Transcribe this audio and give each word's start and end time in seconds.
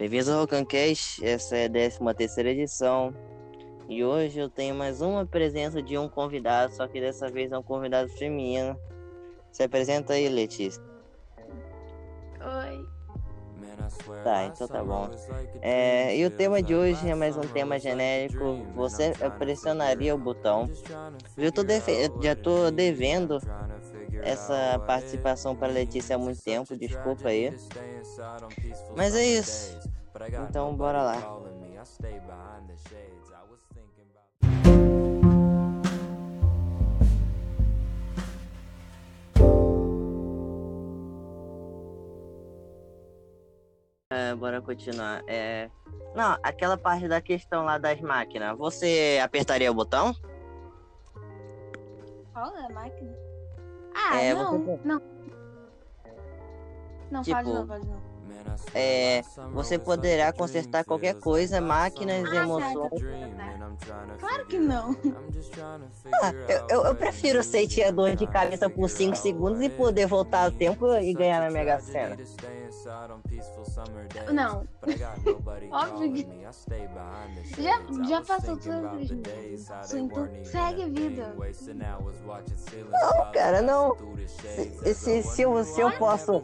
Bem-vindos 0.00 0.30
ao 0.30 0.40
Rocancast, 0.40 1.22
essa 1.22 1.58
é 1.58 1.66
a 1.66 1.68
13 1.68 1.98
terceira 2.16 2.48
edição. 2.48 3.14
E 3.86 4.02
hoje 4.02 4.38
eu 4.38 4.48
tenho 4.48 4.74
mais 4.74 5.02
uma 5.02 5.26
presença 5.26 5.82
de 5.82 5.98
um 5.98 6.08
convidado, 6.08 6.74
só 6.74 6.88
que 6.88 6.98
dessa 6.98 7.28
vez 7.28 7.52
é 7.52 7.58
um 7.58 7.62
convidado 7.62 8.08
feminino. 8.08 8.80
Se 9.52 9.62
apresenta 9.62 10.14
aí, 10.14 10.26
Letícia. 10.26 10.82
Oi. 12.40 12.88
Tá, 14.24 14.46
então 14.46 14.66
tá 14.66 14.82
bom. 14.82 15.10
É, 15.60 16.16
e 16.16 16.24
o 16.24 16.30
tema 16.30 16.62
de 16.62 16.74
hoje 16.74 17.06
é 17.06 17.14
mais 17.14 17.36
um 17.36 17.42
tema 17.42 17.78
genérico. 17.78 18.64
Você 18.74 19.12
pressionaria 19.38 20.14
o 20.14 20.18
botão. 20.18 20.70
Eu 21.36 21.52
tô 21.52 21.62
já 22.22 22.34
tô 22.34 22.70
devendo 22.70 23.38
essa 24.22 24.78
participação 24.86 25.54
para 25.54 25.68
Letícia 25.68 26.16
há 26.16 26.18
muito 26.18 26.42
tempo, 26.42 26.74
desculpa 26.74 27.28
aí. 27.28 27.54
Mas 28.96 29.14
é 29.14 29.24
isso. 29.24 29.89
Então 30.48 30.76
bora 30.76 31.02
lá. 31.02 31.16
É, 44.10 44.34
bora 44.34 44.60
continuar. 44.60 45.22
É... 45.26 45.70
Não, 46.14 46.36
aquela 46.42 46.76
parte 46.76 47.06
da 47.06 47.20
questão 47.20 47.64
lá 47.64 47.78
das 47.78 48.00
máquinas. 48.00 48.58
Você 48.58 49.20
apertaria 49.22 49.70
o 49.70 49.74
botão? 49.74 50.14
Qual 52.32 52.56
é 52.56 52.66
a 52.66 52.68
máquina? 52.70 53.16
Ah, 53.94 54.20
É, 54.20 54.34
não, 54.34 54.58
você- 54.58 54.80
não. 54.84 55.02
Não, 57.10 57.22
Tipo, 57.22 57.36
pode 57.36 57.52
não, 57.52 57.66
pode 57.66 57.86
não. 57.86 58.09
É, 58.74 59.22
você 59.52 59.78
poderá 59.78 60.32
consertar 60.32 60.84
qualquer 60.84 61.14
coisa, 61.14 61.60
máquinas, 61.60 62.30
emoções. 62.32 63.02
Claro 64.18 64.46
que 64.46 64.58
não. 64.58 64.96
Ah, 66.22 66.32
eu, 66.68 66.84
eu, 66.84 66.94
prefiro 66.94 67.42
sentir 67.42 67.82
a 67.82 67.90
dor 67.90 68.14
de 68.14 68.26
cabeça 68.26 68.68
por 68.68 68.88
5 68.88 69.16
segundos 69.16 69.60
e 69.60 69.68
poder 69.68 70.06
voltar 70.06 70.44
ao 70.44 70.50
tempo 70.52 70.94
e 70.96 71.12
ganhar 71.14 71.40
na 71.40 71.50
Mega 71.50 71.80
Sena. 71.80 72.16
Não. 74.32 74.66
Óbvio 75.72 76.12
que. 76.12 76.28
Já, 77.62 77.80
já 78.08 78.22
passou 78.22 78.56
tudo. 78.56 79.00
Então 79.00 80.28
segue 80.44 80.82
a 80.82 80.88
vida. 80.88 81.34
Não, 82.90 83.32
cara, 83.32 83.62
não. 83.62 83.96
Se, 84.26 84.94
se, 84.94 85.22
se, 85.22 85.42
eu, 85.42 85.64
se 85.64 85.80
eu 85.80 85.90
posso. 85.92 86.42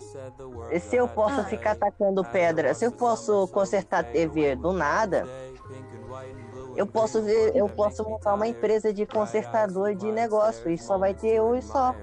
Se 0.81 0.97
eu 0.97 1.09
posso 1.09 1.41
Ah. 1.41 1.45
ficar 1.45 1.77
atacando 1.87 2.25
pedra, 2.25 2.75
se 2.75 2.85
eu 2.85 2.93
posso 2.93 3.47
consertar 3.49 4.05
TV 4.05 4.57
do 4.57 4.73
nada, 4.73 5.27
eu 6.77 6.87
posso 6.87 7.23
ver, 7.23 7.57
eu 7.57 7.69
posso 7.69 8.03
montar 8.05 8.35
uma 8.35 8.47
empresa 8.47 8.93
de 8.93 9.07
consertador 9.07 9.95
de 9.95 10.11
negócio 10.13 10.71
e 10.71 10.77
só 10.77 10.99
vai 10.99 11.15
ter 11.15 11.37
eu 11.37 11.55
e 11.57 11.63
só. 11.63 11.95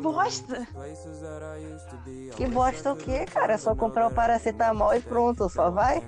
Bosta! 0.00 0.66
Que 2.36 2.46
bosta 2.46 2.92
o 2.92 2.96
quê, 2.96 3.26
cara? 3.26 3.54
É 3.54 3.58
só 3.58 3.74
comprar 3.74 4.06
o 4.06 4.14
paracetamol 4.14 4.94
e 4.94 5.00
pronto, 5.00 5.48
só 5.48 5.70
vai. 5.70 6.02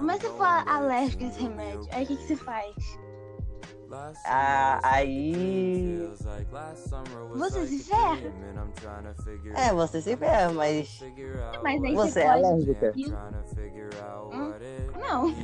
Mas 0.00 0.20
se 0.20 0.28
for 0.28 0.68
alérgico 0.68 1.24
a 1.24 1.26
esse 1.28 1.42
remédio, 1.42 1.88
aí 1.92 2.04
o 2.04 2.06
que, 2.06 2.16
que 2.16 2.26
você 2.26 2.36
faz? 2.36 2.74
Ah, 4.24 4.80
aí. 4.82 6.10
Você 7.34 7.66
se 7.66 7.84
ferra. 7.84 8.32
É, 9.56 9.72
você 9.72 10.02
se 10.02 10.16
ferra, 10.16 10.52
mas. 10.52 11.00
Mas 11.62 11.84
aí 11.84 11.94
Você 11.94 12.10
você 12.12 12.20
é 12.20 12.28
alérgica? 12.28 12.94
Hum? 14.32 14.52
Não. 14.98 15.34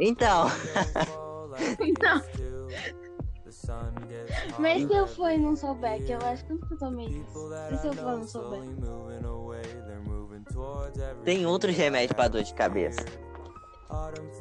Então. 0.00 0.46
Não. 2.00 3.02
Mas 4.58 4.86
se 4.86 4.92
eu 4.92 5.06
for 5.06 5.30
e 5.30 5.38
não 5.38 5.54
souber, 5.56 6.04
que 6.04 6.12
eu 6.12 6.18
acho 6.18 6.44
que 6.44 6.52
eu 6.52 6.78
tomei 6.78 7.06
isso. 7.06 7.54
E 7.72 7.76
se 7.78 7.86
eu 7.86 7.92
for 7.92 8.14
e 8.14 8.16
não 8.16 8.26
souber? 8.26 8.60
Tem 11.24 11.46
outros 11.46 11.76
remédios 11.76 12.12
pra 12.12 12.28
dor 12.28 12.42
de 12.42 12.54
cabeça. 12.54 13.04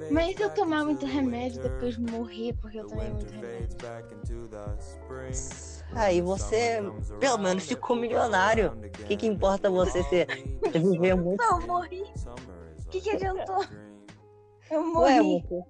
Mas 0.09 0.35
se 0.35 0.43
eu 0.43 0.49
tomar 0.49 0.83
muito 0.83 1.05
remédio 1.05 1.61
depois 1.61 1.97
morrer 1.97 2.53
porque 2.59 2.79
eu 2.79 2.87
tomei 2.87 3.09
muito 3.09 3.31
remédio? 3.31 3.77
Aí 5.93 6.21
você, 6.21 6.79
pelo 7.19 7.37
menos, 7.37 7.65
ficou 7.65 7.95
milionário. 7.95 8.73
O 8.73 9.05
que, 9.05 9.17
que 9.17 9.27
importa 9.27 9.69
você 9.69 10.03
ser, 10.03 10.27
viver 10.71 11.15
muito? 11.15 11.41
Não, 11.41 11.61
eu 11.61 11.67
morri. 11.67 12.01
O 12.01 12.89
que, 12.89 13.01
que 13.01 13.09
adiantou? 13.11 13.65
Eu 14.69 14.81
Ué, 14.99 15.21
morri. 15.21 15.43
você, 15.43 15.63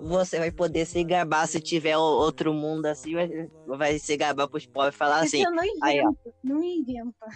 você 0.00 0.38
vai 0.38 0.50
poder 0.50 0.84
se 0.86 1.02
gabar 1.04 1.46
se 1.46 1.60
tiver 1.60 1.96
outro 1.96 2.52
mundo 2.52 2.86
assim, 2.86 3.14
vai, 3.14 3.50
vai 3.66 3.98
se 3.98 4.16
gabar 4.16 4.48
pros 4.48 4.66
pobres 4.66 4.94
e 4.94 4.98
falar 4.98 5.24
Isso 5.24 5.36
assim: 5.36 5.44
eu 5.44 5.50
não 5.50 5.62
aí, 5.82 6.00
ó. 6.00 6.10
invento. 6.10 6.34
Não 6.42 6.62
inventa. 6.62 7.26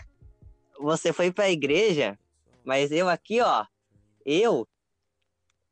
você 0.78 1.12
foi 1.12 1.30
pra 1.32 1.50
igreja, 1.50 2.18
mas 2.64 2.92
eu 2.92 3.08
aqui, 3.08 3.40
ó, 3.40 3.64
eu 4.24 4.66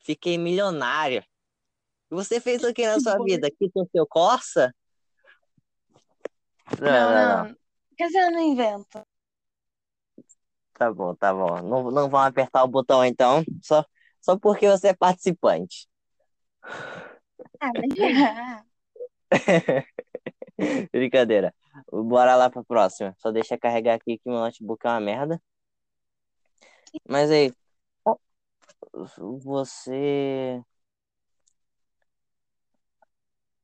fiquei 0.05 0.39
milionário. 0.39 1.25
Você 2.11 2.41
fez 2.41 2.63
o 2.63 2.73
que 2.73 2.87
na 2.87 3.01
sua 3.01 3.17
vida? 3.25 3.51
Quitou 3.51 3.89
seu 3.91 4.07
Corsa? 4.07 4.75
Não, 6.81 6.91
Não, 6.91 7.45
não. 7.45 7.57
Quer 7.97 8.07
dizer, 8.07 8.23
eu 8.23 8.33
não 8.33 8.41
invento. 8.41 9.05
Tá 10.75 10.93
bom, 10.93 11.15
tá 11.15 11.33
bom. 11.33 11.63
Não, 11.63 11.91
não 11.91 12.09
vão 12.09 12.21
apertar 12.21 12.65
o 12.65 12.69
botão 12.69 13.05
então, 13.05 13.45
só, 13.63 13.85
só 14.21 14.39
porque 14.39 14.69
você 14.69 14.89
é 14.89 14.95
participante. 14.95 15.89
Ah, 17.61 17.71
mas. 17.75 17.95
Brincadeira. 20.93 21.55
Bora 21.91 22.37
lá 22.37 22.51
pra 22.51 22.65
próxima. 22.65 23.15
Só 23.19 23.31
deixa 23.31 23.59
carregar 23.59 23.95
aqui 23.95 24.19
que 24.19 24.29
meu 24.29 24.39
notebook 24.39 24.85
é 24.87 24.91
uma 24.91 25.01
merda. 25.01 25.41
Mas 27.09 27.31
aí, 27.31 27.53
você. 29.43 30.61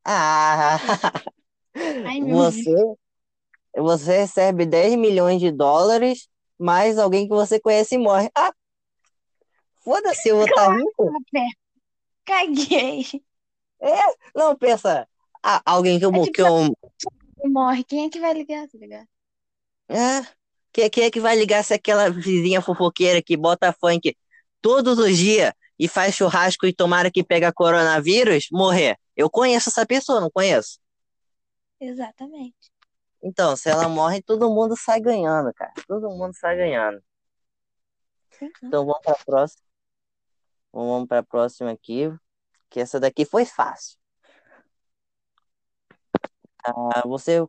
Ah! 0.05 0.79
Ai, 2.07 2.21
Você, 2.23 2.75
você 3.77 4.19
recebe 4.19 4.67
10 4.67 4.97
milhões 4.97 5.41
de 5.41 5.51
dólares, 5.51 6.29
mas 6.59 6.99
alguém 6.99 7.29
que 7.29 7.35
você 7.35 7.61
conhece 7.61 7.97
morre. 7.97 8.31
Ah! 8.35 8.53
Foda-se, 9.83 10.29
eu 10.29 10.37
vou 10.37 10.47
estar 10.47 10.77
rico? 10.77 11.13
Deus. 11.33 11.55
Caguei. 12.25 13.07
Não, 14.35 14.57
pensa. 14.57 15.09
Ah, 15.43 15.63
alguém 15.65 15.99
que 15.99 16.05
eu, 16.05 16.11
É 16.11 16.21
tipo 16.21 16.33
que 16.33 16.43
eu, 16.43 17.51
Morre. 17.51 17.83
Quem 17.85 18.05
é 18.05 18.11
que 18.11 18.21
vai 18.21 18.35
ligar, 18.35 18.69
tá 18.69 18.79
ligado? 18.79 19.09
É. 19.89 20.23
Quem, 20.73 20.91
quem 20.91 21.05
é 21.05 21.11
que 21.11 21.21
vai 21.21 21.37
ligar 21.37 21.65
se 21.65 21.75
aquela 21.75 22.11
vizinha 22.11 22.61
fofoqueira 22.61 23.23
que 23.23 23.37
bota 23.37 23.73
funk 23.73 24.15
todos 24.61 24.99
os 24.99 25.17
dias 25.17 25.53
e 25.79 25.89
faz 25.89 26.15
churrasco 26.15 26.67
e 26.67 26.73
tomara 26.73 27.11
que 27.11 27.25
pega 27.25 27.53
coronavírus 27.53 28.49
morrer? 28.53 28.97
Eu 29.17 29.31
conheço 29.31 29.69
essa 29.69 29.87
pessoa, 29.87 30.21
não 30.21 30.31
conheço? 30.31 30.79
Exatamente. 31.81 32.71
Então, 33.23 33.57
se 33.57 33.69
ela 33.69 33.89
morre, 33.89 34.23
todo 34.23 34.51
mundo 34.51 34.75
sai 34.77 35.01
ganhando, 35.01 35.53
cara. 35.55 35.73
Todo 35.87 36.09
mundo 36.11 36.35
sai 36.35 36.57
ganhando. 36.57 37.03
Então 38.63 38.87
vamos 38.87 39.03
para 39.03 39.13
a 39.13 39.25
próxima. 39.25 39.63
Vamos 40.73 41.09
para 41.09 41.19
a 41.19 41.23
próxima 41.23 41.71
aqui, 41.71 42.11
que 42.71 42.81
essa 42.81 43.01
daqui 43.01 43.25
foi 43.25 43.45
fácil. 43.45 43.99
Ah, 46.65 47.03
você, 47.07 47.45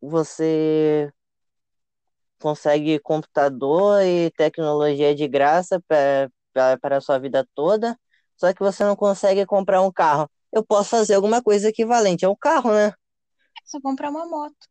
você 0.00 1.12
consegue 2.40 2.98
computador 3.00 4.02
e 4.02 4.30
tecnologia 4.32 5.14
de 5.14 5.28
graça 5.28 5.80
para 5.86 6.30
para 6.80 6.96
a 6.98 7.00
sua 7.00 7.18
vida 7.18 7.46
toda, 7.54 7.98
só 8.36 8.52
que 8.52 8.60
você 8.60 8.84
não 8.84 8.96
consegue 8.96 9.46
comprar 9.46 9.82
um 9.82 9.92
carro. 9.92 10.30
Eu 10.52 10.64
posso 10.64 10.90
fazer 10.90 11.14
alguma 11.14 11.42
coisa 11.42 11.68
equivalente 11.68 12.24
a 12.24 12.30
um 12.30 12.36
carro, 12.36 12.72
né? 12.72 12.92
É 13.58 13.60
só 13.66 13.78
comprar 13.82 14.08
uma 14.10 14.24
moto. 14.26 14.66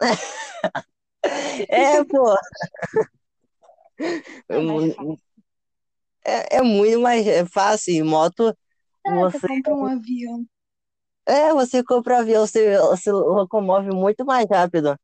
É, 1.68 2.04
pô. 2.04 2.34
É. 4.48 5.14
É, 6.26 6.56
é 6.58 6.62
muito 6.62 7.00
mais 7.00 7.26
é 7.26 7.44
fácil. 7.46 8.04
Moto, 8.04 8.54
Ah, 9.06 9.24
você 9.30 9.38
compra 9.40 9.74
um 9.74 9.86
avião. 9.86 10.46
É, 11.26 11.52
você 11.54 11.82
compra 11.82 12.18
avião, 12.20 12.46
você 12.46 12.76
se 12.98 13.10
locomove 13.10 13.90
muito 13.90 14.24
mais 14.26 14.46
rápido. 14.50 14.96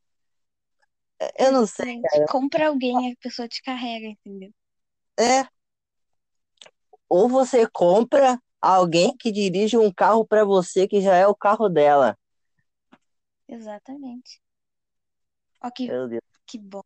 Eu 1.38 1.52
não 1.52 1.66
sei, 1.66 1.86
Gente, 2.02 2.24
compra 2.26 2.68
alguém 2.68 3.12
a 3.12 3.16
pessoa 3.22 3.48
te 3.48 3.62
carrega, 3.62 4.06
entendeu? 4.06 4.52
é. 5.18 5.48
Ou 7.10 7.28
você 7.28 7.68
compra 7.68 8.40
alguém 8.62 9.16
que 9.16 9.32
dirige 9.32 9.76
um 9.76 9.92
carro 9.92 10.24
para 10.24 10.44
você 10.44 10.86
que 10.86 11.00
já 11.00 11.16
é 11.16 11.26
o 11.26 11.34
carro 11.34 11.68
dela. 11.68 12.16
Exatamente. 13.48 14.40
Ó, 15.60 15.68
que, 15.72 15.88
Meu 15.88 16.08
Deus. 16.08 16.22
que 16.46 16.56
bom. 16.56 16.82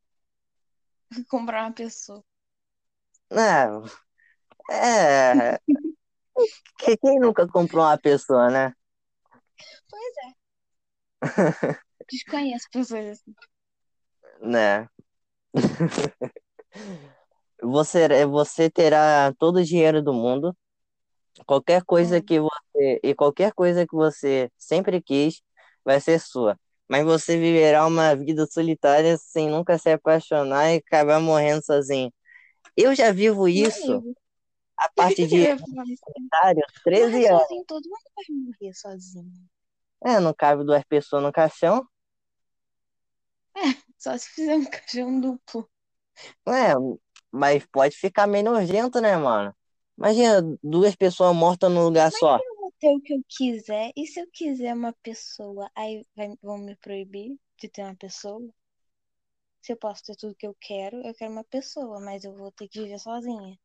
comprar 1.29 1.65
uma 1.65 1.73
pessoa. 1.73 2.25
Não. 3.31 3.85
É. 4.71 5.59
Quem 6.79 7.21
nunca 7.21 7.47
comprou 7.47 7.85
uma 7.85 7.99
pessoa, 7.99 8.51
né? 8.51 8.75
Pois 9.91 10.15
é. 10.27 10.35
Desconheço 12.11 12.67
pessoas 12.73 13.07
assim. 13.07 13.35
Né? 14.41 14.89
Você, 17.65 18.27
você 18.27 18.71
terá 18.71 19.33
todo 19.39 19.57
o 19.59 19.65
dinheiro 19.65 20.03
do 20.03 20.13
mundo, 20.13 20.57
qualquer 21.47 21.85
coisa 21.85 22.21
Hum. 22.21 22.25
que 22.25 22.41
você 22.41 23.01
e 23.03 23.15
qualquer 23.15 23.53
coisa 23.55 23.87
que 23.87 23.95
você 23.95 24.51
sempre 24.59 25.03
quis 25.03 25.43
vai 25.85 26.01
ser 26.01 26.21
sua. 26.21 26.59
Mas 26.89 27.05
você 27.05 27.39
viverá 27.39 27.87
uma 27.87 28.15
vida 28.17 28.47
solitária 28.47 29.17
sem 29.19 29.49
nunca 29.51 29.79
se 29.79 29.91
apaixonar 29.91 30.73
e 30.75 30.79
acabar 30.79 31.21
morrendo 31.21 31.65
sozinho. 31.65 32.13
Eu 32.77 32.95
já 32.95 33.13
vivo 33.13 33.49
isso 33.49 34.05
a 34.79 34.91
partir 34.91 35.27
de 35.29 35.47
solitário, 35.57 36.63
13 36.85 37.27
Morrer 37.27 37.29
anos. 37.29 37.43
sozinho, 37.43 37.65
todo 37.67 37.85
mundo 37.89 38.11
vai 38.17 38.25
morrer 38.31 38.75
sozinho. 38.75 39.49
É, 40.05 40.21
não 40.21 40.33
cabe 40.33 40.65
duas 40.65 40.85
pessoas 40.85 41.23
no 41.23 41.33
caixão. 41.33 41.85
Só 43.99 44.17
se 44.17 44.29
fizer 44.31 44.55
um 44.57 44.65
caixão 44.65 45.21
duplo. 45.21 45.69
É, 46.47 46.75
mas 47.35 47.67
pode 47.67 47.97
ficar 47.97 48.27
meio 48.27 48.45
nojento, 48.45 49.01
né, 49.01 49.17
mano? 49.17 49.55
Imagina 49.99 50.43
duas 50.63 50.95
pessoas 50.97 51.35
mortas 51.37 51.71
num 51.73 51.85
lugar 51.85 52.11
só. 52.13 52.43
Eu 52.43 52.57
vou 52.61 52.73
ter 52.79 52.89
o 52.89 53.01
que 53.01 53.13
eu 53.15 53.23
quiser. 53.29 53.93
E 53.97 54.07
se 54.07 54.21
eu 54.21 54.27
quiser 54.33 54.75
uma 54.75 54.93
pessoa, 55.03 55.71
aí 55.75 56.05
vai- 56.17 56.37
vão 56.43 56.59
me 56.59 56.77
proibir 56.77 57.37
de 57.59 57.69
ter 57.69 57.83
uma 57.83 57.95
pessoa? 57.97 58.41
Se 59.63 59.73
eu 59.73 59.77
posso 59.77 60.05
ter 60.05 60.15
tudo 60.15 60.37
que 60.37 60.47
eu 60.47 60.55
quero, 60.61 61.05
eu 61.05 61.13
quero 61.13 61.33
uma 61.33 61.43
pessoa, 61.43 61.99
mas 62.01 62.23
eu 62.23 62.33
vou 62.37 62.53
ter 62.53 62.69
que 62.69 62.81
viver 62.81 63.01
sozinha. 63.01 63.59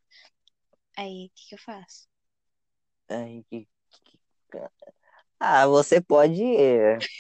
Aí, 0.96 1.26
o 1.28 1.32
que 1.36 1.48
que 1.48 1.56
eu 1.56 1.60
faço? 1.60 2.08
Ai, 3.10 3.44
que- 3.50 3.68
que- 4.52 4.70
Ah, 5.40 5.68
você 5.68 6.02
pode. 6.02 6.42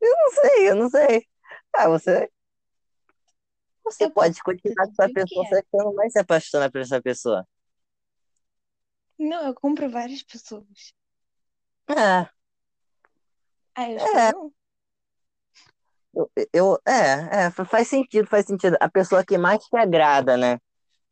Eu 0.00 0.10
não 0.16 0.30
sei, 0.32 0.68
eu 0.70 0.76
não 0.76 0.90
sei. 0.90 1.26
Ah, 1.74 1.88
você. 1.88 2.30
Você 3.90 4.10
pode 4.10 4.42
continuar 4.42 4.86
com 4.86 4.92
essa 5.02 5.10
pessoa, 5.12 5.44
quero. 5.44 5.56
só 5.56 5.62
que 5.62 5.68
você 5.70 5.84
não 5.84 5.94
vai 5.94 6.10
se 6.10 6.18
apaixonar 6.18 6.70
por 6.70 6.80
essa 6.80 7.00
pessoa. 7.02 7.46
Não, 9.16 9.46
eu 9.46 9.54
compro 9.54 9.88
várias 9.88 10.24
pessoas. 10.24 10.92
É, 11.88 12.28
Aí 13.74 13.94
eu 13.94 14.00
é, 14.06 14.32
eu, 16.14 16.30
eu- 16.52 16.78
é, 16.86 17.46
é, 17.46 17.50
fa- 17.50 17.64
faz 17.64 17.88
sentido, 17.88 18.26
faz 18.28 18.46
sentido. 18.46 18.76
A 18.80 18.88
pessoa 18.90 19.24
que 19.24 19.38
mais 19.38 19.62
te 19.64 19.76
agrada, 19.76 20.36
né? 20.36 20.58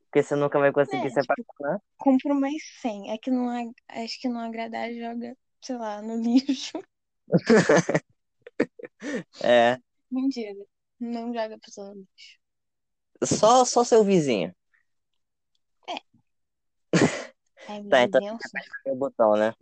Porque 0.06 0.22
você 0.22 0.36
nunca 0.36 0.58
vai 0.58 0.72
conseguir 0.72 1.08
É, 1.08 1.10
se 1.10 1.20
tipo, 1.20 1.34
apaixonar. 1.34 1.80
compro 1.98 2.34
mais 2.34 2.62
100. 2.80 3.12
É 3.12 3.18
que 3.18 3.30
não, 3.30 3.48
acho 3.88 4.20
que 4.20 4.28
não 4.28 4.40
agradar, 4.40 4.92
joga, 4.94 5.36
sei 5.62 5.76
lá, 5.78 6.02
no 6.02 6.16
lixo. 6.22 6.78
É, 9.42 9.78
Mentira. 10.10 10.64
Não 11.00 11.32
joga 11.34 11.54
a 11.56 11.58
pessoa 11.60 11.94
no 11.94 12.00
lixo. 12.00 12.38
Só, 13.24 13.64
só 13.64 13.84
seu 13.84 14.04
vizinho. 14.04 14.54
Aí 17.66 17.82
meu 17.84 17.90
Tá, 17.90 18.02
então 18.02 18.20
é 18.20 18.90
é 18.90 18.92
o 18.92 18.96
botão, 18.96 19.36
né? 19.36 19.52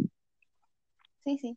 Sim, 1.25 1.39
sim. 1.39 1.57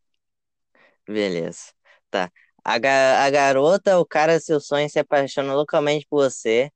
Beleza. 1.08 1.74
Tá. 2.10 2.32
A, 2.64 2.78
ga- 2.80 3.24
a 3.26 3.30
garota, 3.30 3.98
o 4.00 4.06
cara, 4.06 4.40
seu 4.40 4.60
sonho 4.60 4.90
se 4.90 5.00
apaixona 5.00 5.54
loucamente 5.54 6.06
por 6.10 6.24
você, 6.30 6.70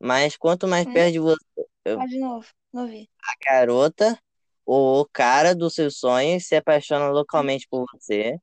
mas 0.00 0.36
quanto 0.36 0.68
mais 0.68 0.86
Hum? 0.86 0.92
perto 0.92 1.12
de 1.14 1.20
você, 1.20 1.44
eu- 1.86 1.98
Fala 1.98 2.08
de 2.08 2.18
novo. 2.20 2.46
Não 2.72 2.82
ouvi. 2.82 3.10
a 3.22 3.34
garota 3.44 4.18
o 4.66 5.06
cara 5.12 5.54
dos 5.54 5.74
seus 5.74 5.98
sonhos 5.98 6.46
se 6.46 6.56
apaixona 6.56 7.08
loucamente 7.10 7.66
por 7.68 7.86
você, 7.92 8.38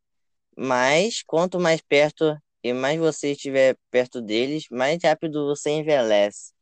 mas 0.58 1.24
quanto 1.24 1.60
mais 1.60 1.82
perto 1.82 2.38
e 2.64 2.74
mais 2.74 3.00
você 3.00 3.32
estiver 3.32 3.78
perto 3.90 4.22
deles, 4.22 4.66
mais 4.72 5.00
rápido 5.04 5.46
você 5.48 5.72
envelhece. 5.72 6.54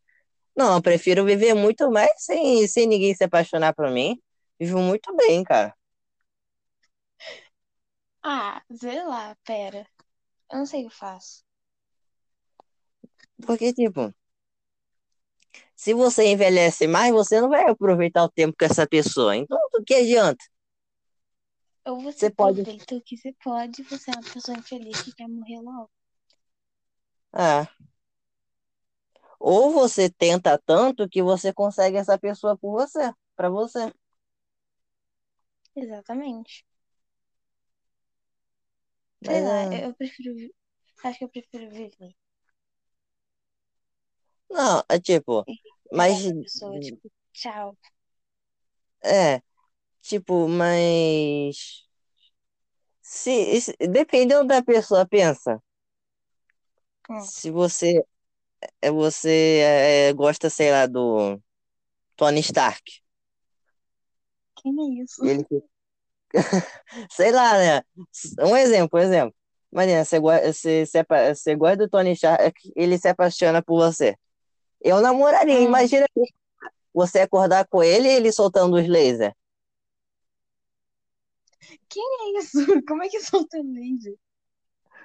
Não, 0.55 0.75
eu 0.75 0.81
prefiro 0.81 1.25
viver 1.25 1.53
muito 1.53 1.89
mais 1.91 2.11
sem, 2.17 2.67
sem 2.67 2.87
ninguém 2.87 3.13
se 3.15 3.23
apaixonar 3.23 3.73
por 3.73 3.89
mim. 3.91 4.19
Vivo 4.59 4.79
muito 4.79 5.15
bem, 5.15 5.43
cara. 5.43 5.73
Ah, 8.23 8.61
sei 8.75 9.03
lá, 9.05 9.35
pera. 9.45 9.87
Eu 10.51 10.59
não 10.59 10.65
sei 10.65 10.81
o 10.81 10.83
que 10.89 10.93
eu 10.93 10.97
faço. 10.97 11.43
Porque, 13.45 13.73
tipo, 13.73 14.13
se 15.75 15.93
você 15.93 16.25
envelhece 16.25 16.87
mais, 16.87 17.11
você 17.13 17.39
não 17.39 17.49
vai 17.49 17.69
aproveitar 17.69 18.23
o 18.23 18.29
tempo 18.29 18.55
com 18.57 18.65
essa 18.65 18.85
pessoa. 18.87 19.35
Então, 19.35 19.57
do 19.71 19.83
que 19.83 19.93
adianta? 19.95 20.43
Ou 21.89 21.99
você 22.01 22.25
Você 22.25 22.29
pode. 22.31 22.63
aproveita 22.63 22.95
o 22.95 23.01
que 23.01 23.17
você 23.17 23.33
pode, 23.43 23.83
você 23.83 24.11
é 24.11 24.13
uma 24.13 24.33
pessoa 24.33 24.57
infeliz 24.57 25.01
que 25.01 25.11
quer 25.13 25.27
morrer 25.27 25.59
logo. 25.61 25.91
Ah. 27.33 27.69
Ou 29.39 29.71
você 29.71 30.09
tenta 30.09 30.57
tanto 30.65 31.07
que 31.09 31.21
você 31.23 31.51
consegue 31.53 31.97
essa 31.97 32.17
pessoa 32.17 32.57
por 32.57 32.71
você, 32.71 33.13
pra 33.35 33.49
você. 33.49 33.91
Exatamente. 35.75 36.63
Mas 39.21 39.35
Sei 39.35 39.45
é. 39.45 39.69
eu, 39.71 39.89
eu 39.89 39.93
prefiro. 39.95 40.35
Acho 41.05 41.19
que 41.19 41.23
eu 41.25 41.29
prefiro 41.29 41.69
viver. 41.69 42.13
Não, 44.49 44.83
é 44.89 44.99
tipo, 44.99 45.47
E 45.47 45.53
mas. 45.91 46.23
pessoa, 46.41 46.79
tipo, 46.79 47.11
tchau. 47.33 47.77
É, 49.03 49.41
tipo, 50.09 50.47
mas. 50.47 51.85
Se, 53.01 53.59
se- 53.61 53.75
dependendo 53.97 54.47
da 54.47 54.61
pessoa, 54.63 55.05
pensa. 55.05 55.61
Hum. 57.07 57.21
Se 57.21 57.51
você, 57.51 58.03
é, 58.81 58.91
você 58.91 59.61
é, 60.09 60.13
gosta, 60.13 60.49
sei 60.49 60.71
lá, 60.71 60.87
do 60.87 61.39
Tony 62.17 62.41
Stark. 62.41 62.83
Quem 64.55 64.75
é 64.99 65.03
isso? 65.03 65.25
Ele, 65.25 65.45
sei 67.11 67.31
lá, 67.31 67.57
né? 67.57 67.81
Um 68.41 68.55
exemplo, 68.57 68.99
um 68.99 69.03
exemplo. 69.03 69.35
Imagina, 69.71 70.03
você, 70.05 70.19
você, 70.19 70.85
você 71.35 71.55
gosta 71.55 71.77
do 71.77 71.89
Tony 71.89 72.11
Stark, 72.13 72.71
ele 72.75 72.97
se 72.97 73.07
apaixona 73.07 73.61
por 73.61 73.77
você. 73.79 74.15
Eu 74.81 75.01
namoraria, 75.01 75.59
Hum. 75.59 75.63
imagina 75.63 76.05
você 76.93 77.19
acordar 77.21 77.67
com 77.67 77.83
ele 77.83 78.07
e 78.09 78.11
ele 78.11 78.31
soltando 78.31 78.77
os 78.77 78.87
lasers. 78.87 79.33
Quem 81.89 82.03
é 82.35 82.39
isso? 82.39 82.57
Como 82.87 83.03
é 83.03 83.09
que 83.09 83.19
solta 83.21 83.57
laser? 83.61 84.15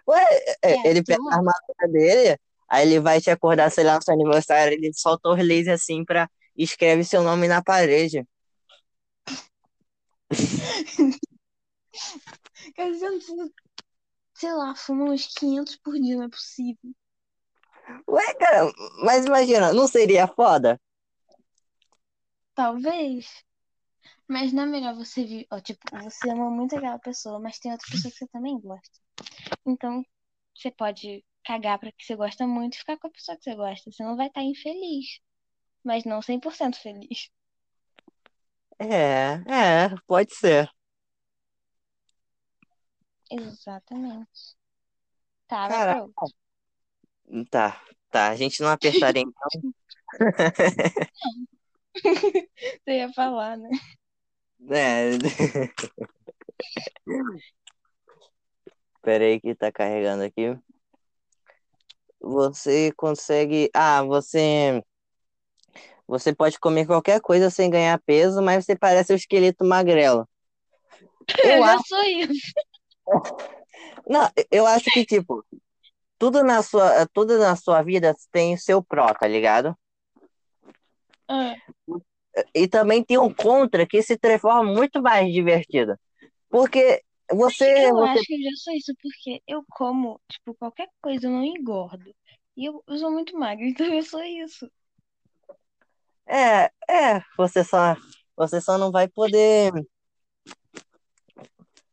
Ué, 0.06 0.20
é, 0.62 0.76
É 0.76 0.78
ele 0.84 1.02
pega 1.04 1.20
a 1.30 1.36
ator? 1.36 1.38
armadura 1.38 1.88
dele, 1.92 2.38
aí 2.68 2.86
ele 2.86 3.00
vai 3.00 3.20
te 3.20 3.30
acordar, 3.30 3.70
sei 3.70 3.84
lá, 3.84 3.96
no 3.96 4.02
seu 4.02 4.14
aniversário, 4.14 4.72
ele 4.74 4.92
solta 4.94 5.28
os 5.30 5.38
lasers 5.38 5.68
assim 5.68 6.04
pra 6.04 6.28
escreve 6.56 7.04
seu 7.04 7.22
nome 7.22 7.48
na 7.48 7.62
parede. 7.62 8.26
Preciso, 12.76 13.52
sei 14.34 14.52
lá, 14.54 14.74
fumar 14.76 15.08
uns 15.10 15.26
500 15.28 15.76
por 15.76 15.94
dia, 15.94 16.16
não 16.16 16.24
é 16.24 16.28
possível. 16.30 16.94
Ué, 18.08 18.34
cara, 18.40 18.72
mas 19.04 19.26
imagina, 19.26 19.72
não 19.72 19.86
seria 19.86 20.26
foda? 20.26 20.80
Talvez. 22.56 23.44
Mas 24.28 24.52
não 24.52 24.62
é 24.64 24.66
melhor 24.66 24.94
você 24.94 25.24
vir, 25.24 25.46
ó, 25.50 25.60
tipo, 25.60 25.80
você 26.02 26.30
ama 26.30 26.50
muito 26.50 26.76
aquela 26.76 26.98
pessoa, 26.98 27.38
mas 27.38 27.58
tem 27.58 27.72
outra 27.72 27.86
pessoa 27.90 28.10
que 28.10 28.18
você 28.18 28.26
também 28.28 28.58
gosta. 28.58 28.98
Então, 29.66 30.02
você 30.56 30.70
pode 30.70 31.24
cagar 31.44 31.78
pra 31.78 31.92
que 31.92 32.04
você 32.04 32.16
gosta 32.16 32.46
muito 32.46 32.74
e 32.74 32.78
ficar 32.78 32.98
com 32.98 33.08
a 33.08 33.10
pessoa 33.10 33.36
que 33.36 33.44
você 33.44 33.54
gosta. 33.54 33.90
Você 33.92 34.02
não 34.02 34.16
vai 34.16 34.28
estar 34.28 34.42
infeliz, 34.42 35.20
mas 35.84 36.04
não 36.04 36.22
100% 36.22 36.78
feliz. 36.78 37.30
É, 38.78 39.42
é, 39.46 39.88
pode 40.06 40.34
ser. 40.34 40.68
Exatamente. 43.30 44.56
Tá, 45.46 45.68
Caraca, 45.68 46.10
tá, 47.50 47.82
tá, 48.10 48.28
a 48.30 48.36
gente 48.36 48.60
não 48.62 48.70
apertaria 48.70 49.22
então. 49.22 49.72
Você 52.84 52.96
ia 52.98 53.12
falar, 53.12 53.56
né? 53.56 53.68
É. 54.70 55.10
Pera 59.02 59.24
aí 59.24 59.40
que 59.40 59.54
tá 59.54 59.70
carregando 59.70 60.24
aqui. 60.24 60.56
Você 62.20 62.90
consegue. 62.96 63.70
Ah, 63.74 64.02
você. 64.02 64.82
Você 66.06 66.34
pode 66.34 66.58
comer 66.58 66.86
qualquer 66.86 67.20
coisa 67.20 67.50
sem 67.50 67.70
ganhar 67.70 68.00
peso, 68.00 68.42
mas 68.42 68.64
você 68.64 68.76
parece 68.76 69.12
um 69.12 69.16
esqueleto 69.16 69.64
magrelo. 69.64 70.28
Eu 71.42 71.56
Eu 71.56 71.64
acho. 71.64 71.86
sou 71.86 72.02
isso. 72.02 72.52
Não, 74.06 74.30
eu 74.50 74.66
acho 74.66 74.84
que, 74.90 75.04
tipo, 75.04 75.44
tudo 76.18 76.42
na 76.42 76.62
sua, 76.62 77.06
tudo 77.12 77.38
na 77.38 77.56
sua 77.56 77.82
vida 77.82 78.14
tem 78.30 78.54
o 78.54 78.58
seu 78.58 78.82
pró, 78.82 79.12
tá 79.14 79.26
ligado? 79.26 79.76
Ah, 81.26 81.54
E 82.54 82.68
também 82.68 83.02
tem 83.04 83.18
um 83.18 83.32
contra 83.32 83.86
que 83.86 84.02
se 84.02 84.16
transforma 84.18 84.64
muito 84.64 85.02
mais 85.02 85.32
divertido. 85.32 85.96
Porque 86.48 87.02
você, 87.30 87.90
eu 87.90 87.96
você 87.96 88.18
acho 88.20 88.26
que 88.26 88.34
eu 88.34 88.42
já 88.42 88.56
sou 88.56 88.74
isso, 88.74 88.92
porque 89.02 89.42
eu 89.46 89.64
como, 89.70 90.20
tipo, 90.30 90.54
qualquer 90.54 90.88
coisa, 91.00 91.26
eu 91.26 91.30
não 91.32 91.44
engordo. 91.44 92.14
E 92.56 92.66
eu, 92.66 92.82
eu 92.86 92.98
sou 92.98 93.10
muito 93.10 93.36
magra, 93.38 93.64
então 93.66 93.86
eu 93.86 94.02
sou 94.02 94.22
isso. 94.22 94.70
é, 96.26 96.70
é, 96.88 97.20
você 97.36 97.62
só, 97.64 97.96
você 98.36 98.60
só 98.60 98.78
não 98.78 98.90
vai 98.90 99.08
poder, 99.08 99.72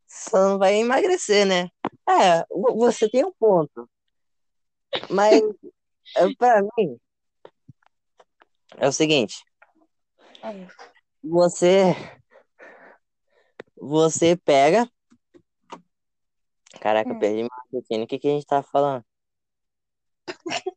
só 0.06 0.50
não 0.50 0.58
vai 0.58 0.76
emagrecer, 0.76 1.46
né? 1.46 1.68
É, 2.08 2.44
vo- 2.50 2.76
você 2.76 3.08
tem 3.08 3.24
um 3.24 3.32
ponto. 3.32 3.88
Mas 5.10 5.40
é, 6.16 6.34
pra 6.36 6.62
mim 6.62 6.98
é 8.78 8.88
o 8.88 8.92
seguinte, 8.92 9.36
você, 11.22 11.94
você 13.76 14.36
pega, 14.36 14.90
caraca, 16.80 17.10
eu 17.10 17.16
hum. 17.16 17.18
perdi 17.18 17.42
meu 17.42 17.50
raciocínio. 17.50 18.04
O 18.04 18.06
que 18.06 18.18
que 18.18 18.28
a 18.28 18.32
gente 18.32 18.46
tava 18.46 18.62
falando? 18.62 19.04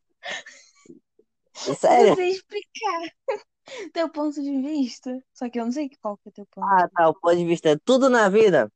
Sério? 1.78 2.14
Você 2.14 2.28
explicar 2.28 3.00
teu 3.92 4.08
ponto 4.08 4.40
de 4.40 4.60
vista. 4.60 5.18
Só 5.32 5.48
que 5.48 5.58
eu 5.58 5.64
não 5.64 5.72
sei 5.72 5.90
qual 6.00 6.16
que 6.18 6.28
é 6.28 6.32
teu 6.32 6.46
ponto. 6.46 6.66
Ah, 6.66 6.88
tá, 6.88 7.08
o 7.08 7.14
ponto 7.14 7.36
de 7.36 7.44
vista. 7.44 7.80
Tudo 7.84 8.08
na 8.08 8.28
vida 8.28 8.70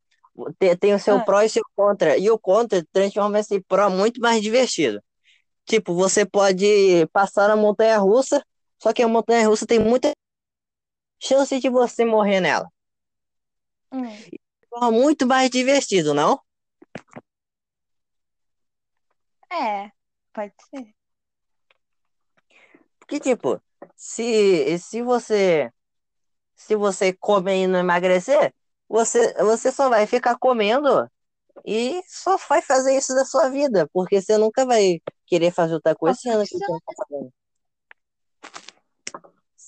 tem, 0.59 0.77
tem 0.77 0.95
o 0.95 0.99
seu 0.99 1.19
Ah, 1.19 1.25
pró 1.25 1.43
e 1.43 1.49
seu 1.49 1.63
contra. 1.77 2.17
E 2.17 2.31
o 2.31 2.39
contra 2.39 2.85
transforma 2.93 3.39
esse 3.39 3.61
pró 3.61 3.91
muito 3.91 4.21
mais 4.21 4.43
divertido. 4.43 5.03
Tipo, 5.65 5.95
você 5.95 6.25
pode 6.27 7.07
passar 7.13 7.49
na 7.49 7.57
montanha-russa, 7.57 8.45
só 8.83 8.93
que 8.93 9.03
a 9.03 9.09
montanha-russa 9.09 9.67
tem 9.67 9.79
muita 9.79 10.11
chance 11.21 11.61
de 11.61 11.69
você 11.69 12.05
morrer 12.05 12.41
nela. 12.41 12.69
hum. 13.93 14.07
Muito 14.93 15.27
mais 15.27 15.51
divertido, 15.51 16.15
não? 16.15 16.41
É, 19.51 19.91
pode 20.33 20.55
ser. 20.71 20.95
Porque, 22.99 23.19
tipo, 23.21 23.61
se, 23.97 24.79
se 24.79 25.03
você 25.03 25.71
se 26.57 26.77
você 26.77 27.13
comer 27.15 27.65
e 27.65 27.67
não 27.67 27.81
emagrecer, 27.81 28.55
você, 28.89 29.35
você 29.35 29.73
só 29.73 29.89
vai 29.89 30.07
ficar 30.07 30.39
comendo 30.39 31.11
e 31.67 32.03
só 32.07 32.37
vai 32.49 32.63
fazer 32.63 32.97
isso 32.97 33.15
da 33.15 33.25
sua 33.25 33.51
vida, 33.51 33.89
porque 33.93 34.21
você 34.21 34.37
nunca 34.39 34.67
vai 34.67 35.01
querer 35.27 35.53
fazer 35.53 35.75
outra 35.75 35.95
coisa, 35.95 36.19
profissão. 36.23 36.61
não 36.69 36.81
tá 36.81 36.93
fazendo, 36.97 37.33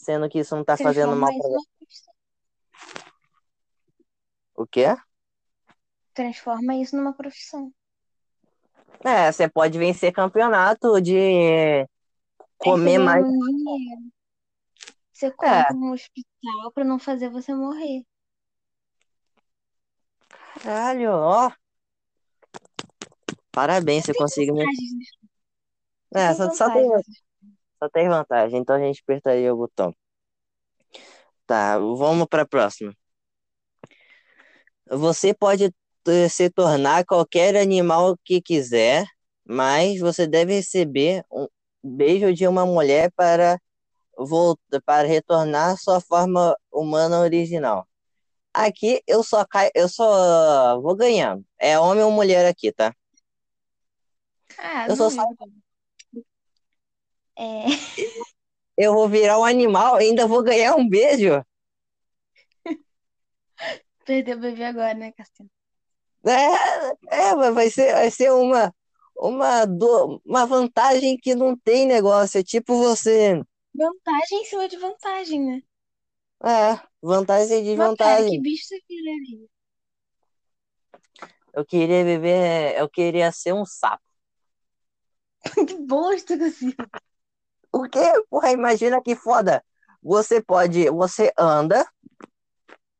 sendo 0.02 0.28
que 0.28 0.40
isso 0.40 0.56
não 0.56 0.64
tá 0.64 0.76
fazendo 0.76 1.16
mal 1.16 1.30
pra 1.32 1.48
profissão. 1.78 2.14
O 4.54 4.66
quê? 4.66 4.96
Transforma 6.12 6.74
isso 6.74 6.96
numa 6.96 7.14
profissão. 7.14 7.72
É, 9.04 9.30
você 9.32 9.48
pode 9.48 9.78
vencer 9.78 10.12
campeonato 10.12 11.00
de 11.00 11.86
comer 12.58 12.98
mais. 12.98 13.24
dinheiro. 13.24 14.12
Você 15.12 15.26
É, 15.26 15.36
compra 15.36 15.74
um 15.76 15.92
hospital 15.92 16.72
pra 16.74 16.84
não 16.84 16.98
fazer 16.98 17.30
você 17.30 17.54
morrer. 17.54 18.04
caralho, 20.62 21.12
ó. 21.12 21.50
Parabéns, 23.52 24.04
você 24.04 24.14
conseguiu. 24.14 24.54
me- 24.54 24.64
né? 24.64 24.70
É, 26.14 26.34
só, 26.34 26.50
só 26.50 26.70
tem. 26.70 26.88
Só 27.82 27.88
tem 27.88 28.08
vantagem, 28.08 28.60
então 28.60 28.76
a 28.76 28.78
gente 28.78 29.02
apertaria 29.02 29.52
o 29.52 29.56
botão. 29.56 29.92
Tá, 31.46 31.76
vamos 31.78 32.28
pra 32.28 32.46
próxima. 32.46 32.94
Você 34.88 35.34
pode 35.34 35.74
eh, 36.06 36.28
se 36.28 36.48
tornar 36.48 37.04
qualquer 37.04 37.56
animal 37.56 38.16
que 38.24 38.40
quiser, 38.40 39.04
mas 39.44 39.98
você 39.98 40.26
deve 40.28 40.54
receber 40.54 41.24
um 41.30 41.48
beijo 41.82 42.32
de 42.32 42.46
uma 42.46 42.64
mulher 42.64 43.10
para 43.16 43.58
voltar, 44.16 44.80
para 44.84 45.08
retornar 45.08 45.72
à 45.72 45.76
sua 45.76 46.00
forma 46.00 46.56
humana 46.70 47.18
original. 47.20 47.86
Aqui 48.54 49.02
eu 49.08 49.24
só 49.24 49.44
caio, 49.44 49.70
eu 49.74 49.88
só 49.88 50.80
vou 50.80 50.94
ganhando. 50.94 51.44
É 51.58 51.78
homem 51.78 52.04
ou 52.04 52.12
mulher 52.12 52.46
aqui, 52.46 52.70
tá? 52.70 52.94
Ah, 54.58 54.86
Eu 54.88 54.94
só. 54.94 55.08
É, 57.36 57.64
eu 58.76 58.94
vou 58.94 59.08
virar 59.08 59.38
um 59.38 59.44
animal 59.44 59.96
ainda 59.96 60.26
vou 60.26 60.42
ganhar 60.42 60.74
um 60.76 60.88
beijo. 60.88 61.44
perdeu 64.04 64.36
o 64.36 64.40
bebê 64.40 64.64
agora, 64.64 64.94
né, 64.94 65.12
Cassiano? 65.12 65.50
É, 66.24 67.30
é, 67.30 67.34
vai 67.52 67.68
ser, 67.68 67.92
vai 67.92 68.10
ser 68.10 68.30
uma, 68.32 68.72
uma, 69.16 69.64
do, 69.64 70.20
uma 70.24 70.46
vantagem 70.46 71.16
que 71.16 71.34
não 71.34 71.56
tem 71.56 71.86
negócio. 71.86 72.38
É 72.38 72.42
tipo 72.44 72.76
você. 72.76 73.42
Vantagem 73.74 74.42
em 74.42 74.44
cima 74.44 74.68
de 74.68 74.76
vantagem, 74.76 75.40
né? 75.42 75.62
É, 76.44 76.80
vantagem 77.00 77.66
e 77.66 77.76
Mas 77.76 77.96
pera, 77.96 78.24
que 78.28 78.40
bicho 78.40 78.66
você 78.66 78.80
viraria? 78.88 79.46
Eu 81.54 81.66
queria 81.66 82.04
viver, 82.04 82.78
eu 82.78 82.88
queria 82.88 83.30
ser 83.30 83.52
um 83.52 83.64
sapo. 83.64 84.02
Que 85.66 85.74
bosta, 85.74 86.38
Cassiano. 86.38 86.74
O 87.72 87.88
quê? 87.88 88.00
Porra, 88.30 88.50
imagina 88.52 89.02
que 89.02 89.14
foda. 89.16 89.64
Você 90.02 90.40
pode, 90.42 90.88
você 90.90 91.32
anda, 91.38 91.86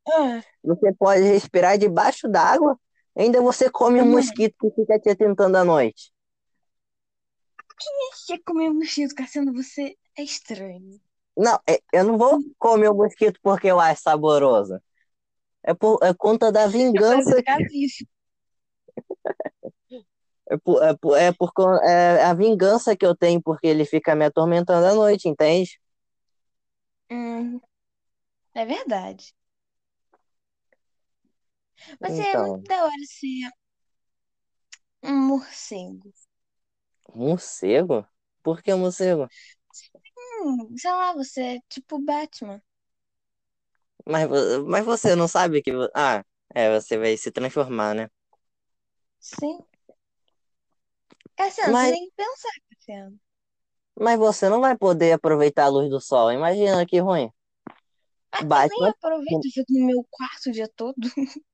Ah, 0.09 0.43
você 0.63 0.93
pode 0.95 1.23
respirar 1.23 1.79
debaixo 1.79 2.29
d'água, 2.29 2.79
ainda 3.17 3.41
você 3.41 3.71
come 3.71 4.01
um 4.03 4.07
mano, 4.07 4.11
mosquito 4.11 4.55
que 4.61 4.71
fica 4.71 4.99
te 4.99 5.15
tentando 5.15 5.57
à 5.57 5.65
noite. 5.65 6.13
quer 8.27 8.39
comer 8.45 8.71
mosquito, 8.71 9.15
Cassiano? 9.15 9.53
Você 9.55 9.97
é 10.17 10.23
estranho. 10.23 11.01
Não, 11.37 11.59
é- 11.69 11.81
eu 11.93 12.05
não 12.05 12.19
vou 12.19 12.39
comer 12.59 12.89
o 12.91 12.95
mosquito 12.95 13.39
porque 13.43 13.69
eu 13.69 13.81
acho 13.81 14.03
saboroso. 14.03 14.81
É 15.63 15.75
por 15.75 15.99
é 16.03 16.15
conta 16.15 16.53
da 16.53 16.67
É 16.67 16.69
vingança 16.69 17.19
educação. 17.21 18.07
É 20.51 20.57
por, 20.59 20.83
é 20.83 20.95
por, 20.97 21.17
é 21.17 21.33
por 21.33 21.53
con- 21.53 21.77
é 21.83 22.23
a 22.25 22.35
vingança 22.35 22.97
que 22.97 23.07
eu 23.07 23.17
tenho 23.17 23.41
porque 23.43 23.67
ele 23.67 23.85
fica 23.85 24.15
me 24.15 24.25
atormentando 24.27 24.87
à 24.87 24.95
noite, 24.95 25.29
entende? 25.29 25.79
Hum, 27.11 27.61
é 28.55 28.65
verdade. 28.67 29.35
Mas 32.01 32.19
muito 32.19 32.29
Então, 32.29 32.69
da 32.69 32.85
hora 32.85 32.93
ser 33.09 33.51
um 35.03 35.15
morcego. 35.29 36.13
morcego? 37.15 38.07
Por 38.43 38.63
que 38.63 38.75
morcego? 38.75 39.31
Hum, 40.43 40.77
sei 40.79 40.91
lá, 40.93 41.13
você 41.15 41.41
é 41.57 41.61
tipo 41.69 41.99
Batman. 42.01 42.63
Mas, 44.07 44.29
mas 44.67 44.85
você 44.85 45.15
não 45.17 45.29
sabe 45.29 45.63
que. 45.63 45.71
Ah, 45.95 46.25
é, 46.55 46.71
você 46.81 46.99
vai 46.99 47.17
se 47.17 47.31
transformar, 47.33 47.95
né? 47.95 48.09
Sim. 49.21 49.65
Cassiano, 51.37 51.73
você 51.73 51.73
Mas, 51.73 51.91
tem 51.93 52.09
que 52.09 52.15
pensar, 52.17 52.51
Cassiano. 52.71 53.21
mas 53.99 54.19
você 54.19 54.49
não 54.49 54.61
vai 54.61 54.77
poder 54.77 55.13
aproveitar 55.13 55.65
a 55.65 55.69
luz 55.69 55.89
do 55.91 56.01
sol. 56.01 56.33
Imagina 56.33 56.87
que 56.87 56.99
ruim. 56.99 57.31
Ah, 58.33 58.41
eu 58.43 58.81
nem 58.81 58.89
aproveito, 58.89 59.45
eu 59.45 59.51
fico 59.53 59.73
no 59.73 59.87
meu 59.87 60.07
quarto 60.11 60.49
o 60.49 60.53
dia 60.53 60.69
todo. 60.75 60.95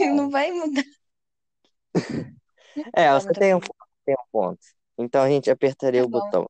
Não 0.00 0.30
vai 0.30 0.52
mudar. 0.52 0.84
É, 2.94 3.12
você 3.12 3.32
tem 3.32 3.54
um, 3.54 3.60
tem 4.04 4.14
um 4.14 4.30
ponto. 4.30 4.60
Então 4.98 5.22
a 5.22 5.28
gente 5.28 5.50
apertaria 5.50 6.02
Tá 6.02 6.06
o 6.06 6.10
bom, 6.10 6.20
botão. 6.20 6.46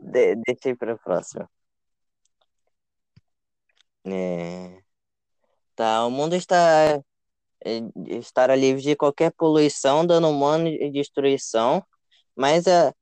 De, 0.00 0.34
ir 0.70 0.76
para 0.76 0.94
a 0.94 0.98
próxima. 0.98 1.48
É, 4.04 4.82
tá, 5.80 6.04
o 6.04 6.10
mundo 6.10 6.36
está 6.36 7.02
eh, 7.64 7.80
estará 8.18 8.54
livre 8.54 8.82
de 8.82 8.94
qualquer 8.94 9.32
poluição, 9.32 10.04
dano 10.06 10.28
humano 10.28 10.68
e 10.68 10.90
destruição, 10.90 11.82
mas 12.36 12.66
a, 12.68 12.94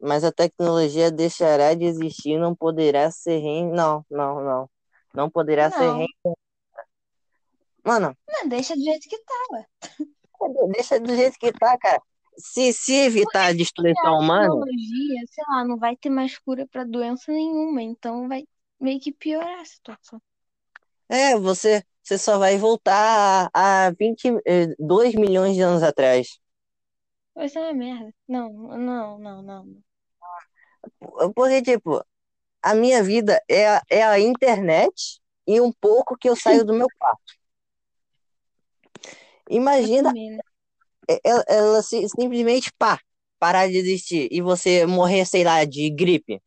mas 0.00 0.24
a 0.24 0.32
tecnologia 0.32 1.12
deixará 1.12 1.74
de 1.74 1.84
existir, 1.84 2.38
não 2.38 2.56
poderá 2.56 3.08
ser 3.12 3.38
rein... 3.38 3.70
Não, 3.70 4.04
não, 4.10 4.42
não. 4.42 4.70
Não 5.14 5.30
poderá 5.30 5.70
ser 5.70 5.86
Não, 5.86 5.98
rein... 5.98 6.08
Mano, 7.84 8.16
não, 8.28 8.48
deixa 8.48 8.74
do 8.74 8.82
jeito 8.82 9.08
que 9.08 9.18
tá, 9.18 9.34
ué. 9.52 9.66
deixa 10.74 10.98
do 10.98 11.14
jeito 11.14 11.38
que 11.38 11.52
tá, 11.52 11.78
cara. 11.78 12.02
Se, 12.36 12.72
se 12.72 12.94
evitar 12.94 13.46
a 13.46 13.52
destruição 13.52 14.16
a 14.16 14.18
humana, 14.18 14.48
tecnologia, 14.48 15.20
sei 15.28 15.44
lá, 15.48 15.64
não 15.64 15.78
vai 15.78 15.96
ter 15.96 16.10
mais 16.10 16.36
cura 16.36 16.66
pra 16.66 16.82
doença 16.82 17.30
nenhuma, 17.30 17.80
então 17.80 18.26
vai 18.28 18.44
meio 18.80 18.98
que 18.98 19.12
piorar 19.12 19.60
a 19.60 19.64
situação. 19.64 20.20
É, 21.08 21.38
você, 21.38 21.82
você 22.02 22.18
só 22.18 22.38
vai 22.38 22.56
voltar 22.58 23.50
a, 23.52 23.86
a 23.86 23.90
22 23.90 25.14
milhões 25.14 25.54
de 25.54 25.60
anos 25.62 25.82
atrás. 25.82 26.38
Vai 27.34 27.48
ser 27.48 27.58
uma 27.60 27.72
merda. 27.72 28.12
Não, 28.26 28.52
não, 28.78 29.18
não, 29.18 29.42
não. 29.42 29.76
Porque, 31.34 31.62
tipo, 31.62 32.04
a 32.62 32.74
minha 32.74 33.02
vida 33.02 33.42
é 33.48 33.68
a, 33.68 33.82
é 33.90 34.02
a 34.02 34.18
internet 34.18 35.20
e 35.46 35.60
um 35.60 35.72
pouco 35.72 36.16
que 36.16 36.28
eu 36.28 36.34
saio 36.34 36.64
do 36.64 36.74
meu 36.74 36.88
quarto. 36.98 37.34
Imagina 39.48 40.12
né? 40.12 40.38
ela, 41.22 41.44
ela 41.46 41.82
simplesmente 41.82 42.72
pá, 42.76 42.98
parar 43.38 43.68
de 43.68 43.76
existir 43.76 44.28
e 44.30 44.40
você 44.40 44.86
morrer, 44.86 45.24
sei 45.24 45.44
lá, 45.44 45.64
de 45.64 45.88
gripe. 45.90 46.42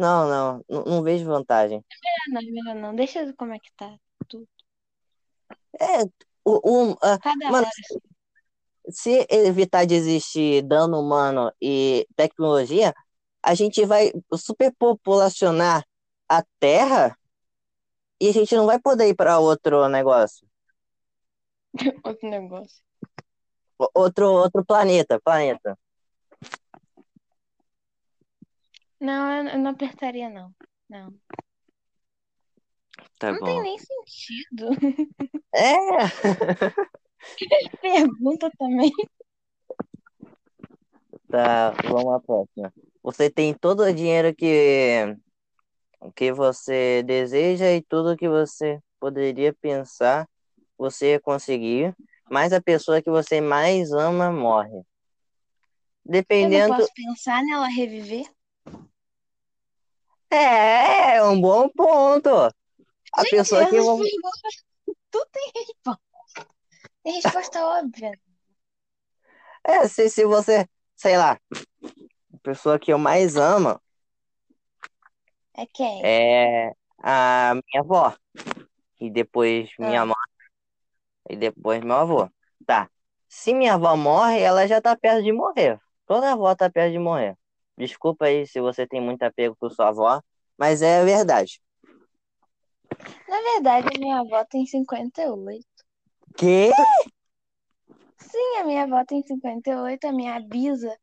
Não, 0.00 0.28
não, 0.28 0.64
não, 0.68 0.84
não 0.84 1.02
vejo 1.02 1.26
vantagem. 1.26 1.84
Ah, 1.90 2.30
não, 2.32 2.42
melhor 2.42 2.74
não. 2.74 2.94
Deixa 2.94 3.32
como 3.34 3.52
é 3.54 3.58
que 3.58 3.70
tá. 3.76 3.96
Tudo. 4.28 4.48
É, 5.80 6.02
o, 6.44 6.90
o, 6.92 6.96
a- 7.02 7.18
Tá 7.18 7.34
da 7.38 7.50
mano, 7.50 7.66
hora, 7.66 7.70
se 8.90 9.26
evitar 9.30 9.84
de 9.86 9.94
existir 9.94 10.62
dano 10.62 11.00
humano 11.00 11.52
e 11.60 12.06
tecnologia, 12.16 12.94
a 13.42 13.54
gente 13.54 13.84
vai 13.86 14.12
superpopulacionar 14.34 15.84
a 16.28 16.42
Terra 16.58 17.16
e 18.20 18.28
a 18.28 18.32
gente 18.32 18.54
não 18.54 18.66
vai 18.66 18.78
poder 18.80 19.08
ir 19.08 19.14
para 19.16 19.38
outro 19.40 19.88
negócio, 19.88 20.46
Outro 22.04 22.28
negócio. 22.28 22.82
Outro, 24.02 24.26
outro 24.44 24.62
planeta, 24.70 25.20
planeta. 25.26 25.70
Não, 29.00 29.48
eu, 29.48 29.58
não 29.58 29.70
apertaria, 29.70 30.28
não. 30.28 30.54
Não. 30.88 31.14
Tá 33.18 33.32
Não 33.32 33.42
tem 33.42 33.54
bom. 33.54 33.62
nem 33.62 33.78
sentido. 33.78 34.68
É, 35.54 35.76
Pergunta 37.80 38.50
também. 38.58 38.92
tá, 41.28 41.70
vamos 41.84 42.14
à 42.14 42.20
próxima. 42.20 42.72
Você 43.02 43.30
tem 43.30 43.54
todo 43.54 43.82
o 43.82 43.92
dinheiro 43.92 44.34
que, 44.34 45.16
que 46.14 46.32
você 46.32 47.02
deseja 47.02 47.72
e 47.72 47.82
tudo 47.82 48.16
que 48.16 48.28
você 48.28 48.80
poderia 48.98 49.52
pensar, 49.54 50.28
você 50.76 51.18
conseguir, 51.18 51.94
mas 52.30 52.52
a 52.52 52.60
pessoa 52.60 53.02
que 53.02 53.10
você 53.10 53.40
mais 53.40 53.92
ama 53.92 54.30
morre. 54.30 54.70
Eu 54.70 54.78
não 54.78 54.84
Dependendo. 56.04 56.74
posso 56.74 56.92
pensar 56.94 57.42
nela 57.42 57.68
reviver? 57.68 58.26
É, 60.30 61.16
é 61.16 61.22
um 61.24 61.40
bom 61.40 61.68
ponto. 61.68 62.28
A 62.30 63.22
Gente, 63.22 63.30
pessoa 63.30 63.64
que. 63.64 63.70
perguntas 63.70 64.10
tudo 65.10 65.26
tem 65.32 65.52
resposta. 65.54 66.00
Tem 67.02 67.14
resposta 67.14 67.64
óbvia. 67.64 68.12
É, 69.64 69.86
se, 69.88 70.08
se 70.08 70.24
você, 70.24 70.66
sei 70.96 71.16
lá, 71.18 71.38
a 72.34 72.38
pessoa 72.42 72.78
que 72.78 72.92
eu 72.92 72.98
mais 72.98 73.36
amo 73.36 73.80
É 75.54 75.66
quem? 75.66 76.02
é 76.02 76.72
a 77.02 77.54
minha 77.54 77.82
avó. 77.82 78.14
E 79.00 79.10
depois 79.10 79.70
minha 79.78 80.02
Ah. 80.02 80.06
mãe. 80.06 80.14
E 81.28 81.36
depois 81.36 81.82
meu 81.82 81.96
avô. 81.96 82.28
Tá. 82.66 82.90
Se 83.28 83.54
minha 83.54 83.74
avó 83.74 83.96
morre, 83.96 84.40
ela 84.40 84.66
já 84.66 84.80
tá 84.80 84.96
perto 84.96 85.22
de 85.22 85.32
morrer. 85.32 85.80
Toda 86.06 86.32
avó 86.32 86.54
tá 86.54 86.68
perto 86.70 86.92
de 86.92 86.98
morrer. 86.98 87.36
Desculpa 87.80 88.26
aí 88.26 88.46
se 88.46 88.60
você 88.60 88.86
tem 88.86 89.00
muito 89.00 89.22
apego 89.22 89.56
por 89.58 89.72
sua 89.72 89.88
avó, 89.88 90.20
mas 90.58 90.82
é 90.82 91.02
verdade. 91.02 91.62
Na 93.26 93.40
verdade, 93.54 93.88
a 93.96 93.98
minha 93.98 94.20
avó 94.20 94.44
tem 94.44 94.66
58. 94.66 95.64
Que? 96.36 96.70
Sim, 98.18 98.56
a 98.58 98.64
minha 98.64 98.82
avó 98.82 99.02
tem 99.06 99.22
58, 99.26 100.04
a 100.06 100.12
minha 100.12 100.38
bisa 100.40 100.94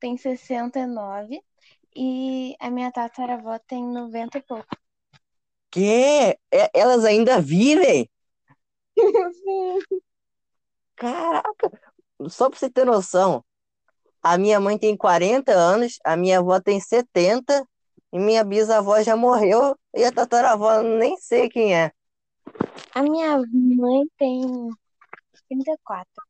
tem 0.00 0.16
69 0.16 1.40
e 1.94 2.56
a 2.58 2.68
minha 2.68 2.90
tataravó 2.90 3.56
tem 3.60 3.86
90 3.86 4.38
e 4.38 4.42
pouco. 4.42 4.76
Que? 5.70 6.36
É- 6.50 6.70
Elas 6.74 7.04
ainda 7.04 7.40
vivem? 7.40 8.10
Sim. 9.34 9.78
Caraca! 10.96 11.70
Só 12.28 12.50
pra 12.50 12.58
você 12.58 12.68
ter 12.68 12.84
noção, 12.84 13.44
a 14.24 14.38
minha 14.38 14.58
mãe 14.58 14.78
tem 14.78 14.96
40 14.96 15.52
anos, 15.52 15.98
a 16.02 16.16
minha 16.16 16.38
avó 16.38 16.58
tem 16.58 16.80
70 16.80 17.62
e 18.10 18.18
minha 18.18 18.42
bisavó 18.42 19.02
já 19.02 19.14
morreu 19.14 19.78
e 19.94 20.02
a 20.02 20.10
tataravó 20.10 20.80
nem 20.82 21.16
sei 21.18 21.50
quem 21.50 21.76
é. 21.76 21.92
A 22.94 23.02
minha 23.02 23.36
mãe 23.52 24.04
tem 24.16 24.40
34. 25.48 26.24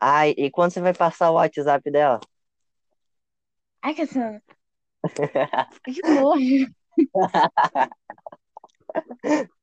Ai, 0.00 0.34
e 0.38 0.50
quando 0.50 0.70
você 0.72 0.80
vai 0.80 0.94
passar 0.94 1.30
o 1.30 1.34
WhatsApp 1.34 1.90
dela? 1.90 2.20
Ai, 3.82 3.94
Cassiano, 3.94 4.40
que 5.84 6.00
nojo. 6.02 6.72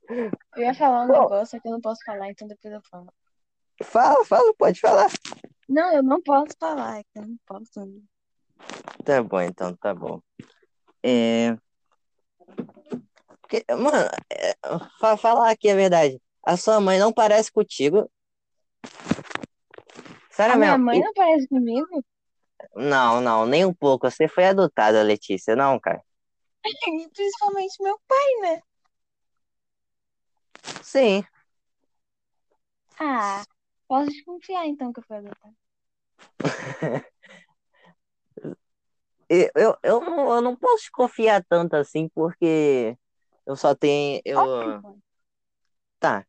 Eu 0.55 0.63
ia 0.63 0.73
falar 0.73 1.03
um 1.03 1.07
Pô. 1.07 1.13
negócio, 1.13 1.47
só 1.47 1.59
que 1.59 1.67
eu 1.67 1.71
não 1.71 1.81
posso 1.81 2.03
falar, 2.05 2.29
então 2.29 2.47
depois 2.47 2.73
eu 2.73 2.81
falo. 2.89 3.07
Fala, 3.83 4.23
fala, 4.25 4.53
pode 4.57 4.79
falar. 4.79 5.09
Não, 5.67 5.91
eu 5.93 6.03
não 6.03 6.21
posso 6.21 6.55
falar, 6.59 6.99
é 6.99 7.03
que 7.03 7.09
eu 7.19 7.27
não 7.27 7.37
posso. 7.45 8.03
Tá 9.03 9.21
bom, 9.23 9.41
então, 9.41 9.75
tá 9.75 9.93
bom. 9.93 10.21
É... 11.03 11.55
Porque, 13.41 13.63
mano, 13.69 14.09
é, 14.31 14.55
fa- 14.99 15.17
falar 15.17 15.51
aqui 15.51 15.69
a 15.69 15.75
verdade. 15.75 16.21
A 16.43 16.57
sua 16.57 16.79
mãe 16.79 16.99
não 16.99 17.11
parece 17.13 17.51
contigo. 17.51 18.09
Sério 20.31 20.53
A 20.53 20.57
minha 20.57 20.71
mesmo? 20.71 20.85
mãe 20.85 20.99
não 20.99 21.13
parece 21.13 21.47
comigo? 21.47 22.03
Não, 22.75 23.21
não, 23.21 23.45
nem 23.45 23.65
um 23.65 23.73
pouco. 23.73 24.09
Você 24.09 24.27
foi 24.27 24.45
adotada, 24.45 25.01
Letícia, 25.03 25.55
não, 25.55 25.79
cara. 25.79 26.01
E 26.87 27.09
principalmente 27.09 27.81
meu 27.81 27.99
pai, 28.07 28.33
né? 28.41 28.61
Sim. 30.81 31.23
Ah, 32.99 33.43
posso 33.87 34.09
desconfiar 34.09 34.65
então 34.65 34.91
que 34.91 34.99
eu 34.99 35.03
fui 35.03 35.17
adotada. 35.17 35.55
Eu, 39.27 39.49
eu, 39.55 39.77
eu, 39.81 40.01
não, 40.01 40.35
eu 40.35 40.41
não 40.41 40.55
posso 40.55 40.89
confiar 40.91 41.43
tanto 41.49 41.75
assim, 41.75 42.07
porque 42.09 42.95
eu 43.45 43.55
só 43.55 43.73
tenho. 43.73 44.21
Eu... 44.23 44.39
Tá. 45.99 46.25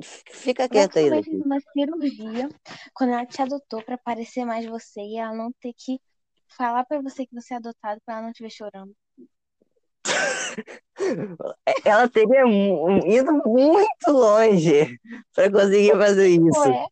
Fica 0.00 0.68
quieta 0.68 0.98
aí, 0.98 1.10
mãe 1.10 1.22
fez 1.22 1.40
uma 1.44 1.58
cirurgia 1.60 2.48
quando 2.94 3.12
ela 3.12 3.26
te 3.26 3.40
adotou 3.42 3.82
pra 3.82 3.98
parecer 3.98 4.44
mais 4.44 4.64
você 4.66 5.00
e 5.00 5.18
ela 5.18 5.34
não 5.34 5.52
ter 5.60 5.72
que 5.76 6.00
falar 6.48 6.84
pra 6.84 7.00
você 7.00 7.26
que 7.26 7.34
você 7.34 7.54
é 7.54 7.56
adotado 7.58 8.00
pra 8.04 8.16
ela 8.16 8.26
não 8.26 8.32
te 8.32 8.42
ver 8.42 8.50
chorando. 8.50 8.94
Ela 11.84 12.08
teria 12.08 12.42
ido 13.06 13.32
muito 13.44 14.10
longe 14.10 14.98
pra 15.34 15.50
conseguir 15.50 15.92
fazer 15.92 16.28
isso. 16.28 16.68
Ué, 16.68 16.86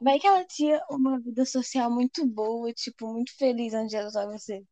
vai 0.00 0.18
que 0.18 0.26
ela 0.26 0.44
tinha 0.44 0.82
uma 0.90 1.18
vida 1.18 1.44
social 1.44 1.90
muito 1.90 2.26
boa, 2.26 2.72
tipo, 2.72 3.08
muito 3.12 3.36
feliz 3.36 3.74
onde 3.74 3.96
ela 3.96 4.08
adotar 4.08 4.26
você. 4.26 4.62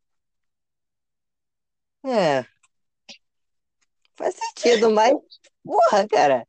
É. 2.05 2.45
Faz 4.17 4.35
sentido, 4.35 4.91
mas. 4.91 5.13
Porra, 5.65 6.09
cara. 6.09 6.47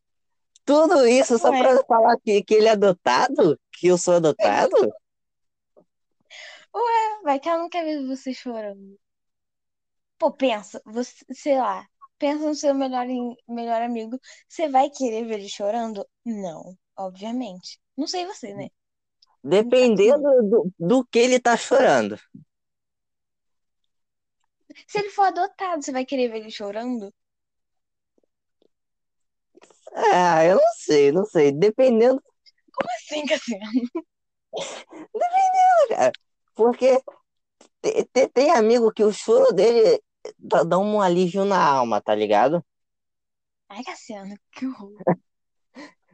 Tudo 0.63 1.07
isso 1.07 1.37
só 1.37 1.49
Ué. 1.49 1.59
pra 1.59 1.83
falar 1.85 2.17
que, 2.23 2.43
que 2.43 2.53
ele 2.53 2.67
é 2.67 2.71
adotado? 2.71 3.59
Que 3.73 3.87
eu 3.87 3.97
sou 3.97 4.15
adotado? 4.15 4.93
Vai 7.23 7.39
que 7.39 7.47
ela 7.47 7.59
não 7.59 7.69
quer 7.69 7.83
ver 7.83 8.05
você 8.05 8.33
chorando. 8.33 8.99
Pô, 10.21 10.31
pensa, 10.31 10.81
você, 10.85 11.25
sei 11.33 11.57
lá, 11.57 11.87
pensa 12.19 12.45
no 12.47 12.55
seu 12.55 12.73
melhor, 12.75 13.05
melhor 13.47 13.81
amigo. 13.81 14.19
Você 14.47 14.69
vai 14.69 14.89
querer 14.89 15.25
ver 15.25 15.35
ele 15.39 15.49
chorando? 15.49 16.07
Não, 16.25 16.77
obviamente. 16.97 17.79
Não 17.97 18.07
sei 18.07 18.25
você, 18.25 18.53
né? 18.53 18.69
Dependendo 19.43 20.29
do, 20.51 20.59
do 20.79 21.05
que 21.05 21.19
ele 21.19 21.39
tá 21.39 21.55
chorando. 21.57 22.17
Se 24.87 24.99
ele 24.99 25.09
for 25.09 25.23
adotado, 25.23 25.81
você 25.81 25.91
vai 25.91 26.05
querer 26.05 26.29
ver 26.29 26.37
ele 26.41 26.51
chorando? 26.51 27.11
Ah, 29.93 30.43
eu 30.45 30.55
não 30.57 30.73
sei, 30.77 31.11
não 31.11 31.25
sei. 31.25 31.51
Dependendo, 31.51 32.21
Assim, 32.95 33.25
Cassiano. 33.25 33.65
cara. 35.89 36.11
Porque 36.55 37.01
te- 37.81 38.05
te- 38.13 38.29
tem 38.29 38.51
amigo 38.51 38.93
que 38.93 39.03
o 39.05 39.13
choro 39.13 39.53
dele 39.53 40.01
dá, 40.37 40.77
um 40.77 41.01
alívio 41.01 41.45
na 41.45 41.63
alma, 41.63 42.01
tá 42.01 42.13
ligado? 42.15 42.63
Ai, 43.69 43.83
Cassiano, 43.83 44.35
que 44.51 44.65
horror. 44.65 44.97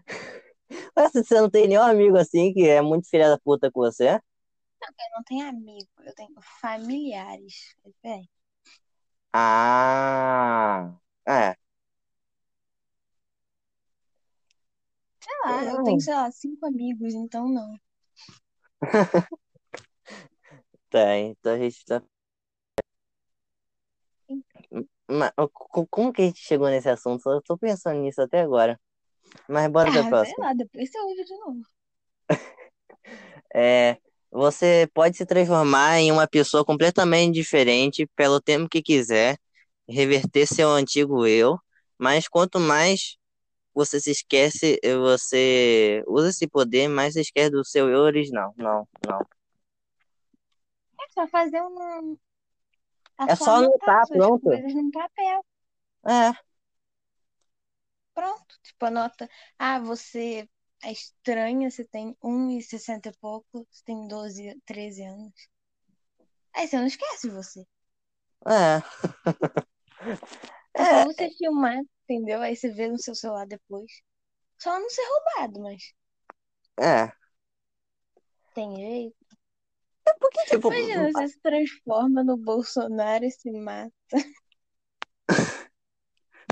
Mas 0.95 1.11
você 1.13 1.35
não 1.39 1.49
tem 1.49 1.67
nenhum 1.67 1.81
amigo 1.83 2.17
assim 2.17 2.53
que 2.53 2.67
é 2.67 2.81
muito 2.81 3.09
filha 3.09 3.29
da 3.29 3.39
puta 3.39 3.71
com 3.71 3.79
você? 3.81 4.19
Eu 4.81 5.09
não 5.15 5.23
tenho 5.23 5.47
amigo, 5.47 5.89
eu 6.05 6.13
tenho 6.15 6.35
familiares. 6.61 7.75
Diferente. 7.85 8.29
Ah, 9.33 10.97
é. 11.27 11.55
Sei 15.19 15.33
lá, 15.43 15.63
eu 15.65 15.83
tenho, 15.83 16.01
sei 16.01 16.13
lá, 16.13 16.31
cinco 16.31 16.65
amigos, 16.65 17.13
então 17.13 17.47
não. 17.47 17.75
Tá, 20.89 21.17
então 21.17 21.53
a 21.53 21.57
gente 21.59 21.85
tá. 21.85 22.01
Mas, 25.09 25.31
co- 25.53 25.87
como 25.87 26.11
que 26.13 26.21
a 26.21 26.25
gente 26.25 26.39
chegou 26.39 26.69
nesse 26.69 26.89
assunto? 26.89 27.29
Eu 27.29 27.41
tô 27.41 27.57
pensando 27.57 27.99
nisso 28.01 28.21
até 28.21 28.41
agora. 28.41 28.79
Mas 29.47 29.69
bora 29.71 29.91
pra 29.91 30.01
Ah, 30.01 30.03
sei 30.03 30.09
próxima. 30.09 30.45
lá, 30.45 30.53
depois 30.53 30.89
você 30.91 30.99
ouve 30.99 31.23
de 31.23 31.37
novo. 31.37 31.61
É, 33.53 33.97
você 34.31 34.89
pode 34.93 35.17
se 35.17 35.25
transformar 35.25 35.99
em 35.99 36.11
uma 36.11 36.27
pessoa 36.27 36.65
completamente 36.65 37.33
diferente 37.33 38.05
pelo 38.15 38.41
tempo 38.41 38.69
que 38.69 38.81
quiser, 38.81 39.37
reverter 39.87 40.45
seu 40.45 40.69
antigo 40.69 41.25
eu, 41.25 41.57
mas 41.97 42.27
quanto 42.27 42.59
mais 42.59 43.17
você 43.73 43.99
se 43.99 44.11
esquece, 44.11 44.79
eh, 44.83 44.95
você 44.97 46.03
usa 46.07 46.29
esse 46.29 46.47
poder, 46.47 46.87
mais 46.89 47.13
se 47.13 47.21
esquece 47.21 47.51
do 47.51 47.65
seu 47.65 47.89
eu 47.89 47.99
original. 48.01 48.53
Não, 48.57 48.87
não. 49.07 49.19
É 51.01 51.09
só 51.13 51.27
fazer 51.27 51.61
um. 51.63 52.17
É 53.25 53.35
só 53.35 53.51
anotar, 53.57 54.07
suas 54.07 54.27
pronto. 54.27 54.49
coisas 54.49 54.73
num 54.73 54.91
papel. 54.91 55.45
É, 56.05 56.33
Pronto. 58.13 58.55
Tipo, 58.63 58.85
anota. 58.87 59.29
Ah, 59.57 59.79
você 59.79 60.49
é 60.83 60.91
estranha, 60.91 61.69
você 61.71 61.85
tem 61.85 62.15
1,60 62.21 63.07
e 63.09 63.17
pouco, 63.19 63.65
você 63.71 63.81
tem 63.85 64.07
12, 64.09 64.59
13 64.65 65.03
anos. 65.03 65.33
Aí 66.53 66.67
você 66.67 66.75
não 66.77 66.87
esquece 66.87 67.29
você. 67.29 67.65
é. 68.45 68.81
É 70.73 70.85
só 70.85 71.01
você 71.03 71.29
filmar, 71.31 71.77
entendeu? 72.03 72.41
Aí 72.41 72.55
você 72.55 72.69
vê 72.71 72.87
no 72.87 72.97
seu 72.97 73.13
celular 73.13 73.45
depois. 73.45 73.91
Só 74.59 74.79
não 74.79 74.89
ser 74.89 75.03
roubado, 75.03 75.61
mas 75.61 75.93
É. 76.79 77.11
tem 78.53 78.75
jeito. 78.75 79.16
Porque, 80.19 80.45
tipo, 80.45 80.69
Imagina, 80.69 81.11
você 81.11 81.27
se 81.27 81.39
transforma 81.41 82.23
no 82.23 82.37
Bolsonaro 82.37 83.25
e 83.25 83.31
se 83.31 83.51
mata. 83.51 83.91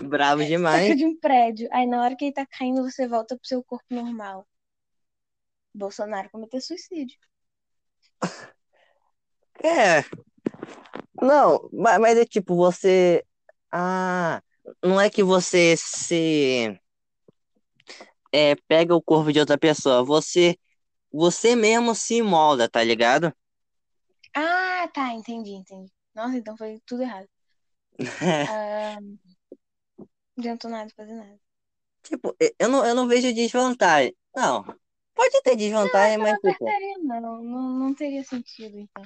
bravo 0.04 0.42
Saca 0.42 0.50
demais. 0.50 0.96
de 0.96 1.06
um 1.06 1.18
prédio. 1.20 1.68
Aí 1.72 1.86
na 1.88 2.02
hora 2.04 2.16
que 2.16 2.26
ele 2.26 2.34
tá 2.34 2.46
caindo, 2.46 2.82
você 2.84 3.08
volta 3.08 3.36
pro 3.38 3.48
seu 3.48 3.64
corpo 3.64 3.86
normal. 3.90 4.48
Bolsonaro 5.76 6.30
cometeu 6.32 6.60
suicídio. 6.60 7.20
É. 9.64 10.04
Não, 11.22 11.70
ma- 11.74 12.00
mas 12.00 12.18
é 12.18 12.26
tipo, 12.26 12.56
você. 12.56 13.24
Ah, 13.72 14.42
não 14.84 15.00
é 15.00 15.10
que 15.10 15.24
você 15.24 15.76
se. 15.78 16.80
É, 18.32 18.56
pega 18.68 18.96
o 18.96 19.02
corpo 19.02 19.32
de 19.32 19.40
outra 19.40 19.58
pessoa, 19.58 20.04
você. 20.04 20.58
Você 21.14 21.56
mesmo 21.56 21.96
se 21.96 22.22
molda, 22.22 22.70
tá 22.70 22.84
ligado? 22.84 23.34
Ah, 24.36 24.88
tá, 24.94 25.14
entendi, 25.14 25.52
entendi. 25.52 25.92
Nossa, 26.14 26.38
então 26.38 26.58
foi 26.58 26.80
tudo 26.86 27.04
errado. 27.04 27.28
Ah, 28.50 28.98
não 29.02 29.18
adiantou 30.38 30.70
nada 30.70 30.90
fazer 30.96 31.14
nada. 31.14 31.40
Tipo, 32.04 32.36
eu 32.60 32.70
não, 32.70 32.86
eu 32.86 32.94
não 32.94 33.08
vejo 33.08 33.34
desvantagem. 33.34 34.16
Não, 34.36 34.64
pode 35.16 35.42
ter 35.42 35.56
desvantagem, 35.56 36.18
mas 36.18 36.34
Não 36.34 36.36
tipo, 36.36 36.68
apertaria, 36.68 36.98
não. 37.00 37.44
Não, 37.44 37.70
não 37.80 37.94
teria 37.96 38.24
sentido, 38.24 38.78
então. 38.78 39.04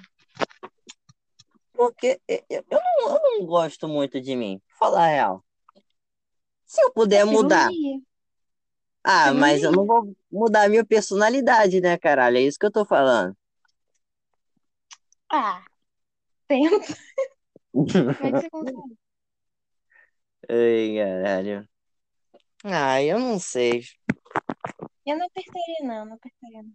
porque 1.79 2.19
eu, 2.27 2.43
eu 2.49 2.65
não, 2.69 3.15
eu 3.15 3.21
não 3.23 3.45
gosto 3.45 3.87
muito 3.87 4.19
de 4.19 4.35
mim, 4.35 4.59
pra 4.67 4.77
falar 4.77 5.05
a 5.05 5.07
real. 5.07 5.45
Se 6.65 6.81
eu 6.83 6.91
puder 6.91 7.25
não 7.25 7.31
mudar. 7.31 7.69
Ah, 9.01 9.31
não 9.31 9.39
mas 9.39 9.63
eu 9.63 9.71
não 9.71 9.85
vou 9.85 10.13
mudar 10.29 10.63
a 10.63 10.69
minha 10.69 10.83
personalidade, 10.83 11.79
né, 11.79 11.97
caralho? 11.97 12.37
É 12.37 12.41
isso 12.41 12.59
que 12.59 12.65
eu 12.65 12.71
tô 12.71 12.83
falando. 12.83 13.35
Ah, 15.31 15.63
tenta. 16.47 16.95
Vai 18.19 18.31
que 18.33 18.39
você 18.39 18.49
consegue. 18.51 18.97
Ai, 20.49 20.95
caralho. 20.97 21.67
Ah, 22.63 23.01
eu 23.03 23.19
não 23.19 23.39
sei. 23.39 23.83
Eu 25.05 25.17
não 25.17 25.25
apertaria, 25.27 25.75
não. 25.83 26.05
Não 26.05 26.13
apertaria, 26.15 26.63
não. 26.63 26.73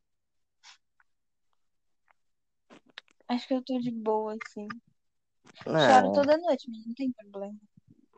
Acho 3.29 3.47
que 3.49 3.53
eu 3.55 3.63
tô 3.63 3.79
de 3.79 3.91
boa, 3.91 4.35
assim. 4.43 4.67
Choro 5.79 6.09
Ah, 6.09 6.13
toda 6.13 6.37
noite, 6.39 6.69
mas 6.71 6.87
não 6.87 6.95
tem 6.95 7.13
problema. 7.13 7.59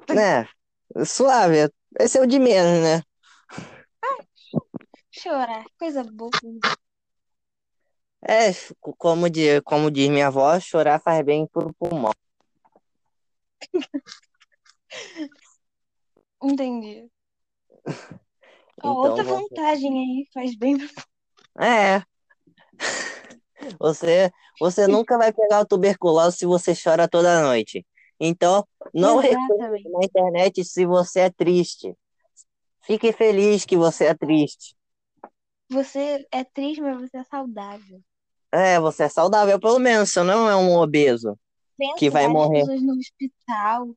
né? 0.09 0.49
Suave. 1.05 1.71
Esse 2.01 2.19
é 2.19 2.23
o 2.23 2.27
de 2.27 2.39
menos, 2.39 2.83
né? 2.83 3.03
Chorar, 5.11 5.65
coisa 5.79 6.05
boa. 6.05 6.31
É, 8.29 8.51
co- 8.81 8.95
como 8.97 9.31
diz, 9.31 9.61
como 9.65 9.91
diz 9.91 10.09
minha 10.09 10.27
avó, 10.27 10.59
chorar 10.59 11.01
faz 11.01 11.25
bem 11.25 11.47
pro 11.47 11.73
pulmão. 11.75 12.13
Entendi. 16.43 17.09
Então, 18.79 18.97
outra 18.97 19.25
você... 19.25 19.31
vantagem 19.31 19.99
aí, 19.99 20.29
faz 20.35 20.57
bem 20.57 20.77
pro 20.77 20.89
É, 21.59 22.03
você, 23.79 24.31
você 24.61 24.87
nunca 24.87 25.17
vai 25.17 25.33
pegar 25.33 25.61
o 25.61 25.67
tuberculose 25.67 26.39
se 26.39 26.47
você 26.47 26.75
chora 26.75 27.09
toda 27.09 27.43
noite. 27.43 27.87
Então, 28.19 28.67
não 28.93 29.19
reclame 29.19 29.83
na 29.85 30.05
internet 30.05 30.65
se 30.65 30.85
você 30.85 31.21
é 31.21 31.31
triste. 31.31 31.95
Fique 32.83 33.13
feliz 33.13 33.65
que 33.65 33.77
você 33.77 34.07
é 34.07 34.15
triste. 34.15 34.77
Você 35.71 36.27
é 36.31 36.45
triste, 36.45 36.81
mas 36.81 37.01
você 37.01 37.19
é 37.19 37.25
saudável. 37.25 38.01
É, 38.57 38.81
você 38.81 39.05
é 39.05 39.09
saudável, 39.09 39.61
pelo 39.61 39.79
menos, 39.79 40.11
você 40.11 40.23
não 40.23 40.49
é 40.49 40.57
um 40.57 40.75
obeso 40.77 41.39
Pensa 41.79 41.97
que 41.99 42.11
vai 42.11 42.27
morrer. 42.27 42.63
pessoas 42.63 42.83
no 42.83 42.95
hospital 42.95 43.95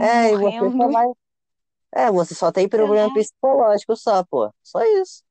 É, 0.00 0.32
e 0.32 0.36
você 0.38 0.70
só 0.70 0.88
vai. 0.90 1.06
É, 1.94 2.10
você 2.10 2.34
só 2.34 2.52
tem 2.52 2.68
problema 2.68 3.10
Exato. 3.10 3.20
psicológico 3.20 3.96
só, 3.96 4.24
pô. 4.24 4.52
Só 4.62 4.82
isso. 4.84 5.22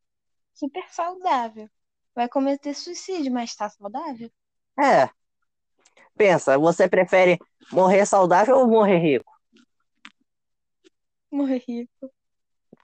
Super 0.54 0.84
saudável. 0.89 1.70
Vai 2.13 2.28
cometer 2.28 2.74
suicídio, 2.74 3.32
mas 3.32 3.56
tá 3.56 3.70
saudável? 3.70 4.30
É. 4.80 5.10
Pensa, 6.17 6.58
você 6.58 6.88
prefere 6.89 7.39
morrer 7.72 8.06
saudável 8.06 8.58
ou 8.58 8.67
morrer 8.67 8.98
rico? 8.98 9.32
Morrer 11.32 11.63
rico. 11.67 12.12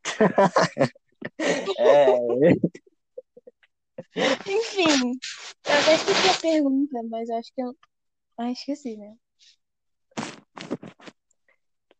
É. 1.77 2.73
Enfim, 4.47 5.19
eu 5.65 5.73
até 5.73 5.95
esqueci 5.95 6.29
a 6.29 6.41
pergunta, 6.41 7.03
mas 7.09 7.29
acho 7.29 7.51
que 7.53 7.61
eu. 7.61 7.75
Ah, 8.37 8.51
esqueci, 8.51 8.97
né? 8.97 9.15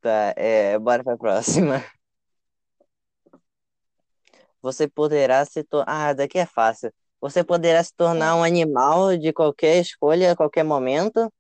Tá, 0.02 0.34
é, 0.36 0.78
bora 0.80 1.04
pra 1.04 1.18
próxima. 1.18 1.84
Você 4.62 4.88
poderá 4.88 5.46
se 5.46 5.64
tornar. 5.64 6.10
Ah, 6.10 6.14
daqui 6.14 6.40
é 6.40 6.46
fácil. 6.46 6.92
Você 7.22 7.44
poderá 7.44 7.84
se 7.84 7.94
tornar 7.96 8.36
um 8.36 8.44
animal 8.44 9.16
de 9.18 9.32
qualquer 9.32 9.80
escolha, 9.80 10.32
a 10.32 10.36
qualquer 10.36 10.64
momento, 10.64 11.32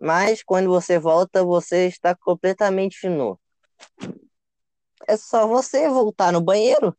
mas 0.00 0.42
quando 0.42 0.68
você 0.68 0.98
volta, 0.98 1.44
você 1.44 1.86
está 1.86 2.14
completamente 2.14 3.08
nu. 3.08 3.38
É 5.06 5.16
só 5.16 5.46
você 5.46 5.88
voltar 5.88 6.32
no 6.32 6.40
banheiro. 6.40 6.96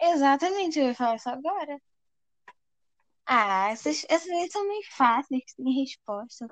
Exatamente, 0.00 0.78
eu 0.78 0.86
ia 0.86 0.94
falar 0.94 1.16
isso 1.16 1.28
agora. 1.28 1.80
Ah, 3.26 3.68
essas, 3.70 4.04
essas 4.08 4.28
aí 4.30 4.50
são 4.50 4.66
meio 4.66 4.82
fáceis, 4.96 5.44
sem 5.54 5.72
resposta. 5.80 6.48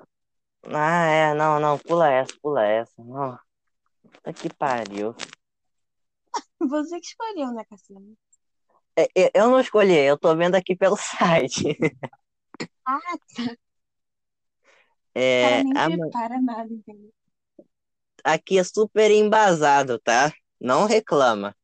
Ah, 0.67 1.05
é, 1.07 1.33
não, 1.33 1.59
não, 1.59 1.77
pula 1.79 2.09
essa, 2.11 2.33
pula 2.41 2.63
essa. 2.65 3.03
Não. 3.03 3.37
Puta 4.11 4.33
que 4.33 4.49
pariu. 4.53 5.15
Você 6.59 6.99
que 6.99 7.07
escolheu, 7.07 7.51
né, 7.53 7.63
Cassiano? 7.65 8.15
É, 8.97 9.03
é, 9.25 9.31
eu 9.35 9.49
não 9.49 9.59
escolhi, 9.59 9.93
eu 9.97 10.17
tô 10.17 10.35
vendo 10.35 10.55
aqui 10.55 10.75
pelo 10.75 10.95
site. 10.97 11.77
Ah, 12.85 12.99
tá. 13.35 13.55
É, 15.13 15.29
cara 15.39 15.63
nem 15.63 15.79
ama- 15.83 16.11
prepara 16.11 16.41
nada, 16.41 16.73
entendeu? 16.73 17.13
aqui 18.23 18.57
é 18.59 18.63
super 18.63 19.09
embasado, 19.11 19.97
tá? 19.99 20.33
Não 20.59 20.85
reclama. 20.85 21.55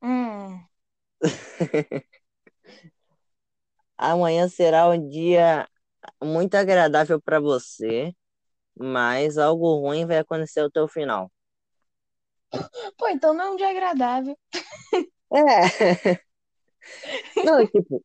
Hum, 0.00 0.68
Amanhã 3.96 4.48
será 4.48 4.88
um 4.88 5.08
dia 5.08 5.68
muito 6.22 6.54
agradável 6.56 7.20
pra 7.20 7.40
você, 7.40 8.14
mas 8.78 9.38
algo 9.38 9.80
ruim 9.80 10.06
vai 10.06 10.18
acontecer 10.18 10.60
ao 10.60 10.70
teu 10.70 10.88
final. 10.88 11.30
pô, 12.98 13.08
então 13.08 13.34
não 13.34 13.44
é 13.44 13.50
um 13.50 13.56
dia 13.56 13.70
agradável. 13.70 14.38
É. 15.32 16.18
Não, 17.44 17.66
tipo, 17.66 18.04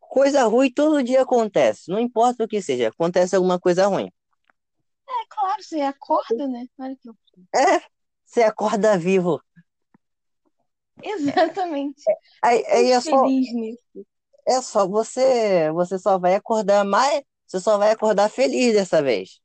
coisa 0.00 0.44
ruim 0.44 0.72
todo 0.72 1.02
dia 1.02 1.22
acontece. 1.22 1.90
Não 1.90 1.98
importa 1.98 2.44
o 2.44 2.48
que 2.48 2.62
seja, 2.62 2.88
acontece 2.88 3.34
alguma 3.36 3.58
coisa 3.58 3.86
ruim. 3.86 4.10
É 5.08 5.26
claro, 5.28 5.62
você 5.62 5.80
acorda, 5.80 6.48
né? 6.48 6.66
Olha 6.78 6.96
que 6.96 7.10
É, 7.54 7.82
você 8.24 8.42
acorda 8.42 8.96
vivo. 8.96 9.42
Exatamente. 11.02 12.02
Aí, 12.42 12.64
aí 12.66 12.90
é 12.90 13.00
só, 13.00 13.22
Feliz 13.24 13.52
nisso. 13.54 14.06
é 14.46 14.62
só 14.62 14.86
você, 14.86 15.70
você 15.72 15.98
só 15.98 16.18
vai 16.18 16.34
acordar 16.34 16.84
mais, 16.84 17.22
você 17.46 17.60
só 17.60 17.78
vai 17.78 17.90
acordar 17.90 18.30
feliz 18.30 18.74
dessa 18.74 19.02
vez. 19.02 19.40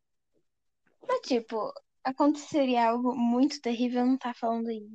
Mas, 1.08 1.22
tipo, 1.22 1.74
aconteceria 2.04 2.90
algo 2.90 3.16
muito 3.16 3.62
terrível, 3.62 4.06
não 4.06 4.18
tá 4.18 4.34
falando 4.34 4.68
aí. 4.68 4.88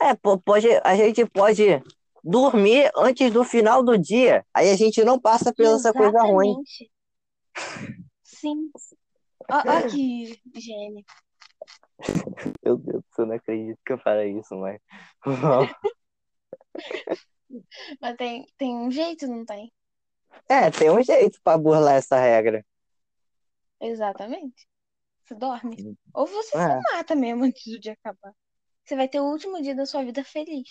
É, 0.00 0.14
pode, 0.44 0.68
a 0.84 0.96
gente 0.96 1.24
pode 1.26 1.82
dormir 2.22 2.90
antes 2.96 3.30
do 3.32 3.44
final 3.44 3.82
do 3.82 3.98
dia. 3.98 4.44
Aí 4.52 4.70
a 4.70 4.76
gente 4.76 5.04
não 5.04 5.20
passa 5.20 5.52
pela 5.52 5.76
essa 5.76 5.92
coisa 5.92 6.22
ruim. 6.22 6.56
Sim. 8.22 8.70
Ó 9.48 9.88
que 9.88 10.40
gênio. 10.56 11.04
Meu 12.64 12.76
Deus, 12.76 13.04
eu 13.18 13.26
não 13.26 13.34
acredito 13.36 13.78
que 13.84 13.92
eu 13.92 13.98
falei 13.98 14.38
isso, 14.38 14.54
mas. 14.56 14.80
Mas 18.00 18.16
tem, 18.16 18.46
tem 18.58 18.74
um 18.74 18.90
jeito, 18.90 19.26
não 19.28 19.44
tem? 19.44 19.72
É, 20.48 20.70
tem 20.70 20.90
um 20.90 21.02
jeito 21.02 21.38
pra 21.42 21.56
burlar 21.56 21.94
essa 21.94 22.18
regra. 22.18 22.64
Exatamente. 23.80 24.66
Você 25.24 25.34
dorme. 25.34 25.96
Ou 26.12 26.26
você 26.26 26.56
É. 26.56 26.68
se 26.68 26.92
mata 26.92 27.14
mesmo 27.14 27.44
antes 27.44 27.64
do 27.72 27.78
dia 27.78 27.92
acabar. 27.92 28.32
Você 28.84 28.96
vai 28.96 29.08
ter 29.08 29.20
o 29.20 29.24
último 29.24 29.62
dia 29.62 29.74
da 29.74 29.86
sua 29.86 30.04
vida 30.04 30.24
feliz. 30.24 30.68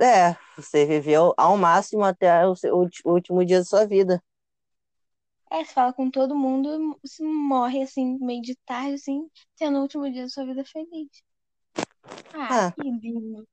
É, 0.00 0.36
você 0.56 0.84
viveu 0.84 1.32
ao 1.36 1.56
máximo 1.56 2.04
até 2.04 2.46
o 2.46 2.54
último 3.04 3.44
dia 3.44 3.58
da 3.58 3.64
sua 3.64 3.86
vida. 3.86 4.22
É, 5.52 5.64
você 5.64 5.72
fala 5.74 5.92
com 5.92 6.10
todo 6.10 6.34
mundo, 6.34 6.98
você 7.02 7.22
morre 7.22 7.82
assim, 7.82 8.16
meio 8.20 8.40
de 8.40 8.56
tarde, 8.64 8.94
assim, 8.94 9.28
tendo 9.56 9.78
o 9.78 9.82
último 9.82 10.10
dia 10.10 10.22
da 10.22 10.28
sua 10.30 10.46
vida 10.46 10.64
feliz. 10.64 11.10
Ah, 12.32 12.68
Ah. 12.68 12.72
que 12.72 12.90
lindo. 12.90 13.46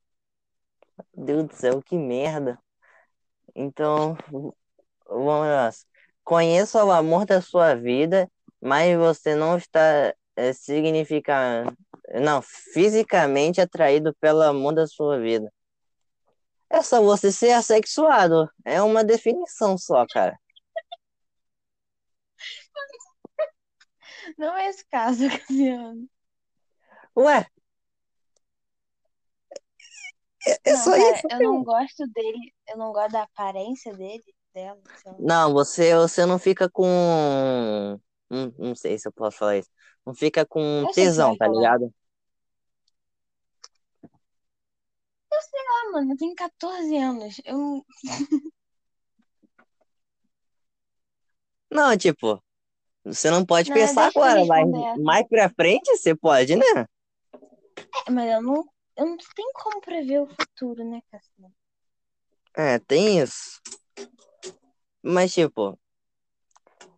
Meu 1.13 1.25
Deus 1.25 1.47
do 1.47 1.53
céu, 1.55 1.81
que 1.81 1.97
merda. 1.97 2.57
Então, 3.53 4.17
vamos 5.05 5.47
lá. 5.47 5.69
Conheça 6.23 6.83
o 6.85 6.91
amor 6.91 7.25
da 7.25 7.41
sua 7.41 7.75
vida, 7.75 8.31
mas 8.61 8.97
você 8.97 9.35
não 9.35 9.57
está 9.57 10.13
é, 10.37 10.53
significa, 10.53 11.65
não, 12.21 12.41
fisicamente 12.41 13.59
atraído 13.59 14.15
pelo 14.21 14.41
amor 14.41 14.73
da 14.73 14.87
sua 14.87 15.19
vida. 15.19 15.51
É 16.69 16.81
só 16.81 17.01
você 17.01 17.29
ser 17.29 17.51
assexuado. 17.51 18.49
É 18.63 18.81
uma 18.81 19.03
definição 19.03 19.77
só, 19.77 20.05
cara. 20.07 20.39
Não 24.37 24.55
é 24.57 24.69
esse 24.69 24.85
caso, 24.87 25.23
Cassiano. 25.47 26.09
Ué? 27.15 27.45
É, 30.47 30.71
é 30.71 30.73
Não, 30.73 30.83
só 30.83 30.95
cara, 30.95 31.15
isso. 31.15 31.27
eu 31.31 31.39
não 31.41 31.63
gosto 31.63 32.07
dele, 32.07 32.53
eu 32.69 32.77
não 32.77 32.91
gosto 32.91 33.11
da 33.11 33.23
aparência 33.23 33.93
dele, 33.93 34.23
dela. 34.53 34.79
sei 34.95 35.11
lá. 35.11 35.17
Não, 35.19 35.53
você, 35.53 35.95
você 35.95 36.25
não 36.25 36.39
fica 36.39 36.69
com. 36.69 37.99
Não, 38.29 38.53
não 38.57 38.75
sei 38.75 38.97
se 38.97 39.07
eu 39.07 39.11
posso 39.11 39.37
falar 39.37 39.57
isso. 39.57 39.69
Não 40.05 40.13
fica 40.13 40.45
com 40.45 40.85
Eu 40.87 40.93
sei 40.93 41.03
tesão, 41.03 41.35
tá 41.37 41.45
falar. 41.45 41.55
ligado? 41.57 41.93
Ah, 45.71 45.91
mano, 45.91 46.13
eu 46.13 46.17
tenho 46.17 46.35
14 46.35 46.97
anos. 46.97 47.35
Eu 47.45 47.85
Não, 51.71 51.95
tipo, 51.97 52.43
você 53.03 53.29
não 53.31 53.45
pode 53.45 53.69
Não, 53.69 53.75
pensar 53.75 54.07
agora, 54.07 54.45
mas 54.45 54.67
mais 54.99 55.27
pra 55.27 55.49
frente 55.49 55.95
você 55.97 56.15
pode, 56.15 56.55
né? 56.55 56.85
É, 58.07 58.11
mas 58.11 58.31
eu 58.31 58.41
não, 58.41 58.65
eu 58.95 59.05
não 59.05 59.17
tenho 59.35 59.51
como 59.53 59.81
prever 59.81 60.21
o 60.21 60.27
futuro, 60.27 60.83
né, 60.83 61.01
Cassiano? 61.11 61.53
É, 62.55 62.79
tem 62.79 63.19
isso. 63.19 63.61
Mas, 65.01 65.33
tipo, 65.33 65.79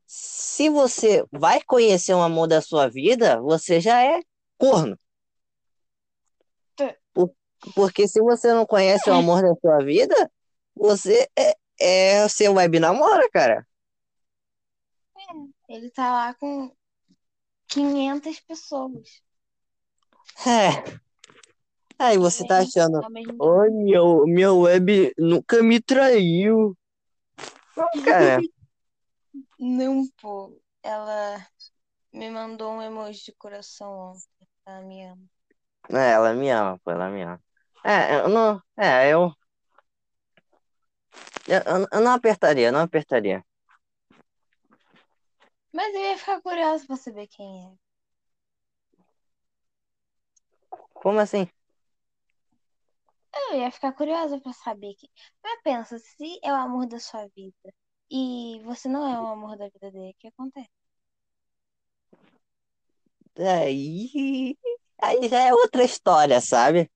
se 0.06 0.70
você 0.70 1.24
vai 1.32 1.62
conhecer 1.62 2.14
um 2.14 2.22
amor 2.22 2.48
da 2.48 2.62
sua 2.62 2.90
vida, 2.90 3.40
você 3.42 3.80
já 3.80 4.04
é 4.04 4.22
corno. 4.58 4.98
Tá. 6.76 6.96
Por- 7.14 7.34
Porque 7.76 8.08
se 8.08 8.20
você 8.22 8.54
não 8.54 8.66
conhece 8.66 9.10
o 9.10 9.14
amor 9.14 9.42
da 9.42 9.56
sua 9.56 9.84
vida, 9.84 10.32
você 10.76 11.30
é, 11.38 11.56
é 11.80 12.28
seu 12.28 12.54
web 12.54 12.80
namora, 12.80 13.30
cara. 13.32 13.68
Ele 15.72 15.90
tá 15.90 16.12
lá 16.12 16.34
com 16.34 16.70
500 17.70 18.42
pessoas. 18.42 19.24
É. 20.46 21.00
Aí 21.98 22.18
você 22.18 22.46
tá 22.46 22.60
achando, 22.60 23.00
oi, 23.40 23.70
meu, 23.70 24.28
meu 24.28 24.60
web 24.60 25.14
nunca 25.18 25.64
me 25.64 25.80
traiu. 25.80 26.76
Não, 27.78 27.88
cara. 28.04 28.42
Não, 29.58 30.04
pô. 30.22 30.60
Ela 30.84 31.48
me 32.12 32.30
mandou 32.30 32.74
um 32.74 32.82
emoji 32.82 33.24
de 33.24 33.32
coração 33.34 34.12
ontem. 34.12 34.28
Ela 34.66 34.82
me 34.82 35.06
ama. 35.06 35.24
É, 35.90 36.12
ela 36.12 36.34
me 36.34 36.50
ama, 36.50 36.80
pô, 36.84 36.92
ela 36.92 37.10
me 37.10 37.22
ama. 37.22 37.42
É, 37.86 38.16
eu 38.16 38.28
não. 38.28 38.62
É. 38.78 39.10
Eu, 39.10 39.32
eu- 41.48 41.88
eu 41.94 42.02
não 42.02 42.12
apertaria, 42.12 42.72
não 42.74 42.82
apertaria. 42.82 43.42
Mas 45.74 45.94
eu 45.94 46.02
ia 46.02 46.18
ficar 46.18 46.42
curiosa 46.42 46.86
pra 46.88 46.96
saber 46.96 47.28
quem 47.28 47.66
é. 47.68 47.74
Como 50.94 51.20
assim? 51.20 51.48
Eu 53.34 53.58
ia 53.60 53.72
ficar 53.72 53.92
curiosa 53.94 54.40
pra 54.40 54.54
saber 54.54 54.96
quem. 54.96 55.10
Mas 55.44 55.62
pensa, 55.64 56.00
se 56.00 56.40
é 56.44 56.52
o 56.52 56.56
amor 56.56 56.88
da 56.88 57.00
sua 57.00 57.28
vida 57.36 57.74
e 58.10 58.60
você 58.64 58.88
não 58.90 59.06
é 59.08 59.22
o 59.22 59.28
amor 59.28 59.58
da 59.58 59.68
vida 59.70 59.92
dele, 59.92 60.12
o 60.12 60.16
que 60.20 60.28
acontece? 60.30 60.70
Aí. 63.38 64.58
Aí 65.02 65.28
já 65.30 65.40
é 65.48 65.54
outra 65.54 65.84
história, 65.84 66.40
sabe? 66.42 66.90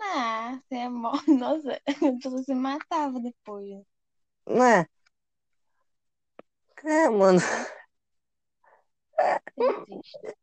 Ah, 0.00 0.60
você 0.68 0.74
é 0.76 0.88
mó. 0.88 1.12
Nossa, 1.28 1.80
a 1.86 1.94
pessoa 2.20 2.42
se 2.42 2.54
matava 2.54 3.20
depois. 3.20 3.84
Não 4.46 4.64
é? 4.64 4.86
É, 6.84 7.08
mano. 7.08 7.38
Triste. 9.54 10.36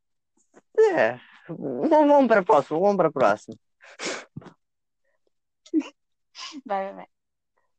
É. 0.94 1.20
Vamos, 1.48 1.90
vamos 1.90 2.28
pra 2.28 2.44
próxima, 2.44 2.80
vamos 2.80 2.98
pra 2.98 3.12
próxima. 3.12 3.56
Vai, 6.66 6.86
vai, 6.86 6.94
vai. 6.96 7.08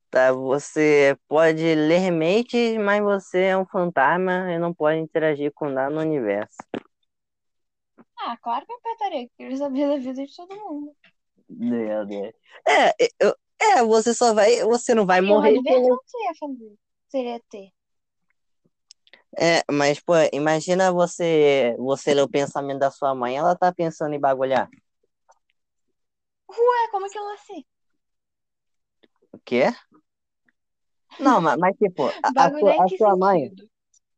Tá, 0.08 0.32
você 0.32 1.18
pode 1.28 1.62
ler 1.74 2.10
mentes, 2.10 2.78
mas 2.78 3.02
você 3.02 3.42
é 3.46 3.58
um 3.58 3.66
fantasma 3.66 4.50
e 4.52 4.58
não 4.58 4.72
pode 4.72 4.98
interagir 4.98 5.52
com 5.52 5.68
nada 5.68 5.94
no 5.94 6.00
universo. 6.00 6.56
Ah, 8.18 8.36
claro 8.40 8.64
que 8.64 8.72
eu 8.72 8.76
apertaria. 8.76 9.24
Eu 9.24 9.30
queria 9.36 9.56
saber 9.56 9.88
da 9.88 9.96
vida 9.98 10.24
de 10.24 10.34
todo 10.34 10.56
mundo. 10.56 10.96
Meu 11.48 12.06
Deus. 12.06 12.32
É, 12.66 12.94
eu, 13.20 13.34
é, 13.60 13.82
você 13.82 14.14
só 14.14 14.32
vai, 14.32 14.62
você 14.62 14.94
não 14.94 15.04
vai 15.04 15.18
E 15.18 15.22
morrer. 15.22 15.60
que 15.62 15.62
você 15.62 16.18
ia 16.24 16.34
fazer. 16.38 16.74
Seria 17.08 17.40
ter. 17.50 17.75
É, 19.38 19.62
mas, 19.70 20.00
pô, 20.00 20.14
imagina 20.32 20.90
você, 20.90 21.74
você 21.78 22.14
ler 22.14 22.22
o 22.22 22.28
pensamento 22.28 22.78
da 22.78 22.90
sua 22.90 23.14
mãe, 23.14 23.36
ela 23.36 23.54
tá 23.54 23.72
pensando 23.72 24.14
em 24.14 24.20
bagulhar. 24.20 24.68
Ué, 26.48 26.88
como 26.90 27.06
é 27.06 27.08
que 27.10 27.18
ela 27.18 27.36
sei? 27.36 27.66
O 29.32 29.38
quê? 29.44 29.74
Não, 31.20 31.40
mas, 31.40 31.58
mas 31.58 31.76
tipo, 31.76 32.02
a, 32.04 32.46
a 32.46 32.58
sua, 32.58 32.70
a 32.70 32.84
em 32.84 32.88
que 32.88 32.98
sua 32.98 33.16
mãe, 33.16 33.52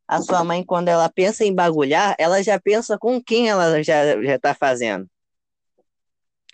a 0.06 0.22
sua 0.22 0.44
mãe, 0.44 0.64
quando 0.64 0.88
ela 0.88 1.08
pensa 1.10 1.44
em 1.44 1.54
bagulhar, 1.54 2.14
ela 2.18 2.42
já 2.42 2.58
pensa 2.60 2.96
com 2.96 3.22
quem 3.22 3.48
ela 3.48 3.82
já, 3.82 4.22
já 4.22 4.38
tá 4.38 4.54
fazendo. 4.54 5.08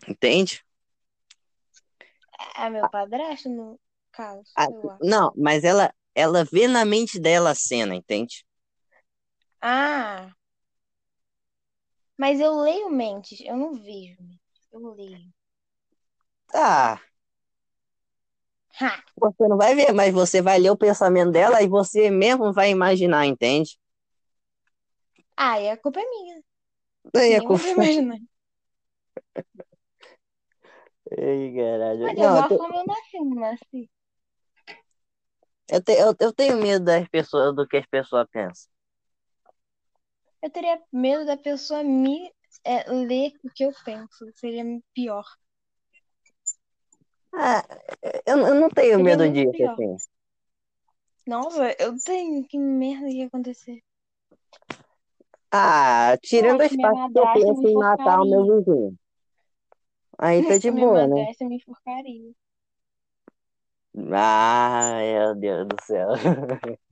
Entende? 0.09 0.65
É 2.57 2.69
meu 2.69 2.89
padrasto, 2.89 3.49
no 3.49 3.79
caso. 4.13 4.43
Acho. 4.57 4.97
não, 5.01 5.33
mas 5.37 5.65
ela, 5.65 5.93
ela 6.15 6.45
vê 6.45 6.67
na 6.69 6.85
mente 6.85 7.19
dela 7.19 7.51
a 7.51 7.55
cena, 7.55 7.95
entende? 7.95 8.45
Ah. 9.65 10.37
Mas 12.19 12.41
eu 12.41 12.61
leio 12.61 12.91
mentes, 12.91 13.41
eu 13.41 13.57
não 13.57 13.73
vejo 13.75 14.21
mentes. 14.21 14.41
Eu 14.73 14.93
leio. 14.95 15.33
Tá, 16.49 17.01
Ha! 18.81 19.05
você 19.17 19.49
não 19.49 19.57
vai 19.57 19.75
ver, 19.75 19.93
mas 19.93 20.13
você 20.15 20.41
vai 20.43 20.57
ler 20.59 20.71
o 20.71 20.77
pensamento 20.77 21.31
dela 21.33 21.61
e 21.63 21.69
você 21.69 22.11
mesmo 22.11 22.53
vai 22.53 22.71
imaginar, 22.71 23.27
entende? 23.27 23.77
Ah, 25.37 25.61
e 25.61 25.71
a 25.71 25.77
culpa 25.77 26.01
é 26.01 26.09
minha. 26.11 26.43
Aí 27.17 27.33
é 27.35 27.41
Nem 27.41 27.49
vou 27.49 27.51
culpa- 27.51 27.69
imaginar. 27.71 28.19
Ai, 31.19 31.53
caralho. 31.57 32.01
Mas 32.03 32.15
de 32.17 32.21
Não, 32.21 32.37
eu, 32.39 32.43
alguma 32.45 32.45
te- 32.45 32.57
forma 32.57 32.77
eu 32.79 32.87
nasci, 32.87 33.19
não 33.19 33.35
nasci. 33.41 33.91
eu, 35.69 35.83
te- 35.83 35.93
eu, 35.93 36.15
eu 36.21 36.33
tenho 36.33 36.57
medo 36.61 36.85
das 36.85 37.09
pessoas, 37.09 37.55
do 37.55 37.67
que 37.67 37.77
as 37.79 37.87
pessoas 37.87 38.27
pensam. 38.31 38.71
Eu 40.45 40.51
teria 40.51 40.79
medo 40.93 41.25
da 41.25 41.39
pessoa 41.39 41.83
me 41.83 42.31
é 42.63 42.85
ler 42.93 43.33
o 43.43 43.49
que 43.49 43.65
eu 43.65 43.73
penso. 43.83 44.31
Seria 44.35 44.63
pior. 44.93 45.25
Ah, 47.33 47.65
eu, 48.27 48.39
eu 48.41 48.55
não 48.55 48.69
tenho 48.69 48.99
Seria 48.99 49.17
medo 49.17 49.33
disso, 49.33 49.53
pior. 49.53 49.73
assim. 49.73 49.97
Nossa, 51.27 51.75
eu 51.79 51.99
tenho. 51.99 52.47
Que 52.47 52.59
merda 52.59 53.07
que 53.09 53.17
ia 53.17 53.27
acontecer. 53.27 53.83
Ah, 55.51 56.15
tirando 56.21 56.57
o 56.57 56.61
acho 56.61 56.77
que 56.77 56.87
eu 57.19 57.27
penso 57.33 57.67
em 57.67 57.75
matar 57.79 58.21
o 58.21 58.27
meu 58.27 58.59
vizinho. 58.59 58.99
Aí 60.19 60.47
tá 60.47 60.59
de 60.59 60.71
boa, 60.71 61.07
né? 61.07 61.15
madrasta 61.15 61.45
me 61.47 61.57
enforcaria. 61.57 62.33
Ah, 64.13 64.99
meu 65.01 65.35
Deus 65.37 65.69
do 65.69 65.77
céu. 65.83 66.09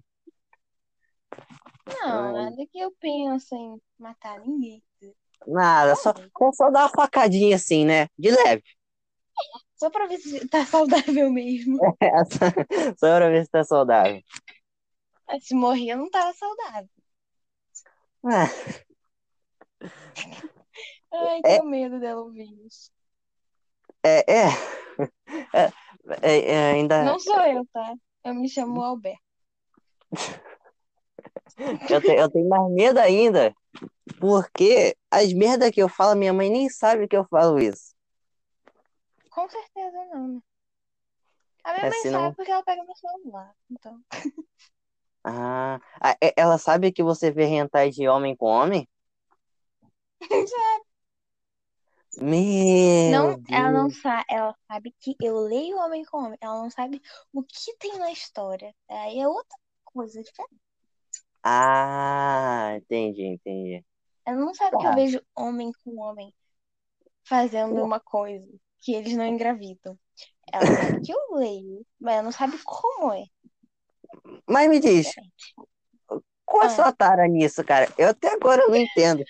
Não, 1.86 2.32
nada 2.32 2.56
que 2.70 2.78
eu 2.78 2.92
penso 3.00 3.54
em 3.54 3.80
matar 3.98 4.40
ninguém. 4.40 4.82
Nada, 5.46 5.96
só, 5.96 6.12
só 6.54 6.70
dar 6.70 6.82
uma 6.82 6.88
facadinha 6.88 7.56
assim, 7.56 7.84
né? 7.84 8.08
De 8.18 8.30
leve. 8.30 8.62
Só 9.74 9.90
pra 9.90 10.06
ver 10.06 10.18
se 10.18 10.46
tá 10.48 10.64
saudável 10.64 11.28
mesmo. 11.32 11.76
Essa- 12.00 12.52
Só 12.96 13.16
pra 13.18 13.28
ver 13.28 13.44
se 13.44 13.50
tá 13.50 13.64
saudável. 13.64 14.22
Se 15.40 15.54
morrer, 15.56 15.90
eu 15.90 15.96
não 15.98 16.08
tava 16.08 16.32
saudável. 16.34 16.88
Ah, 18.24 18.46
Ai, 21.12 21.40
É. 21.44 21.56
tenho 21.58 21.64
medo 21.64 21.98
dela 21.98 22.20
ouvir 22.22 22.48
isso. 22.64 22.90
É, 24.04 24.18
é. 24.32 24.46
É, 25.52 25.72
é, 26.22 26.50
é, 26.52 26.72
ainda. 26.72 27.02
Não 27.02 27.18
sou 27.18 27.40
eu, 27.40 27.66
tá? 27.72 27.94
Eu 28.24 28.34
me 28.34 28.48
chamo 28.48 28.80
Alberto. 28.82 29.20
Eu, 31.90 32.00
te- 32.00 32.14
eu 32.16 32.30
tenho 32.30 32.48
mais 32.48 32.70
medo 32.72 32.98
ainda, 32.98 33.54
porque 34.18 34.96
as 35.10 35.32
merdas 35.32 35.70
que 35.70 35.82
eu 35.82 35.88
falo, 35.88 36.16
minha 36.18 36.32
mãe 36.32 36.50
nem 36.50 36.68
sabe 36.68 37.06
que 37.06 37.16
eu 37.16 37.24
falo 37.26 37.58
isso. 37.58 37.94
Com 39.30 39.48
certeza 39.48 40.04
não, 40.12 40.28
né? 40.28 40.40
A 41.64 41.72
minha 41.74 41.86
É, 41.86 41.90
mãe 41.90 41.98
senão- 42.00 42.20
sabe 42.20 42.36
porque 42.36 42.50
ela 42.50 42.62
pega 42.62 42.84
meu 42.84 42.96
celular. 42.96 43.54
Então. 43.70 44.00
Ah, 45.24 45.78
ela 46.36 46.58
sabe 46.58 46.90
que 46.90 47.02
você 47.02 47.30
vê 47.30 47.44
hentai 47.44 47.90
de 47.90 48.08
homem 48.08 48.34
com 48.34 48.46
homem? 48.46 48.88
Meu 52.20 53.10
Não, 53.10 53.42
ela 53.50 53.70
não 53.72 53.90
sabe, 53.90 54.24
ela 54.28 54.54
sabe 54.68 54.94
que 55.00 55.16
eu 55.20 55.38
leio 55.38 55.76
homem 55.78 56.04
com 56.04 56.18
homem. 56.18 56.38
Ela 56.40 56.62
não 56.62 56.70
sabe 56.70 57.00
o 57.32 57.42
que 57.42 57.76
tem 57.78 57.98
na 57.98 58.12
história. 58.12 58.74
Aí 58.88 59.18
é 59.18 59.26
outra 59.26 59.58
coisa 59.84 60.22
diferente. 60.22 60.61
Ah, 61.42 62.74
entendi, 62.76 63.24
entendi. 63.24 63.84
Ela 64.24 64.36
não 64.36 64.54
sabe 64.54 64.70
que 64.78 64.86
eu 64.86 64.90
Tá. 64.90 64.94
vejo 64.94 65.20
homem 65.34 65.72
com 65.84 65.98
homem 65.98 66.32
fazendo 67.24 67.82
uma 67.82 67.98
coisa 68.00 68.46
que 68.80 68.94
eles 68.94 69.16
não 69.16 69.26
engravidam. 69.26 69.98
Ela 70.52 70.66
sabe 70.66 71.00
que 71.00 71.12
eu 71.12 71.18
leio, 71.36 71.84
mas 72.00 72.14
ela 72.14 72.22
não 72.22 72.32
sabe 72.32 72.58
como 72.64 73.12
é. 73.12 73.24
Mas 74.46 74.68
me 74.68 74.78
diz, 74.78 75.12
qual 76.44 76.62
a 76.62 76.66
Ah. 76.66 76.68
sua 76.68 76.92
tara 76.92 77.26
nisso, 77.26 77.64
cara? 77.64 77.92
Eu 77.98 78.08
até 78.10 78.32
agora 78.32 78.66
não 78.68 78.76
entendo. 78.76 79.24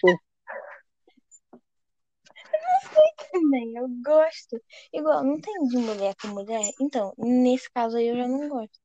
Também, 3.31 3.77
eu 3.77 3.89
gosto. 4.05 4.61
Igual, 4.93 5.25
não 5.25 5.41
tem 5.41 5.67
de 5.67 5.77
mulher 5.79 6.15
com 6.21 6.29
mulher? 6.29 6.71
Então, 6.81 7.15
nesse 7.17 7.71
caso 7.71 7.97
aí 7.97 8.09
eu 8.09 8.17
já 8.17 8.29
não 8.29 8.49
gosto. 8.49 8.79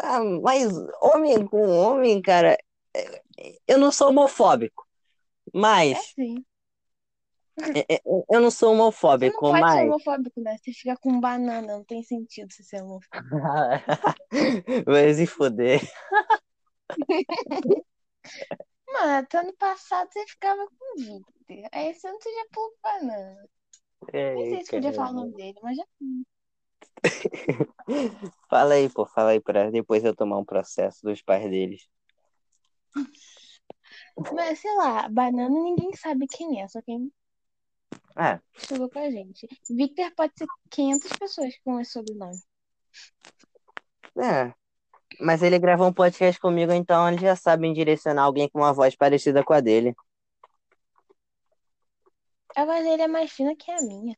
Ah, 0.00 0.20
mas 0.42 0.72
homem 1.00 1.46
com 1.46 1.68
homem, 1.68 2.20
cara, 2.20 2.56
é- 2.94 3.22
eu 3.66 3.78
não 3.78 3.90
sou 3.92 4.08
homofóbico, 4.10 4.86
É 5.54 5.58
mas 5.58 6.14
sim. 6.14 6.44
é- 7.74 7.94
é- 7.96 8.02
eu 8.04 8.40
não 8.40 8.50
sou 8.50 8.70
Você 8.70 8.74
não 8.74 8.82
homofóbico, 8.82 9.46
pode 9.46 9.70
ser 9.70 9.78
mas 9.78 9.86
homofóbico, 9.88 10.40
né? 10.40 10.56
Você 10.58 10.72
fica 10.72 10.96
com 10.96 11.20
banana, 11.20 11.76
não 11.76 11.84
tem 11.84 12.02
sentido 12.02 12.52
você 12.52 12.62
ser 12.62 12.82
homofóbico. 12.82 13.26
vai 14.86 15.14
se 15.14 15.26
fuder. 15.26 15.80
Mano, 18.92 19.12
até 19.18 19.38
ano 19.38 19.52
passado 19.56 20.08
você 20.12 20.26
ficava 20.26 20.66
com 20.66 20.96
Victor. 20.96 21.68
Aí 21.72 21.88
esse 21.90 22.06
ano 22.06 22.18
você 22.20 22.32
já 22.34 22.46
pulou 22.52 22.74
banana. 22.82 23.48
Nem 24.12 24.48
sei 24.50 24.64
se 24.64 24.70
podia 24.72 24.92
falar 24.92 25.10
o 25.10 25.14
nome 25.14 25.34
dele, 25.34 25.58
mas 25.62 25.76
já. 25.76 25.84
Fala 28.50 28.74
aí, 28.74 28.88
pô, 28.88 29.06
fala 29.06 29.30
aí 29.30 29.40
pra 29.40 29.70
depois 29.70 30.04
eu 30.04 30.14
tomar 30.14 30.38
um 30.38 30.44
processo 30.44 31.00
dos 31.02 31.22
pais 31.22 31.48
deles. 31.48 31.88
Mas 34.34 34.58
sei 34.60 34.74
lá, 34.76 35.08
banana 35.08 35.48
ninguém 35.48 35.92
sabe 35.94 36.26
quem 36.26 36.60
é, 36.60 36.68
só 36.68 36.80
quem 36.82 37.12
estudou 38.56 38.88
com 38.88 38.98
a 38.98 39.10
gente. 39.10 39.46
Victor 39.70 40.10
pode 40.14 40.32
ser 40.38 40.46
500 40.70 41.12
pessoas 41.18 41.54
com 41.62 41.80
esse 41.80 41.92
sobrenome. 41.92 42.40
é. 44.18 44.54
Mas 45.20 45.42
ele 45.42 45.58
gravou 45.58 45.86
um 45.86 45.92
podcast 45.92 46.40
comigo, 46.40 46.72
então 46.72 47.08
ele 47.08 47.18
já 47.18 47.36
sabe 47.36 47.72
direcionar 47.72 48.24
alguém 48.24 48.48
com 48.48 48.58
uma 48.58 48.72
voz 48.72 48.96
parecida 48.96 49.44
com 49.44 49.52
a 49.52 49.60
dele. 49.60 49.94
A 52.54 52.64
voz 52.64 52.84
dele 52.84 53.02
é 53.02 53.08
mais 53.08 53.30
fina 53.30 53.54
que 53.54 53.70
a 53.70 53.80
minha. 53.82 54.16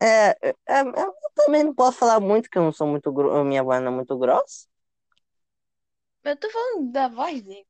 É, 0.00 0.30
é, 0.48 0.54
é, 0.68 0.80
eu 0.82 1.14
também 1.34 1.64
não 1.64 1.74
posso 1.74 1.98
falar 1.98 2.20
muito, 2.20 2.50
que 2.50 2.58
eu 2.58 2.62
não 2.62 2.72
sou 2.72 2.86
muito 2.86 3.10
gro... 3.12 3.44
minha 3.44 3.62
voz 3.62 3.80
não 3.82 3.92
é 3.92 3.94
muito 3.94 4.16
grossa. 4.18 4.66
Eu 6.24 6.36
tô 6.36 6.50
falando 6.50 6.90
da 6.92 7.08
voz 7.08 7.42
dele. 7.42 7.66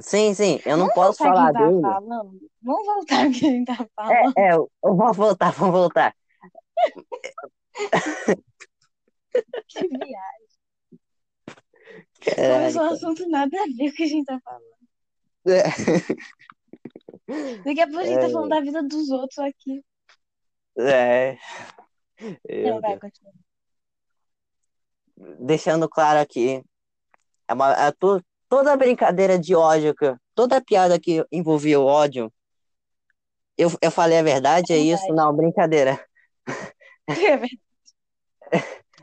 Sim, 0.00 0.32
sim, 0.34 0.58
eu 0.64 0.76
não 0.78 0.88
Vamos 0.88 0.94
posso 0.94 1.18
falar 1.18 1.52
tá 1.52 1.66
dele. 1.66 1.80
falando? 1.82 2.40
Vamos 2.62 2.86
voltar 2.86 3.26
o 3.28 3.32
que 3.32 3.46
a 3.46 3.50
gente 3.50 3.66
tá 3.66 3.86
falando. 3.94 4.34
É, 4.38 4.48
é, 4.50 4.54
eu 4.54 4.70
vou 4.82 5.12
voltar, 5.12 5.52
vou 5.52 5.70
voltar. 5.72 6.14
Que 9.68 9.88
viagem. 9.88 10.48
Caralho, 12.20 12.52
Começou 12.54 12.82
um 12.82 12.84
cara. 12.84 12.94
assunto 12.94 13.28
nada 13.28 13.56
a 13.62 13.66
ver 13.66 13.76
com 13.76 13.88
o 13.88 13.92
que 13.94 14.02
a 14.04 14.06
gente 14.06 14.24
tá 14.26 14.40
falando. 14.44 14.72
É. 15.46 15.62
Daqui 17.64 17.80
a 17.80 17.86
pouco 17.86 18.00
a 18.00 18.04
gente 18.06 18.20
tá 18.20 18.26
É. 18.26 18.30
falando 18.30 18.48
da 18.48 18.60
vida 18.60 18.82
dos 18.82 19.10
outros 19.10 19.38
aqui. 19.38 19.82
É. 20.78 21.36
Vai. 22.80 22.98
Deixando 25.40 25.88
claro 25.88 26.18
aqui, 26.18 26.62
é 27.46 27.52
uma, 27.54 27.72
é 27.72 27.92
to- 27.92 28.22
toda 28.48 28.76
brincadeira 28.76 29.38
de 29.38 29.54
ódio, 29.54 29.94
que- 29.94 30.16
toda 30.34 30.60
piada 30.62 30.98
que 30.98 31.24
envolvia 31.30 31.78
o 31.78 31.84
ódio, 31.86 32.32
eu, 33.56 33.70
eu 33.80 33.90
falei 33.90 34.18
a 34.18 34.22
verdade, 34.22 34.72
é 34.72 34.78
isso? 34.78 35.02
Verdade. 35.06 35.16
Não, 35.16 35.34
brincadeira. 35.36 36.04
É 37.08 37.36
verdade. 37.36 37.60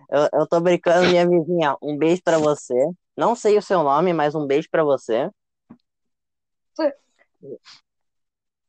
Eu, 0.10 0.40
eu 0.40 0.48
tô 0.48 0.60
brincando, 0.60 1.08
minha 1.10 1.28
vizinha. 1.28 1.78
Um 1.82 1.96
beijo 1.98 2.22
pra 2.24 2.38
você. 2.40 2.74
Não 3.16 3.36
sei 3.36 3.58
o 3.58 3.62
seu 3.62 3.84
nome, 3.84 4.12
mas 4.14 4.34
um 4.34 4.48
beijo 4.48 4.68
pra 4.72 4.84
você. 4.84 5.30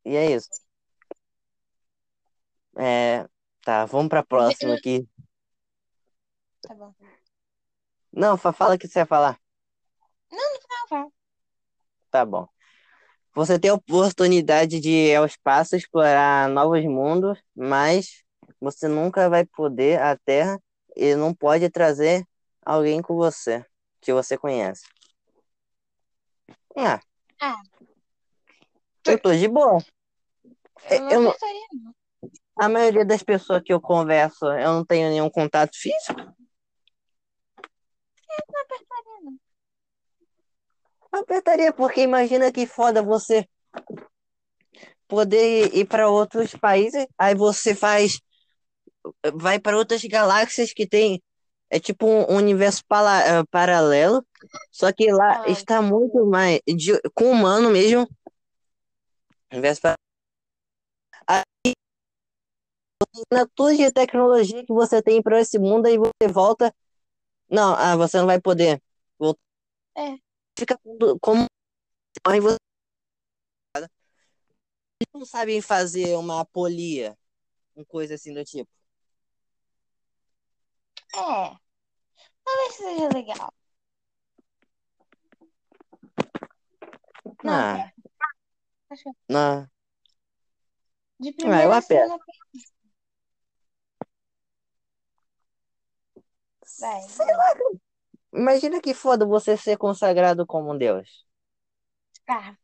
E 0.05 0.17
é 0.17 0.33
isso. 0.33 0.49
É, 2.83 3.29
tá, 3.62 3.85
vamos 3.85 4.09
pra 4.09 4.23
próxima 4.25 4.75
aqui. 4.75 5.07
Tá 6.62 6.75
bom. 6.75 6.95
Não, 8.12 8.37
fa- 8.37 8.53
fala 8.53 8.75
o 8.75 8.79
que 8.79 8.88
você 8.88 9.01
ia 9.01 9.07
falar. 9.07 9.38
Não, 10.31 10.59
vai. 10.88 11.07
Tá 12.11 12.25
bom. 12.25 12.49
Você 13.35 13.59
tem 13.59 13.71
a 13.71 13.75
oportunidade 13.75 14.81
de 14.81 14.90
ir 14.90 15.14
ao 15.16 15.25
espaço, 15.25 15.77
explorar 15.77 16.49
novos 16.49 16.83
mundos, 16.85 17.38
mas 17.55 18.25
você 18.61 18.88
nunca 18.88 19.29
vai 19.31 19.45
poder 19.47 20.01
à 20.01 20.16
Terra 20.16 20.61
e 20.97 21.14
não 21.14 21.33
pode 21.35 21.69
trazer 21.71 22.27
alguém 22.65 23.00
com 23.00 23.15
você, 23.15 23.65
que 24.00 24.13
você 24.13 24.37
conhece. 24.37 24.83
Ah, 26.77 27.00
Ah. 27.40 27.61
eu 29.07 29.21
tô 29.21 29.33
de 29.35 29.46
boa. 29.48 29.79
Eu 30.90 31.00
não 31.00 31.11
Eu 31.11 31.21
não- 31.21 31.31
apertaria, 31.31 31.67
não. 31.75 31.94
A 32.61 32.69
maioria 32.69 33.06
das 33.06 33.23
pessoas 33.23 33.63
que 33.65 33.73
eu 33.73 33.81
converso, 33.81 34.44
eu 34.44 34.75
não 34.75 34.85
tenho 34.85 35.08
nenhum 35.08 35.31
contato 35.31 35.75
físico. 35.75 36.21
Não 36.21 36.35
apertaria, 38.61 39.21
não. 39.25 39.38
Eu 41.13 41.21
apertaria, 41.21 41.73
porque 41.73 42.02
imagina 42.02 42.52
que 42.52 42.67
foda 42.67 43.02
você 43.02 43.48
poder 45.08 45.75
ir 45.75 45.87
para 45.87 46.11
outros 46.11 46.54
países, 46.54 47.06
aí 47.19 47.35
você 47.35 47.75
faz, 47.75 48.21
vai 49.35 49.58
para 49.58 49.79
outras 49.79 50.04
galáxias 50.04 50.75
que 50.75 50.87
tem, 50.87 51.23
é 51.71 51.81
tipo 51.81 52.06
um 52.06 52.37
universo 52.37 52.83
pala- 52.87 53.23
eh, 53.27 53.42
paralelo, 53.50 54.23
só 54.71 54.92
que 54.92 55.11
lá 55.11 55.44
Ah. 55.44 55.50
está 55.50 55.81
muito 55.81 56.27
mais, 56.27 56.61
de- 56.67 57.00
com 57.15 57.31
humano 57.31 57.71
mesmo, 57.71 58.06
universo 59.50 59.81
pa- 59.81 59.94
aí, 59.94 59.96
na 63.33 63.46
toda 63.46 63.75
de 63.77 63.90
tecnologia 63.92 64.65
que 64.65 64.73
você 64.73 65.03
tem 65.03 65.23
para 65.23 65.40
esse 65.40 65.59
mundo, 65.59 65.87
aí 65.87 65.96
você 65.98 66.29
volta, 66.31 66.75
não, 67.48 67.75
ah, 67.75 67.96
você 67.96 68.19
não 68.19 68.27
vai 68.27 68.40
poder 68.40 68.83
voltar. 69.19 69.40
É. 69.96 70.17
fica 70.59 70.79
como 71.21 71.46
morre 72.27 72.40
você 72.40 72.57
não 75.15 75.25
sabem 75.25 75.61
fazer 75.61 76.17
uma 76.17 76.44
polia, 76.44 77.17
uma 77.75 77.85
coisa 77.85 78.15
assim 78.15 78.33
do 78.33 78.44
tipo. 78.44 78.71
É. 81.15 81.57
Talvez 82.44 82.75
seja 82.77 83.09
legal. 83.13 83.53
Não, 87.42 87.53
Ah, 87.53 87.92
não. 89.29 89.71
de 91.19 91.29
Ah, 91.29 91.33
eu 91.33 91.37
primeira 91.37 91.77
assim, 91.77 91.94
Vai, 96.81 97.02
Sei 97.02 97.26
lá, 97.26 97.54
imagina 98.33 98.81
que 98.81 98.94
foda 98.94 99.26
você 99.26 99.56
ser 99.56 99.76
consagrado 99.76 100.46
como 100.46 100.72
um 100.72 100.78
deus. 100.78 101.26
Ah. 102.26 102.56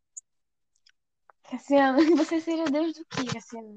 Cassiano, 1.42 1.98
você 2.16 2.40
seria 2.40 2.64
deus 2.64 2.94
do 2.94 3.04
que, 3.04 3.26
Cassiano? 3.26 3.76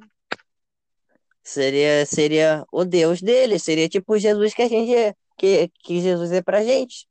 Seria, 1.44 2.06
seria 2.06 2.66
o 2.72 2.86
deus 2.86 3.22
dele, 3.22 3.60
seria 3.60 3.90
tipo 3.90 4.18
Jesus 4.18 4.54
que 4.54 4.62
a 4.62 4.70
gente 4.70 4.96
é, 4.96 5.14
que, 5.36 5.68
que 5.84 6.00
Jesus 6.00 6.32
é 6.32 6.42
pra 6.42 6.64
gente. 6.64 7.08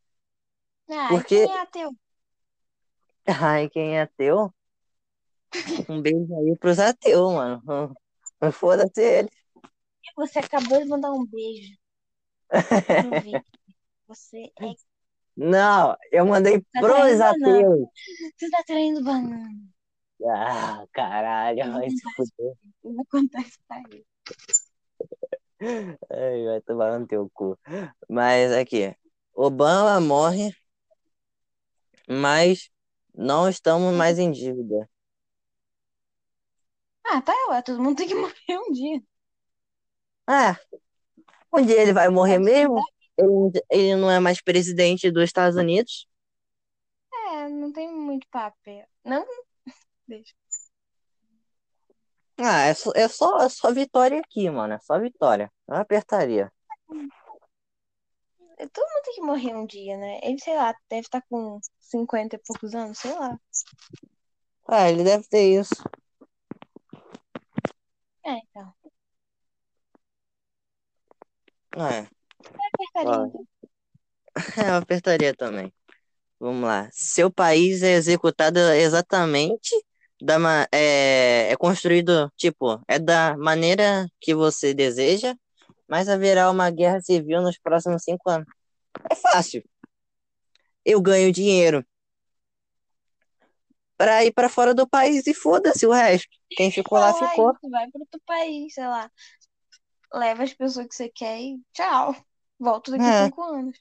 Ah, 0.88 1.08
Porque- 1.10 1.46
quem 1.46 1.56
é 1.56 1.60
ateu? 1.60 1.90
Ai, 3.26 3.68
quem 3.68 3.98
é 3.98 4.02
ateu? 4.02 4.52
Um 5.88 6.00
beijo 6.00 6.34
aí 6.34 6.56
pros 6.56 6.78
ateus, 6.78 7.32
mano. 7.32 7.94
Foda-se 8.52 9.02
ele. 9.02 9.28
Você 10.16 10.38
acabou 10.38 10.78
de 10.78 10.86
mandar 10.86 11.12
um 11.12 11.26
beijo 11.26 11.76
Vic. 13.24 13.42
Você 14.06 14.50
é. 14.60 14.74
Não, 15.36 15.96
eu 16.10 16.26
mandei 16.26 16.60
Tá 16.72 16.80
pros 16.80 17.20
ateus. 17.20 17.88
Você 18.36 18.50
tá 18.50 18.62
traindo 18.66 19.04
banana. 19.04 19.48
Ah, 20.26 20.84
caralho, 20.92 21.72
vai 21.72 21.90
se 21.90 22.02
fuder. 22.16 22.54
Eu 22.82 22.94
vou 22.94 23.06
contar 23.06 23.40
isso 23.42 23.58
pra 23.68 23.80
ele. 23.88 24.04
Ai, 26.10 26.44
vai 26.44 26.60
tomar 26.62 26.98
no 26.98 27.06
teu 27.06 27.30
cu. 27.32 27.58
Mas 28.08 28.52
aqui, 28.52 28.94
Obama 29.34 30.00
morre, 30.00 30.52
mas 32.08 32.70
não 33.14 33.48
estamos 33.48 33.94
mais 33.94 34.18
em 34.18 34.30
dívida. 34.30 34.88
Ah, 37.04 37.20
tá, 37.22 37.32
ué. 37.50 37.62
Todo 37.62 37.82
mundo 37.82 37.96
tem 37.96 38.08
que 38.08 38.14
morrer 38.16 38.58
um 38.58 38.72
dia. 38.72 39.02
Ah, 40.26 40.58
um 41.52 41.64
dia 41.64 41.80
ele 41.80 41.92
vai 41.92 42.08
morrer 42.08 42.38
mesmo? 42.38 42.80
Ele, 43.16 43.64
ele 43.70 43.96
não 43.96 44.10
é 44.10 44.20
mais 44.20 44.40
presidente 44.40 45.10
dos 45.10 45.24
Estados 45.24 45.56
Unidos? 45.56 46.06
É, 47.12 47.48
não 47.48 47.72
tem 47.72 47.92
muito 47.92 48.26
papel. 48.28 48.86
Não? 49.04 49.26
Deixa. 50.06 50.34
Ah, 52.40 52.66
é 52.66 52.74
só, 52.74 52.92
é 52.94 53.08
só, 53.08 53.38
é 53.40 53.48
só 53.48 53.72
vitória 53.72 54.20
aqui, 54.20 54.48
mano. 54.48 54.74
É 54.74 54.78
só 54.78 54.98
vitória. 54.98 55.50
Eu 55.66 55.74
apertaria. 55.74 56.52
Todo 58.72 58.88
mundo 58.88 59.02
tem 59.04 59.14
que 59.14 59.20
morrer 59.20 59.54
um 59.54 59.66
dia, 59.66 59.96
né? 59.96 60.20
Ele, 60.22 60.38
sei 60.40 60.56
lá, 60.56 60.74
deve 60.88 61.02
estar 61.02 61.22
com 61.28 61.60
50 61.80 62.36
e 62.36 62.38
poucos 62.38 62.74
anos, 62.74 62.98
sei 62.98 63.12
lá. 63.14 63.38
Ah, 64.66 64.90
ele 64.90 65.02
deve 65.02 65.24
ter 65.28 65.60
isso. 65.60 65.74
É, 68.24 68.32
então. 68.38 68.74
É, 71.86 72.06
Apertaria, 72.74 73.20
Ó. 73.20 73.26
então. 73.26 73.46
eu 74.68 74.74
apertaria 74.76 75.34
também. 75.34 75.72
Vamos 76.40 76.62
lá. 76.68 76.88
Seu 76.92 77.30
país 77.30 77.82
é 77.82 77.92
executado 77.94 78.58
exatamente 78.58 79.70
da 80.20 80.38
ma- 80.38 80.68
é, 80.72 81.50
é 81.50 81.56
construído, 81.56 82.30
tipo, 82.36 82.80
é 82.88 82.98
da 82.98 83.36
maneira 83.36 84.06
que 84.20 84.34
você 84.34 84.72
deseja, 84.74 85.34
mas 85.88 86.08
haverá 86.08 86.50
uma 86.50 86.70
guerra 86.70 87.00
civil 87.00 87.40
nos 87.42 87.58
próximos 87.58 88.02
cinco 88.04 88.28
anos. 88.30 88.46
É 89.10 89.14
fácil. 89.14 89.62
Eu 90.84 91.00
ganho 91.00 91.32
dinheiro 91.32 91.84
pra 93.96 94.24
ir 94.24 94.32
pra 94.32 94.48
fora 94.48 94.72
do 94.74 94.88
país 94.88 95.26
e 95.26 95.34
foda-se 95.34 95.86
o 95.86 95.92
resto. 95.92 96.28
Quem 96.50 96.70
ficou 96.70 96.98
lá 96.98 97.12
ficou. 97.12 97.50
isso, 97.52 97.68
vai 97.70 97.88
para 97.90 98.00
outro 98.00 98.20
país, 98.24 98.74
sei 98.74 98.86
lá. 98.86 99.10
Leva 100.12 100.42
as 100.42 100.54
pessoas 100.54 100.86
que 100.86 100.94
você 100.94 101.08
quer 101.08 101.40
e 101.40 101.60
tchau. 101.72 102.14
Volto 102.58 102.90
daqui 102.90 103.04
É. 103.04 103.24
cinco 103.24 103.42
anos. 103.42 103.78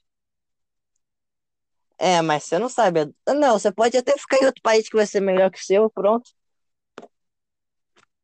É, 1.98 2.22
mas 2.22 2.44
você 2.44 2.58
não 2.58 2.68
sabe. 2.68 3.12
Não, 3.26 3.58
você 3.58 3.72
pode 3.72 3.96
até 3.96 4.16
ficar 4.16 4.38
em 4.40 4.46
outro 4.46 4.62
país 4.62 4.88
que 4.88 4.96
vai 4.96 5.06
ser 5.06 5.20
melhor 5.20 5.50
que 5.50 5.58
o 5.58 5.64
seu, 5.64 5.90
pronto. 5.90 6.30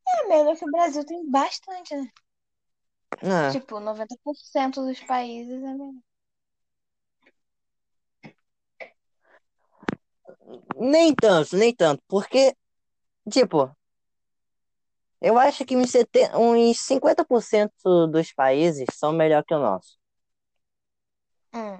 É 0.07 0.27
melhor 0.27 0.55
que 0.57 0.65
o 0.65 0.71
Brasil 0.71 1.05
tem 1.05 1.29
bastante, 1.29 1.95
né? 1.95 2.09
Ah, 3.23 3.51
Tipo, 3.51 3.79
90% 3.79 4.81
dos 4.81 4.99
países 5.01 5.53
é 5.53 5.57
melhor. 5.57 5.93
nem 10.75 11.13
tanto, 11.15 11.55
nem 11.55 11.73
tanto, 11.73 12.01
porque, 12.07 12.55
tipo, 13.31 13.75
eu 15.21 15.37
acho 15.37 15.65
que 15.65 15.75
uns, 15.75 15.91
70, 15.91 16.37
uns 16.37 16.79
50% 16.79 18.07
dos 18.07 18.31
países 18.33 18.85
são 18.93 19.11
melhor 19.11 19.43
que 19.43 19.53
o 19.53 19.59
nosso. 19.59 19.97
Hum. 21.53 21.79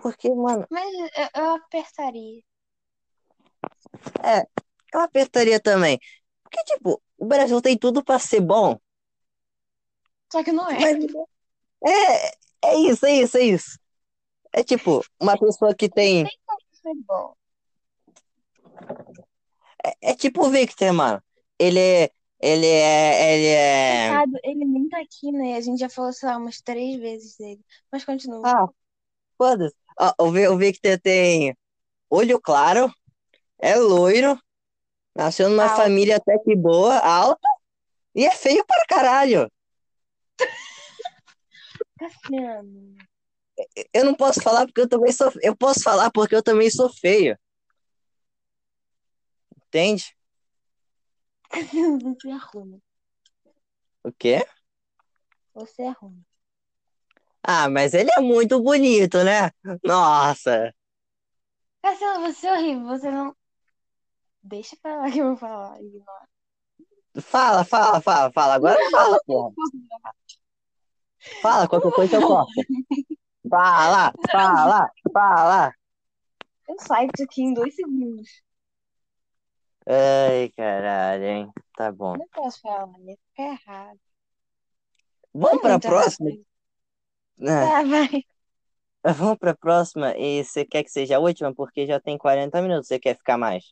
Porque, 0.00 0.28
mano, 0.30 0.66
Mas 0.70 0.92
eu, 0.94 1.42
eu 1.42 1.54
apertaria. 1.54 2.42
eu 4.92 5.00
apertaria 5.00 5.60
também. 5.60 5.98
Porque, 6.42 6.62
tipo, 6.64 7.02
o 7.18 7.26
Brasil 7.26 7.60
tem 7.62 7.76
tudo 7.76 8.04
pra 8.04 8.18
ser 8.18 8.40
bom, 8.40 8.78
Só 10.32 10.42
que 10.42 10.52
não 10.52 10.68
é. 10.68 10.78
mas 10.80 10.96
é, 11.84 12.30
é 12.64 12.76
isso, 12.78 13.06
é 13.06 13.12
isso, 13.12 13.38
é 13.38 13.42
isso. 13.42 13.78
É 14.52 14.62
tipo, 14.62 15.04
uma 15.20 15.38
pessoa 15.38 15.74
que 15.74 15.88
tem. 15.88 16.24
Tem 16.24 16.38
como 16.46 16.60
ser 16.72 16.94
bom. 17.06 17.34
É 20.00 20.14
tipo 20.14 20.46
o 20.46 20.50
Victor, 20.50 20.92
mano. 20.92 21.22
Ele 21.58 21.78
é. 21.80 22.10
Ele 22.40 22.66
é. 22.66 23.34
Ele 23.34 23.46
é. 23.46 24.08
Coitado, 24.08 24.32
ele 24.44 24.64
nem 24.64 24.88
tá 24.88 25.00
aqui, 25.00 25.32
né? 25.32 25.56
A 25.56 25.60
gente 25.60 25.78
já 25.78 25.88
falou, 25.88 26.12
sei 26.12 26.28
lá, 26.28 26.36
umas 26.36 26.60
três 26.60 26.96
vezes 27.00 27.36
dele. 27.36 27.60
Mas 27.90 28.04
continua. 28.04 28.42
Ah, 28.44 28.68
foda-se. 29.38 29.74
Ó, 29.98 30.12
o 30.24 30.52
o 30.52 30.58
Victor 30.58 31.00
tem 31.00 31.56
olho 32.10 32.40
claro, 32.40 32.92
é 33.58 33.76
loiro, 33.76 34.38
nasceu 35.14 35.48
numa 35.48 35.64
Alto. 35.64 35.76
família 35.76 36.16
até 36.16 36.38
que 36.38 36.54
boa, 36.54 36.98
alto, 36.98 37.40
e 38.14 38.24
é 38.26 38.30
feio 38.30 38.64
pra 38.66 38.84
caralho. 38.86 39.50
Cassiano. 41.98 42.94
Eu 43.92 44.04
não 44.04 44.14
posso 44.14 44.42
falar 44.42 44.66
porque 44.66 44.82
eu 44.82 44.88
também 44.88 45.12
sou. 45.12 45.32
Eu 45.42 45.56
posso 45.56 45.82
falar 45.82 46.10
porque 46.10 46.34
eu 46.34 46.42
também 46.42 46.70
sou 46.70 46.92
feio. 46.92 47.38
Entende? 49.66 50.15
Você 51.50 52.28
é 52.28 52.36
ruim. 52.36 52.82
O 54.04 54.12
quê? 54.12 54.46
Você 55.54 55.82
é 55.82 55.90
ruim. 55.90 56.24
Ah, 57.42 57.68
mas 57.68 57.94
ele 57.94 58.10
é 58.16 58.20
muito 58.20 58.60
bonito, 58.60 59.22
né? 59.22 59.50
Nossa. 59.84 60.74
Cassiano, 61.82 62.32
você 62.32 62.46
é 62.46 62.52
horrível. 62.52 62.86
Você 62.86 63.10
não. 63.10 63.36
Deixa 64.42 64.76
pra 64.82 64.96
lá 64.96 65.10
que 65.10 65.18
eu 65.18 65.26
vou 65.28 65.36
falar. 65.36 65.80
Ignora. 65.80 66.28
Fala, 67.20 67.64
fala, 67.64 68.00
fala, 68.00 68.32
fala. 68.32 68.54
Agora 68.54 68.90
fala, 68.90 69.20
porra. 69.24 69.54
Fala, 71.40 71.68
qualquer 71.68 71.92
coisa 71.92 72.16
eu 72.16 72.26
corto. 72.26 72.52
Fala, 73.48 74.12
fala, 74.30 74.90
fala. 75.12 75.74
Eu 76.68 76.76
saio 76.80 77.08
disso 77.12 77.24
aqui 77.24 77.42
em 77.42 77.54
dois 77.54 77.74
segundos. 77.74 78.42
Ai, 79.86 80.50
caralho, 80.56 81.24
hein? 81.24 81.52
Tá 81.76 81.92
bom. 81.92 82.14
Não 82.16 82.28
posso 82.28 82.60
falar, 82.60 82.98
ia 83.00 83.16
ficar 83.30 83.42
errado. 83.52 84.00
Vamos 85.32 85.60
pra 85.60 85.78
próxima? 85.78 86.30
É, 87.40 87.44
Tá, 87.44 87.82
vai. 87.84 88.24
vamos 89.18 89.38
pra 89.38 89.54
próxima. 89.54 90.14
E 90.16 90.44
você 90.44 90.64
quer 90.64 90.82
que 90.84 90.90
seja 90.90 91.16
a 91.16 91.20
última? 91.20 91.54
Porque 91.54 91.86
já 91.86 92.00
tem 92.00 92.18
40 92.18 92.60
minutos. 92.62 92.88
Você 92.88 92.98
quer 92.98 93.16
ficar 93.16 93.38
mais? 93.38 93.64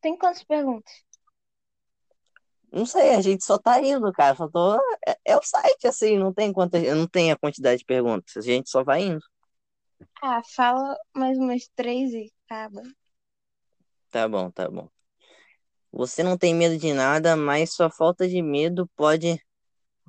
Tem 0.00 0.16
quantas 0.16 0.42
perguntas? 0.42 1.04
Não 2.72 2.84
sei, 2.84 3.14
a 3.14 3.20
gente 3.22 3.44
só 3.44 3.58
tá 3.58 3.80
indo, 3.80 4.12
cara. 4.12 4.36
Só 4.36 4.48
tô... 4.48 4.76
é, 5.06 5.16
é 5.24 5.36
o 5.36 5.42
site, 5.42 5.86
assim, 5.86 6.18
não 6.18 6.32
tem 6.32 6.52
quantas, 6.52 6.82
não 6.96 7.06
tem 7.06 7.32
a 7.32 7.36
quantidade 7.36 7.78
de 7.78 7.84
perguntas. 7.84 8.36
A 8.36 8.40
gente 8.40 8.68
só 8.70 8.84
vai 8.84 9.02
indo. 9.02 9.20
Ah, 10.22 10.42
fala 10.54 10.94
mais 11.14 11.38
umas 11.38 11.68
três 11.74 12.12
e 12.12 12.30
acaba. 12.46 12.82
Tá 14.10 14.28
bom, 14.28 14.50
tá 14.50 14.68
bom. 14.70 14.88
Você 15.92 16.22
não 16.22 16.36
tem 16.36 16.54
medo 16.54 16.78
de 16.78 16.92
nada, 16.92 17.36
mas 17.36 17.72
sua 17.74 17.90
falta 17.90 18.28
de 18.28 18.42
medo 18.42 18.88
pode 18.96 19.40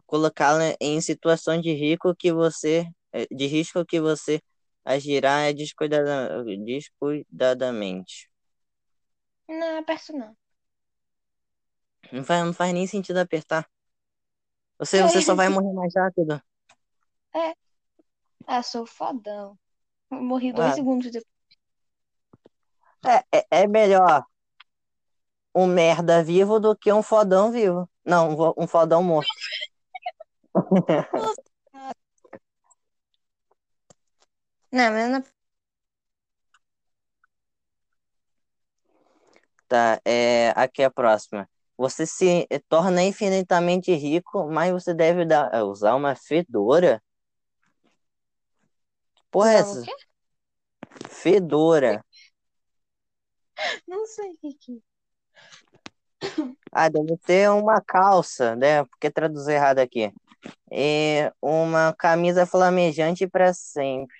colocá-la 0.06 0.76
em 0.80 1.00
situação 1.02 1.60
de 1.60 1.74
risco 1.74 2.16
que 2.16 2.32
você, 2.32 2.86
eh, 3.12 3.28
de 3.32 3.45
risco 3.48 3.86
que 3.86 4.00
você 4.00 4.41
agirá 4.84 5.52
descuidada- 5.52 6.43
descuidadamente. 6.66 8.30
Não, 9.48 9.78
aperto 9.80 10.14
não. 10.14 10.36
Não 12.12 12.24
faz, 12.24 12.45
não 12.45 12.54
faz 12.54 12.74
nem 12.74 12.88
sentido 12.88 13.18
apertar. 13.18 13.70
Você, 14.80 15.02
você 15.02 15.22
só 15.22 15.36
vai 15.36 15.50
morrer 15.50 15.74
mais 15.74 15.93
rápido. 15.95 16.41
Ah, 18.45 18.64
sou 18.64 18.86
fodão. 18.86 19.58
Morri 20.10 20.54
dois 20.54 20.72
Ah. 20.72 20.76
segundos 20.76 21.12
depois. 21.12 21.36
É, 23.06 23.38
é, 23.38 23.45
é 23.64 23.68
melhor 23.68 24.26
um 25.54 25.66
merda 25.66 26.24
vivo 26.24 26.60
do 26.60 26.76
que 26.76 26.91
um 26.91 27.02
fodão 27.02 27.52
vivo. 27.52 27.89
Não, 28.06 28.54
um 28.58 28.68
fodão 28.68 29.04
morto. 29.04 29.28
Não, 34.72 34.91
mas 34.91 35.10
não. 35.10 35.24
Tá, 39.68 40.00
é, 40.06 40.54
aqui 40.56 40.82
é 40.82 40.86
a 40.86 40.91
próxima. 40.91 41.50
Você 41.78 42.06
se 42.06 42.48
torna 42.68 43.04
infinitamente 43.04 43.93
rico, 43.93 44.50
mas 44.50 44.72
você 44.72 44.93
deve 44.93 45.26
dar, 45.26 45.54
é, 45.54 45.64
usar 45.64 45.95
uma 45.95 46.16
fedora. 46.16 47.02
Porra, 49.30 49.52
é 49.52 49.56
essa? 49.56 49.84
Fedora. 51.10 52.04
Não 53.88 54.05
sei 54.05 54.32
o 54.32 54.38
que 54.38 54.53
que. 54.53 54.84
Ah, 56.72 56.89
deve 56.89 57.18
ter 57.18 57.49
uma 57.49 57.82
calça, 57.82 58.55
né? 58.55 58.84
Porque 58.86 59.10
traduzir 59.10 59.53
errado 59.53 59.80
aqui. 59.80 60.12
E 60.72 61.32
uma 61.41 61.93
camisa 61.93 62.45
flamejante 62.45 63.28
pra 63.28 63.53
sempre. 63.53 64.16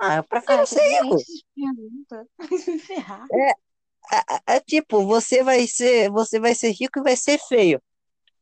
Ah, 0.00 0.16
eu 0.16 0.24
prefiro 0.24 0.66
ser 0.66 0.80
rico. 0.80 1.16
ferrar. 2.80 3.26
É, 4.46 4.54
é 4.56 4.60
tipo, 4.60 5.06
você 5.06 5.42
vai 5.42 5.66
ser, 5.66 6.10
você 6.10 6.40
vai 6.40 6.54
ser 6.54 6.72
rico 6.72 6.98
e 6.98 7.02
vai 7.02 7.16
ser 7.16 7.38
feio. 7.38 7.80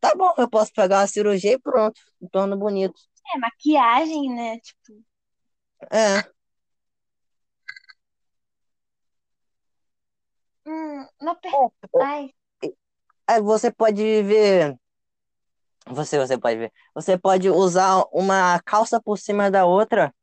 Tá 0.01 0.15
bom, 0.15 0.33
eu 0.39 0.49
posso 0.49 0.73
pegar 0.73 1.01
uma 1.01 1.07
cirurgia 1.07 1.53
e 1.53 1.59
pronto, 1.59 2.01
torno 2.33 2.57
bonito. 2.57 2.99
É, 3.35 3.39
maquiagem, 3.39 4.35
né? 4.35 4.59
Tipo, 4.61 5.05
É, 5.91 6.25
hum, 10.71 11.07
não 11.21 11.35
per... 11.37 11.53
É. 11.53 12.05
Ai, 12.05 12.31
aí 13.27 13.41
você 13.43 13.71
pode 13.73 14.03
viver, 14.03 14.79
você, 15.87 16.18
você 16.18 16.39
pode 16.39 16.57
ver, 16.59 16.73
você 16.95 17.18
pode 17.18 17.51
usar 17.51 18.05
uma 18.12 18.61
calça 18.62 19.01
por 19.03 19.18
cima 19.18 19.51
da 19.51 19.64
outra 19.66 20.14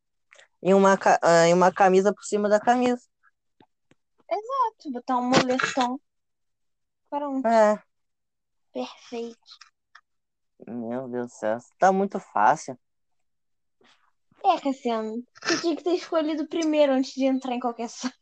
e 0.62 0.74
uma, 0.74 0.96
ca- 0.98 1.18
ah, 1.22 1.48
e 1.48 1.54
uma 1.54 1.72
camisa 1.72 2.12
por 2.14 2.24
cima 2.24 2.48
da 2.48 2.60
camisa. 2.60 3.02
tu 4.78 4.90
botar 4.92 5.18
um 5.18 5.28
moletom. 5.28 5.98
Pronto, 7.10 7.48
É, 7.48 7.78
perfeito. 8.72 9.58
meu 10.66 11.08
Deus 11.08 11.28
do 11.28 11.32
céu, 11.32 11.58
tá 11.78 11.92
muito 11.92 12.18
fácil. 12.20 12.78
É, 14.44 14.60
Cassiano, 14.60 15.22
você 15.42 15.60
tinha 15.60 15.76
que 15.76 15.82
ter 15.82 15.94
escolhido 15.94 16.46
primeiro 16.48 16.92
antes 16.92 17.12
de 17.12 17.24
entrar 17.24 17.54
em 17.54 17.60
qualquer 17.60 17.88
site. 17.90 18.14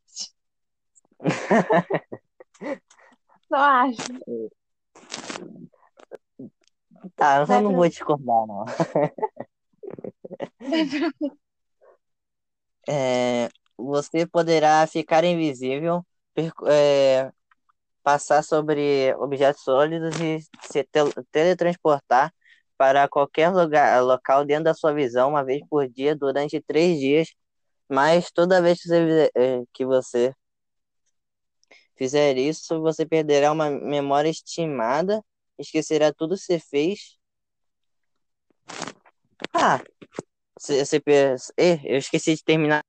Só 3.48 3.56
acho. 3.56 4.02
Tá, 7.14 7.38
eu 7.40 7.46
Vai 7.46 7.60
não 7.62 7.70
pra- 7.70 7.76
vou 7.78 7.88
discordar, 7.88 8.46
não. 8.46 8.64
É, 12.88 13.48
você 13.76 14.26
poderá 14.26 14.86
ficar 14.86 15.24
invisível, 15.24 16.06
é, 16.68 17.30
passar 18.02 18.42
sobre 18.44 19.12
objetos 19.16 19.62
sólidos 19.64 20.14
e 20.20 20.38
se 20.62 20.84
tel- 20.84 21.12
teletransportar 21.32 22.32
para 22.76 23.08
qualquer 23.08 23.50
lugar, 23.50 24.00
local 24.02 24.44
dentro 24.44 24.64
da 24.64 24.74
sua 24.74 24.92
visão 24.92 25.30
uma 25.30 25.44
vez 25.44 25.62
por 25.68 25.88
dia 25.88 26.14
durante 26.14 26.60
três 26.60 26.98
dias. 27.00 27.28
Mas 27.88 28.30
toda 28.30 28.62
vez 28.62 28.80
que 28.82 28.88
você, 28.88 29.30
é, 29.34 29.62
que 29.72 29.84
você 29.84 30.32
fizer 31.96 32.36
isso, 32.36 32.80
você 32.80 33.04
perderá 33.06 33.52
uma 33.52 33.70
memória 33.70 34.28
estimada, 34.28 35.22
esquecerá 35.58 36.12
tudo 36.12 36.34
que 36.36 36.42
você 36.42 36.58
fez. 36.58 37.18
Ah, 39.52 39.82
você, 40.58 40.84
você, 40.84 41.00
pe- 41.00 41.34
eh, 41.56 41.80
eu 41.84 41.98
esqueci 41.98 42.34
de 42.34 42.44
terminar. 42.44 42.82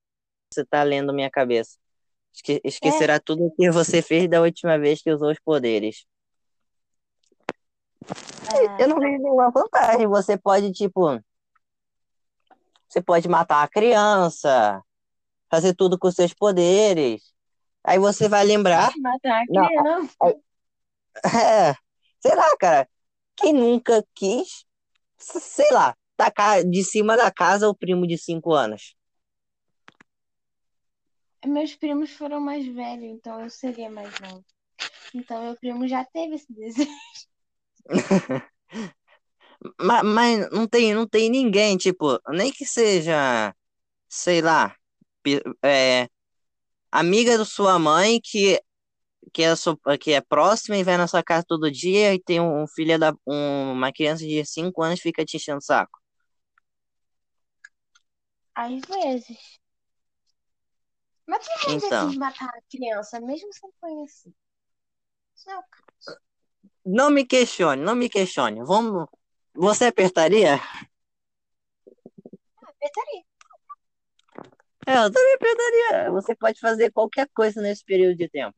Você 0.53 0.65
tá 0.65 0.83
lendo 0.83 1.13
minha 1.13 1.29
cabeça. 1.29 1.77
Esque- 2.33 2.61
esquecerá 2.63 3.19
tudo 3.19 3.45
o 3.45 3.51
que 3.55 3.69
você 3.71 4.01
fez 4.01 4.29
da 4.29 4.41
última 4.41 4.77
vez 4.79 5.01
que 5.01 5.11
usou 5.11 5.31
os 5.31 5.39
poderes. 5.39 6.05
Ah, 8.49 8.75
Eu 8.79 8.87
não 8.87 8.99
vejo 8.99 9.21
nenhuma 9.21 9.49
vantagem. 9.51 10.07
Você 10.07 10.37
pode, 10.37 10.71
tipo. 10.71 11.19
Você 12.87 13.01
pode 13.01 13.27
matar 13.27 13.63
a 13.63 13.67
criança, 13.67 14.81
fazer 15.49 15.73
tudo 15.75 15.99
com 15.99 16.09
seus 16.09 16.33
poderes. 16.33 17.33
Aí 17.88 17.99
você 17.99 18.27
vai 18.27 18.45
lembrar. 18.45 18.91
matar 19.01 19.43
a 19.43 19.47
Não, 19.49 19.67
criança. 19.69 20.17
É, 21.25 21.73
sei 22.19 22.35
lá, 22.35 22.57
cara. 22.59 22.88
Quem 23.35 23.53
nunca 23.53 24.03
quis, 24.15 24.65
sei 25.17 25.67
lá, 25.71 25.95
tacar 26.17 26.63
de 26.63 26.83
cima 26.83 27.15
da 27.17 27.31
casa 27.31 27.69
o 27.69 27.75
primo 27.75 28.07
de 28.07 28.17
cinco 28.17 28.53
anos? 28.53 28.95
Meus 31.45 31.75
primos 31.75 32.11
foram 32.11 32.39
mais 32.39 32.65
velhos, 32.67 33.05
então 33.05 33.41
eu 33.41 33.49
seria 33.49 33.89
mais 33.89 34.19
nova. 34.19 34.43
Então 35.13 35.43
meu 35.43 35.55
primo 35.57 35.88
já 35.88 36.05
teve 36.05 36.35
esse 36.35 36.51
desejo. 36.53 36.91
Mas, 39.81 40.03
mas 40.03 40.49
não 40.51 40.67
tem, 40.67 40.93
não 40.93 41.07
tem 41.07 41.29
ninguém, 41.29 41.77
tipo, 41.77 42.19
nem 42.29 42.51
que 42.51 42.65
seja, 42.65 43.53
sei 44.09 44.41
lá, 44.41 44.75
é, 45.63 46.07
amiga 46.91 47.38
da 47.38 47.45
sua 47.45 47.77
mãe 47.79 48.19
que, 48.23 48.61
que, 49.33 49.43
é, 49.43 49.55
sua- 49.55 49.77
que 49.99 50.13
é 50.13 50.21
próxima 50.21 50.77
e 50.77 50.83
vai 50.83 50.97
na 50.97 51.07
sua 51.07 51.23
casa 51.23 51.45
todo 51.47 51.71
dia 51.71 52.13
e 52.13 52.19
tem 52.21 52.39
um, 52.39 52.65
filho 52.67 52.97
da, 52.99 53.13
um- 53.25 53.71
uma 53.73 53.91
criança 53.91 54.25
de 54.25 54.43
5 54.45 54.81
anos 54.83 54.99
fica 54.99 55.23
te 55.25 55.38
enchendo 55.38 55.59
o 55.59 55.61
saco. 55.61 55.99
Às 58.55 58.71
vezes. 58.81 59.38
Mas 61.27 61.45
quem 61.47 61.71
mais 61.71 61.83
Então. 61.83 62.05
decide 62.05 62.19
matar 62.19 62.45
a 62.49 62.61
criança, 62.71 63.19
mesmo 63.19 63.53
sem 63.53 63.69
conhecer? 63.79 64.33
Isso 65.35 65.45
não 65.47 65.53
é 65.53 65.59
o 65.59 65.63
caso. 65.69 66.19
Não 66.85 67.09
me 67.09 67.25
questione, 67.25 67.81
não 67.81 67.95
me 67.95 68.09
questione. 68.09 68.63
Vamos, 68.63 69.07
você 69.53 69.85
apertaria? 69.85 70.55
Apertaria. 72.63 73.23
É, 74.88 74.93
eu 75.05 75.11
também 75.11 75.33
apertaria. 75.35 76.11
Você 76.11 76.35
pode 76.35 76.59
fazer 76.59 76.91
qualquer 76.91 77.27
coisa 77.35 77.61
nesse 77.61 77.83
período 77.83 78.17
de 78.17 78.29
tempo. 78.29 78.55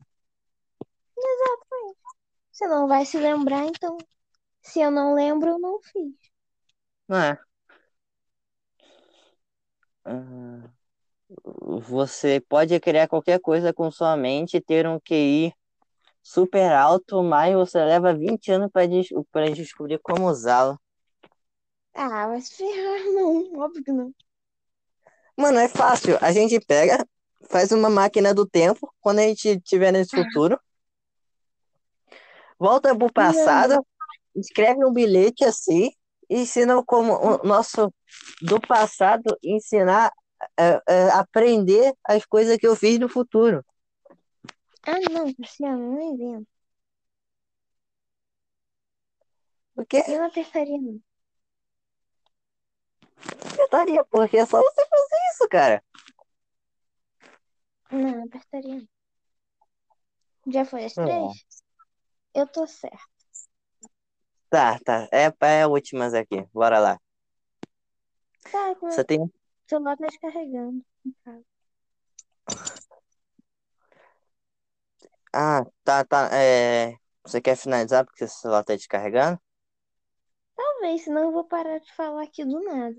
Você 2.52 2.66
não 2.68 2.86
vai 2.86 3.04
se 3.04 3.18
lembrar, 3.18 3.66
então. 3.66 3.96
Se 4.62 4.80
eu 4.80 4.90
não 4.90 5.14
lembro, 5.14 5.50
eu 5.50 5.58
não 5.58 5.80
fiz. 5.80 6.14
Não 7.08 7.16
é? 7.18 7.38
Ah, 10.04 10.70
Você 11.88 12.40
pode 12.40 12.78
criar 12.80 13.08
qualquer 13.08 13.40
coisa 13.40 13.72
com 13.72 13.90
sua 13.90 14.16
mente 14.16 14.56
e 14.56 14.60
ter 14.60 14.86
um 14.86 14.98
QI 15.00 15.54
super 16.22 16.72
alto, 16.72 17.22
mas 17.22 17.54
você 17.54 17.78
leva 17.84 18.14
20 18.14 18.50
anos 18.52 18.70
para 18.72 18.86
des 18.86 19.08
descobrir 19.56 19.98
como 20.00 20.28
usá-lo. 20.28 20.78
Ah, 21.94 22.26
vai 22.28 22.40
se 22.40 22.56
ferrar, 22.56 23.04
não. 23.14 23.58
Óbvio 23.60 23.84
que 23.84 23.92
não. 23.92 24.12
Mano, 25.40 25.58
é 25.58 25.68
fácil. 25.68 26.18
A 26.20 26.32
gente 26.32 26.60
pega, 26.60 27.02
faz 27.48 27.72
uma 27.72 27.88
máquina 27.88 28.34
do 28.34 28.46
tempo, 28.46 28.92
quando 29.00 29.20
a 29.20 29.22
gente 29.22 29.48
estiver 29.48 29.90
nesse 29.90 30.14
futuro, 30.14 30.60
volta 32.58 32.94
pro 32.94 33.10
passado, 33.10 33.82
escreve 34.36 34.84
um 34.84 34.92
bilhete 34.92 35.42
assim, 35.42 35.92
e 36.28 36.40
ensina 36.40 36.82
como 36.84 37.14
o 37.14 37.42
nosso 37.42 37.90
do 38.42 38.60
passado 38.60 39.34
ensinar, 39.42 40.12
é, 40.58 40.82
é, 40.86 41.10
aprender 41.12 41.94
as 42.04 42.26
coisas 42.26 42.58
que 42.58 42.66
eu 42.66 42.76
fiz 42.76 42.98
no 42.98 43.08
futuro. 43.08 43.64
Ah, 44.82 44.98
não, 45.10 45.34
Luciano, 45.38 45.96
não 45.96 46.02
invento. 46.02 46.46
Porque 49.74 50.04
Eu 50.06 50.18
não 50.18 50.26
apertaria, 50.26 50.78
não. 50.78 51.00
Eu 53.58 53.64
estaria, 53.64 54.04
porque 54.04 54.38
é 54.38 54.46
só 54.46 54.60
você 54.60 54.86
fazer 54.86 55.16
isso, 55.32 55.48
cara. 55.48 55.84
Não, 57.90 58.24
apertaria. 58.24 58.86
Já 60.46 60.64
foi 60.64 60.84
as 60.84 60.96
É. 60.96 61.04
três? 61.04 61.64
Eu 62.34 62.46
tô 62.46 62.66
certo. 62.66 63.10
Tá, 64.48 64.78
tá. 64.84 65.08
É, 65.12 65.32
é 65.60 65.66
últimas 65.66 66.14
aqui. 66.14 66.42
Bora 66.52 66.78
lá. 66.78 67.00
Tá, 68.50 68.74
meu 68.82 68.90
Você 68.90 69.04
tem. 69.04 69.32
celular 69.68 69.96
tá 69.96 70.06
descarregando. 70.06 70.84
Ah, 75.32 75.64
tá, 75.84 76.04
tá. 76.04 76.28
É... 76.32 76.96
Você 77.24 77.40
quer 77.40 77.56
finalizar 77.56 78.04
porque 78.04 78.26
seu 78.26 78.28
celular 78.28 78.64
tá 78.64 78.74
descarregando? 78.74 79.40
Talvez, 80.56 81.04
senão 81.04 81.22
eu 81.22 81.32
vou 81.32 81.44
parar 81.44 81.78
de 81.78 81.92
falar 81.94 82.24
aqui 82.24 82.44
do 82.44 82.60
nada. 82.64 82.96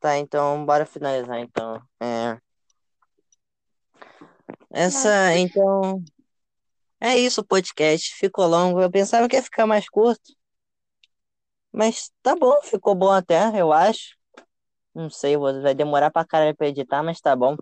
Tá, 0.00 0.18
então 0.18 0.64
bora 0.64 0.84
finalizar 0.84 1.38
então. 1.38 1.82
É... 2.00 2.38
Essa, 4.70 5.34
então. 5.36 6.02
É 7.00 7.16
isso 7.16 7.40
o 7.40 7.46
podcast. 7.46 8.14
Ficou 8.14 8.46
longo. 8.46 8.80
Eu 8.80 8.90
pensava 8.90 9.28
que 9.28 9.36
ia 9.36 9.42
ficar 9.42 9.66
mais 9.66 9.88
curto. 9.88 10.34
Mas 11.72 12.10
tá 12.22 12.34
bom, 12.34 12.60
ficou 12.62 12.94
bom 12.94 13.10
até, 13.10 13.60
eu 13.60 13.72
acho. 13.72 14.16
Não 14.94 15.10
sei, 15.10 15.36
vai 15.36 15.74
demorar 15.74 16.10
pra 16.10 16.24
caralho 16.24 16.56
pra 16.56 16.68
editar, 16.68 17.02
mas 17.02 17.20
tá 17.20 17.36
bom. 17.36 17.54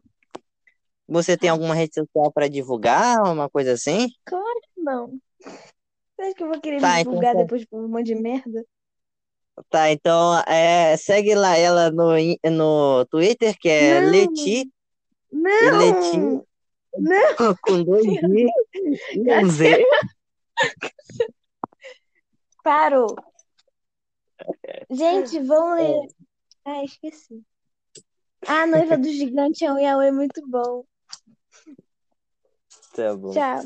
Você 1.08 1.36
tem 1.36 1.50
alguma 1.50 1.74
rede 1.74 1.94
social 1.94 2.32
pra 2.32 2.46
divulgar, 2.48 3.22
uma 3.24 3.50
coisa 3.50 3.72
assim? 3.72 4.08
Claro 4.24 4.60
que 4.62 4.80
não. 4.80 5.18
Você 5.40 6.22
acha 6.22 6.34
que 6.34 6.42
eu 6.44 6.48
vou 6.48 6.60
querer 6.60 6.80
Tá, 6.80 6.94
me 6.94 7.00
então 7.00 7.12
divulgar 7.12 7.34
tá. 7.34 7.42
depois 7.42 7.62
de 7.62 7.68
um 7.72 7.88
monte 7.88 8.06
de 8.06 8.14
merda? 8.14 8.64
Tá, 9.70 9.90
então 9.90 10.42
é, 10.48 10.96
segue 10.96 11.34
lá 11.34 11.56
ela 11.56 11.90
no, 11.90 12.12
no 12.50 13.04
Twitter, 13.06 13.56
que 13.58 13.68
é 13.68 14.00
Não. 14.00 14.10
Leti, 14.10 14.68
e 15.32 15.70
Leti 15.70 16.18
Não! 16.18 16.46
Não! 16.98 17.56
com 17.62 17.82
dois 17.84 18.04
i 18.04 18.46
e 19.14 19.32
um 19.32 19.48
Z. 19.48 19.84
Parou! 22.62 23.14
Gente, 24.90 25.40
vamos 25.40 25.76
ler. 25.76 26.08
Ah, 26.64 26.84
esqueci. 26.84 27.42
A 28.46 28.66
noiva 28.66 28.96
do 28.96 29.08
gigante 29.08 29.64
é 29.64 29.72
um 29.72 29.78
yaoi 29.78 30.10
muito 30.10 30.46
bom. 30.48 30.84
Tá 32.94 33.14
bom. 33.16 33.30
Tchau. 33.32 33.62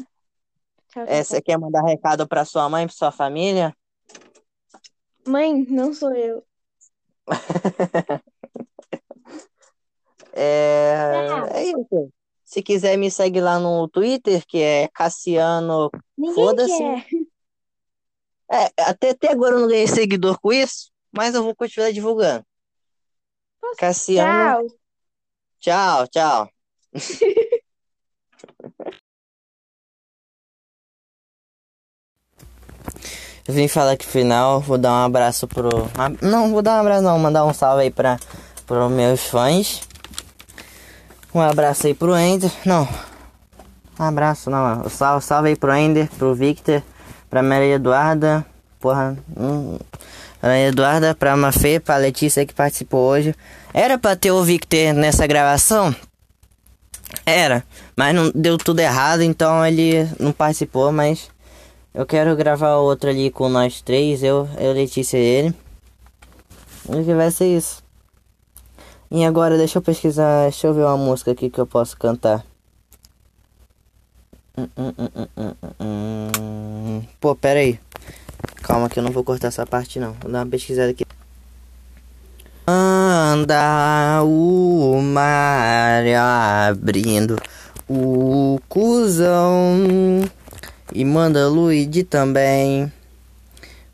Tchau, 0.89 1.03
É, 1.03 1.07
tchau, 1.07 1.25
você 1.25 1.43
quer 1.43 1.59
mandar 1.59 1.83
recado 1.83 2.27
pra 2.27 2.45
sua 2.45 2.69
mãe, 2.69 2.87
pra 2.87 2.95
sua 2.95 3.11
família? 3.11 3.77
Mãe, 5.29 5.67
não 5.69 5.93
sou 5.93 6.15
eu. 6.15 6.45
É, 10.41 11.27
Tchau. 11.27 11.47
é 11.47 11.65
isso. 11.65 12.13
Se 12.45 12.63
quiser, 12.63 12.97
me 12.97 13.11
segue 13.11 13.41
lá 13.41 13.59
no 13.59 13.89
Twitter, 13.89 14.45
que 14.47 14.59
é 14.59 14.87
Cassiano. 14.95 15.91
Foda-se. 16.33 16.83
É, 18.49 18.71
até, 18.79 19.11
até 19.11 19.33
agora 19.33 19.57
eu 19.57 19.61
não 19.61 19.69
ganhei 19.69 19.89
seguidor 19.89 20.39
com 20.41 20.53
isso, 20.53 20.93
mas 21.11 21.35
eu 21.35 21.43
vou 21.43 21.57
continuar 21.57 21.93
divulgando. 21.93 22.47
Cassiano. 23.77 24.69
Tchau. 25.59 26.07
Tchau, 26.07 26.09
tchau. 26.09 26.51
vim 33.49 33.69
falar 33.69 33.93
aqui 33.93 34.07
final, 34.07 34.61
vou 34.61 34.77
dar 34.79 34.93
um 34.93 35.05
abraço 35.07 35.47
pro. 35.49 35.69
ah, 35.97 36.11
Não, 36.21 36.51
vou 36.51 36.63
dar 36.63 36.77
um 36.77 36.81
abraço 36.81 37.03
não, 37.03 37.19
mandar 37.19 37.45
um 37.45 37.53
salve 37.55 37.83
aí 37.83 37.91
pra, 37.91 38.19
pros 38.67 38.91
meus 38.91 39.21
fãs. 39.25 39.83
Um 41.35 41.41
abraço 41.41 41.87
aí 41.87 41.95
pro 41.95 42.17
Ender. 42.17 42.51
Não. 42.65 42.89
Um 43.99 44.05
abraço, 44.05 44.51
não. 44.51 44.89
Salve, 44.89 45.25
salve 45.25 45.49
aí 45.51 45.57
pro 45.57 45.75
Ender, 45.75 46.09
pro 46.19 46.35
Victor, 46.35 46.83
pra 47.29 47.43
Maria 47.43 47.75
Eduarda. 47.75 48.45
Porra. 48.81 49.17
Hum, 49.37 49.79
Maria 50.43 50.69
Eduarda, 50.69 51.15
pra 51.15 51.37
Mafê, 51.37 51.81
pra 51.81 51.97
Letícia 51.97 52.47
que 52.47 52.55
participou 52.55 53.09
hoje. 53.09 53.35
Era 53.75 53.99
pra 53.99 54.15
ter 54.15 54.31
o 54.31 54.43
Victor 54.43 54.95
nessa 54.95 55.27
gravação? 55.27 55.95
Era, 57.25 57.65
mas 57.97 58.15
não 58.15 58.31
deu 58.35 58.59
tudo 58.59 58.81
errado, 58.81 59.23
então 59.23 59.65
ele 59.65 60.09
não 60.21 60.31
participou, 60.33 60.93
mas 60.93 61.31
eu 61.99 62.07
quero 62.07 62.37
gravar 62.37 62.77
outro 62.77 63.11
ali 63.11 63.29
com 63.29 63.49
nós 63.49 63.81
três, 63.81 64.23
eu, 64.23 64.49
eu 64.57 64.73
Letícia 64.73 65.19
e 65.19 65.21
ele. 65.21 65.55
E 66.89 67.05
que 67.05 67.13
vai 67.13 67.29
ser 67.29 67.57
isso. 67.57 67.83
E 69.11 69.25
agora 69.25 69.59
deixa 69.59 69.79
eu 69.79 69.83
pesquisar, 69.83 70.43
deixa 70.45 70.69
eu 70.69 70.75
ver 70.75 70.85
uma 70.85 70.97
música 70.97 71.33
aqui 71.33 71.51
que 71.51 71.59
eu 71.59 71.67
posso 71.67 71.97
cantar. 71.97 72.47
Hum, 74.57 74.69
hum, 74.79 74.95
hum. 75.81 77.03
Pô, 77.19 77.35
pera 77.35 77.59
aí. 77.59 77.81
Calma 78.63 78.89
que 78.89 79.01
eu 79.01 79.03
não 79.03 79.11
vou 79.11 79.25
cortar 79.25 79.49
essa 79.49 79.67
parte 79.67 79.99
não. 79.99 80.13
Vou 80.21 80.31
dar 80.31 80.45
uma 80.45 80.51
pesquisada 80.51 80.93
aqui. 80.93 81.05
Anda 82.65 84.23
o 84.23 85.01
mar 85.03 86.05
abrindo 86.69 87.37
o 87.89 88.61
cuzão 88.69 90.29
e 90.93 91.05
manda 91.05 91.49
Luigi 91.49 92.03
também. 92.03 92.93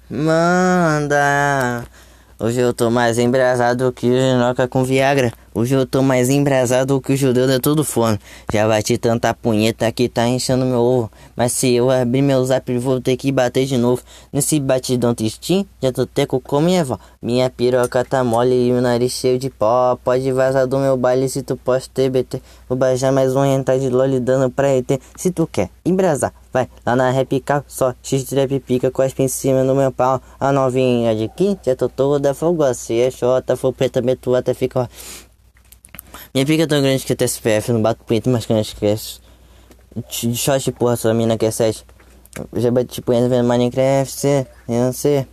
Manda. 0.09 1.85
Hoje 2.39 2.61
eu 2.61 2.75
tô 2.75 2.91
mais 2.91 3.19
embrasado 3.19 3.93
que 3.93 4.07
o 4.07 4.13
Genoca 4.13 4.69
com 4.69 4.85
Viagra. 4.85 5.33
Hoje 5.57 5.73
eu 5.73 5.87
tô 5.87 6.03
mais 6.03 6.31
embrasado 6.31 7.01
que 7.01 7.13
o 7.13 7.17
judeu 7.17 7.47
da 7.47 7.61
todo 7.61 7.85
forno. 7.85 8.19
Já 8.53 8.67
bati 8.67 8.99
tanta 8.99 9.33
punheta 9.33 9.93
que 9.93 10.09
tá 10.09 10.27
enchendo 10.27 10.65
meu 10.65 10.81
ovo. 10.81 11.13
Mas 11.37 11.53
se 11.53 11.73
eu 11.73 11.93
abrir 11.93 12.23
meu 12.23 12.45
zap, 12.45 12.77
vou 12.77 13.01
ter 13.01 13.17
que 13.17 13.31
bater 13.31 13.65
de 13.65 13.77
novo. 13.77 14.03
Nesse 14.33 14.59
batidão 14.59 15.15
tristinho, 15.15 15.65
já 15.81 15.93
tô 15.93 16.07
teco 16.07 16.41
com 16.41 16.61
minha 16.61 16.81
avó. 16.81 16.99
Minha 17.23 17.49
piroca 17.49 18.05
tá 18.05 18.25
mole 18.25 18.67
e 18.67 18.73
o 18.73 18.81
nariz 18.81 19.13
cheio 19.13 19.39
de 19.39 19.49
pó. 19.49 19.97
Pode 20.03 20.33
vazar 20.33 20.67
do 20.67 20.77
meu 20.77 20.97
baile 20.97 21.29
se 21.29 21.41
tu 21.41 21.57
posta 21.57 21.89
TBT. 21.95 22.43
Vou 22.69 22.77
baixar 22.77 23.13
mais 23.13 23.37
um 23.37 23.45
hentai 23.45 23.79
de 23.79 23.89
loli 23.89 24.19
dando 24.19 24.51
pra 24.51 24.75
ET. 24.75 25.01
Se 25.15 25.31
tu 25.31 25.47
quer 25.47 25.71
embrasar, 25.87 26.35
vai 26.53 26.69
lá 26.85 26.97
na 26.97 27.13
repica 27.13 27.65
só. 27.69 27.95
X-trap 28.03 28.59
pica 28.59 28.91
as 29.05 29.15
em 29.21 29.29
cima 29.29 29.63
no 29.63 29.77
meu 29.77 29.93
pau. 29.93 30.21
A 30.41 30.51
novinha 30.51 31.15
de 31.15 31.27
aqui, 31.27 31.57
já 31.65 31.77
tô 31.77 31.89
toda 31.89 32.35
fogosa. 32.35 32.75
Se 32.75 33.01
é 33.01 33.09
xota, 33.09 33.55
for 33.55 33.73
preta, 33.73 34.03
meto 34.03 34.35
até 34.35 34.53
fica. 34.53 34.81
ó. 34.81 35.34
Minha 36.33 36.47
pica 36.47 36.63
é 36.65 36.67
tão 36.67 36.81
grande 36.81 37.05
que 37.05 37.13
até 37.13 37.25
SPF 37.25 37.73
não 37.73 37.83
bato 37.83 38.05
punheta, 38.05 38.31
mas 38.31 38.47
que 38.47 38.53
não 38.53 38.61
esquece. 38.61 39.21
De 40.21 40.73
porra, 40.73 40.97
sua 40.97 41.15
mina 41.15 41.39
que 41.39 41.47
é 41.47 41.51
7. 41.51 41.85
Já 42.55 42.71
bati 42.71 43.01
punheta 43.01 43.29
vendo 43.29 43.47
Minecraft, 43.47 44.27
eu 44.27 44.47
não 44.69 44.93
sei. 44.93 45.27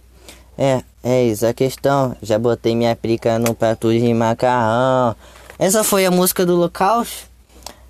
É, 0.57 0.83
é 1.03 1.23
isso 1.23 1.45
a 1.45 1.53
questão. 1.53 2.15
Já 2.21 2.37
botei 2.37 2.75
minha 2.75 2.95
pica 2.95 3.39
no 3.39 3.55
prato 3.55 3.91
de 3.91 4.13
macarrão. 4.13 5.15
Essa 5.57 5.83
foi 5.83 6.05
a 6.05 6.11
música 6.11 6.45
do 6.45 6.55
Lucaus. 6.55 7.25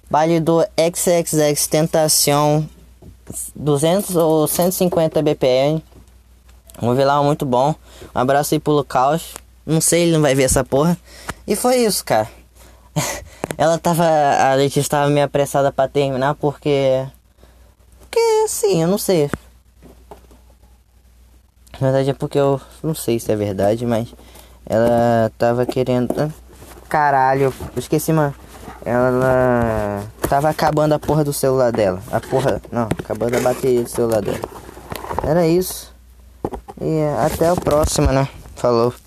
Baile 0.09 0.39
do 0.39 0.61
XXX 0.77 1.67
Tentação 1.67 2.67
200 3.55 4.15
ou 4.15 4.47
150 4.47 5.21
BPM. 5.21 5.83
Um 6.81 6.93
vilão 6.95 7.23
muito 7.23 7.45
bom. 7.45 7.75
Um 8.13 8.19
abraço 8.19 8.53
aí 8.53 8.59
pro 8.59 8.73
Lucaus. 8.73 9.33
Não 9.65 9.81
sei, 9.81 10.03
ele 10.03 10.13
não 10.13 10.21
vai 10.21 10.33
ver 10.33 10.43
essa 10.43 10.63
porra. 10.63 10.97
E 11.45 11.55
foi 11.55 11.77
isso, 11.77 12.03
cara. 12.03 12.29
Ela 13.57 13.77
tava. 13.77 14.05
A 14.05 14.53
Letícia 14.55 14.89
tava 14.89 15.09
meio 15.09 15.25
apressada 15.25 15.71
pra 15.71 15.87
terminar 15.87 16.35
porque. 16.35 17.05
Porque 17.99 18.19
assim, 18.45 18.81
eu 18.81 18.87
não 18.87 18.97
sei. 18.97 19.29
Na 21.79 21.87
verdade 21.87 22.09
é 22.11 22.13
porque 22.13 22.37
eu 22.37 22.61
não 22.83 22.93
sei 22.93 23.19
se 23.19 23.31
é 23.31 23.35
verdade, 23.35 23.85
mas 23.85 24.13
ela 24.65 25.31
tava 25.37 25.65
querendo. 25.65 26.31
Caralho, 26.87 27.53
eu 27.75 27.79
esqueci, 27.79 28.13
mano. 28.13 28.35
Ela 28.85 30.03
tava 30.27 30.49
acabando 30.49 30.93
a 30.93 30.99
porra 30.99 31.23
do 31.23 31.33
celular 31.33 31.71
dela. 31.71 32.01
A 32.11 32.19
porra. 32.19 32.61
Não, 32.71 32.83
acabando 32.83 33.37
a 33.37 33.39
bateria 33.41 33.83
do 33.83 33.89
celular 33.89 34.21
dela. 34.21 34.39
Era 35.23 35.47
isso. 35.47 35.93
E 36.79 37.01
até 37.19 37.51
o 37.51 37.55
próximo, 37.55 38.11
né? 38.11 38.27
Falou. 38.55 38.93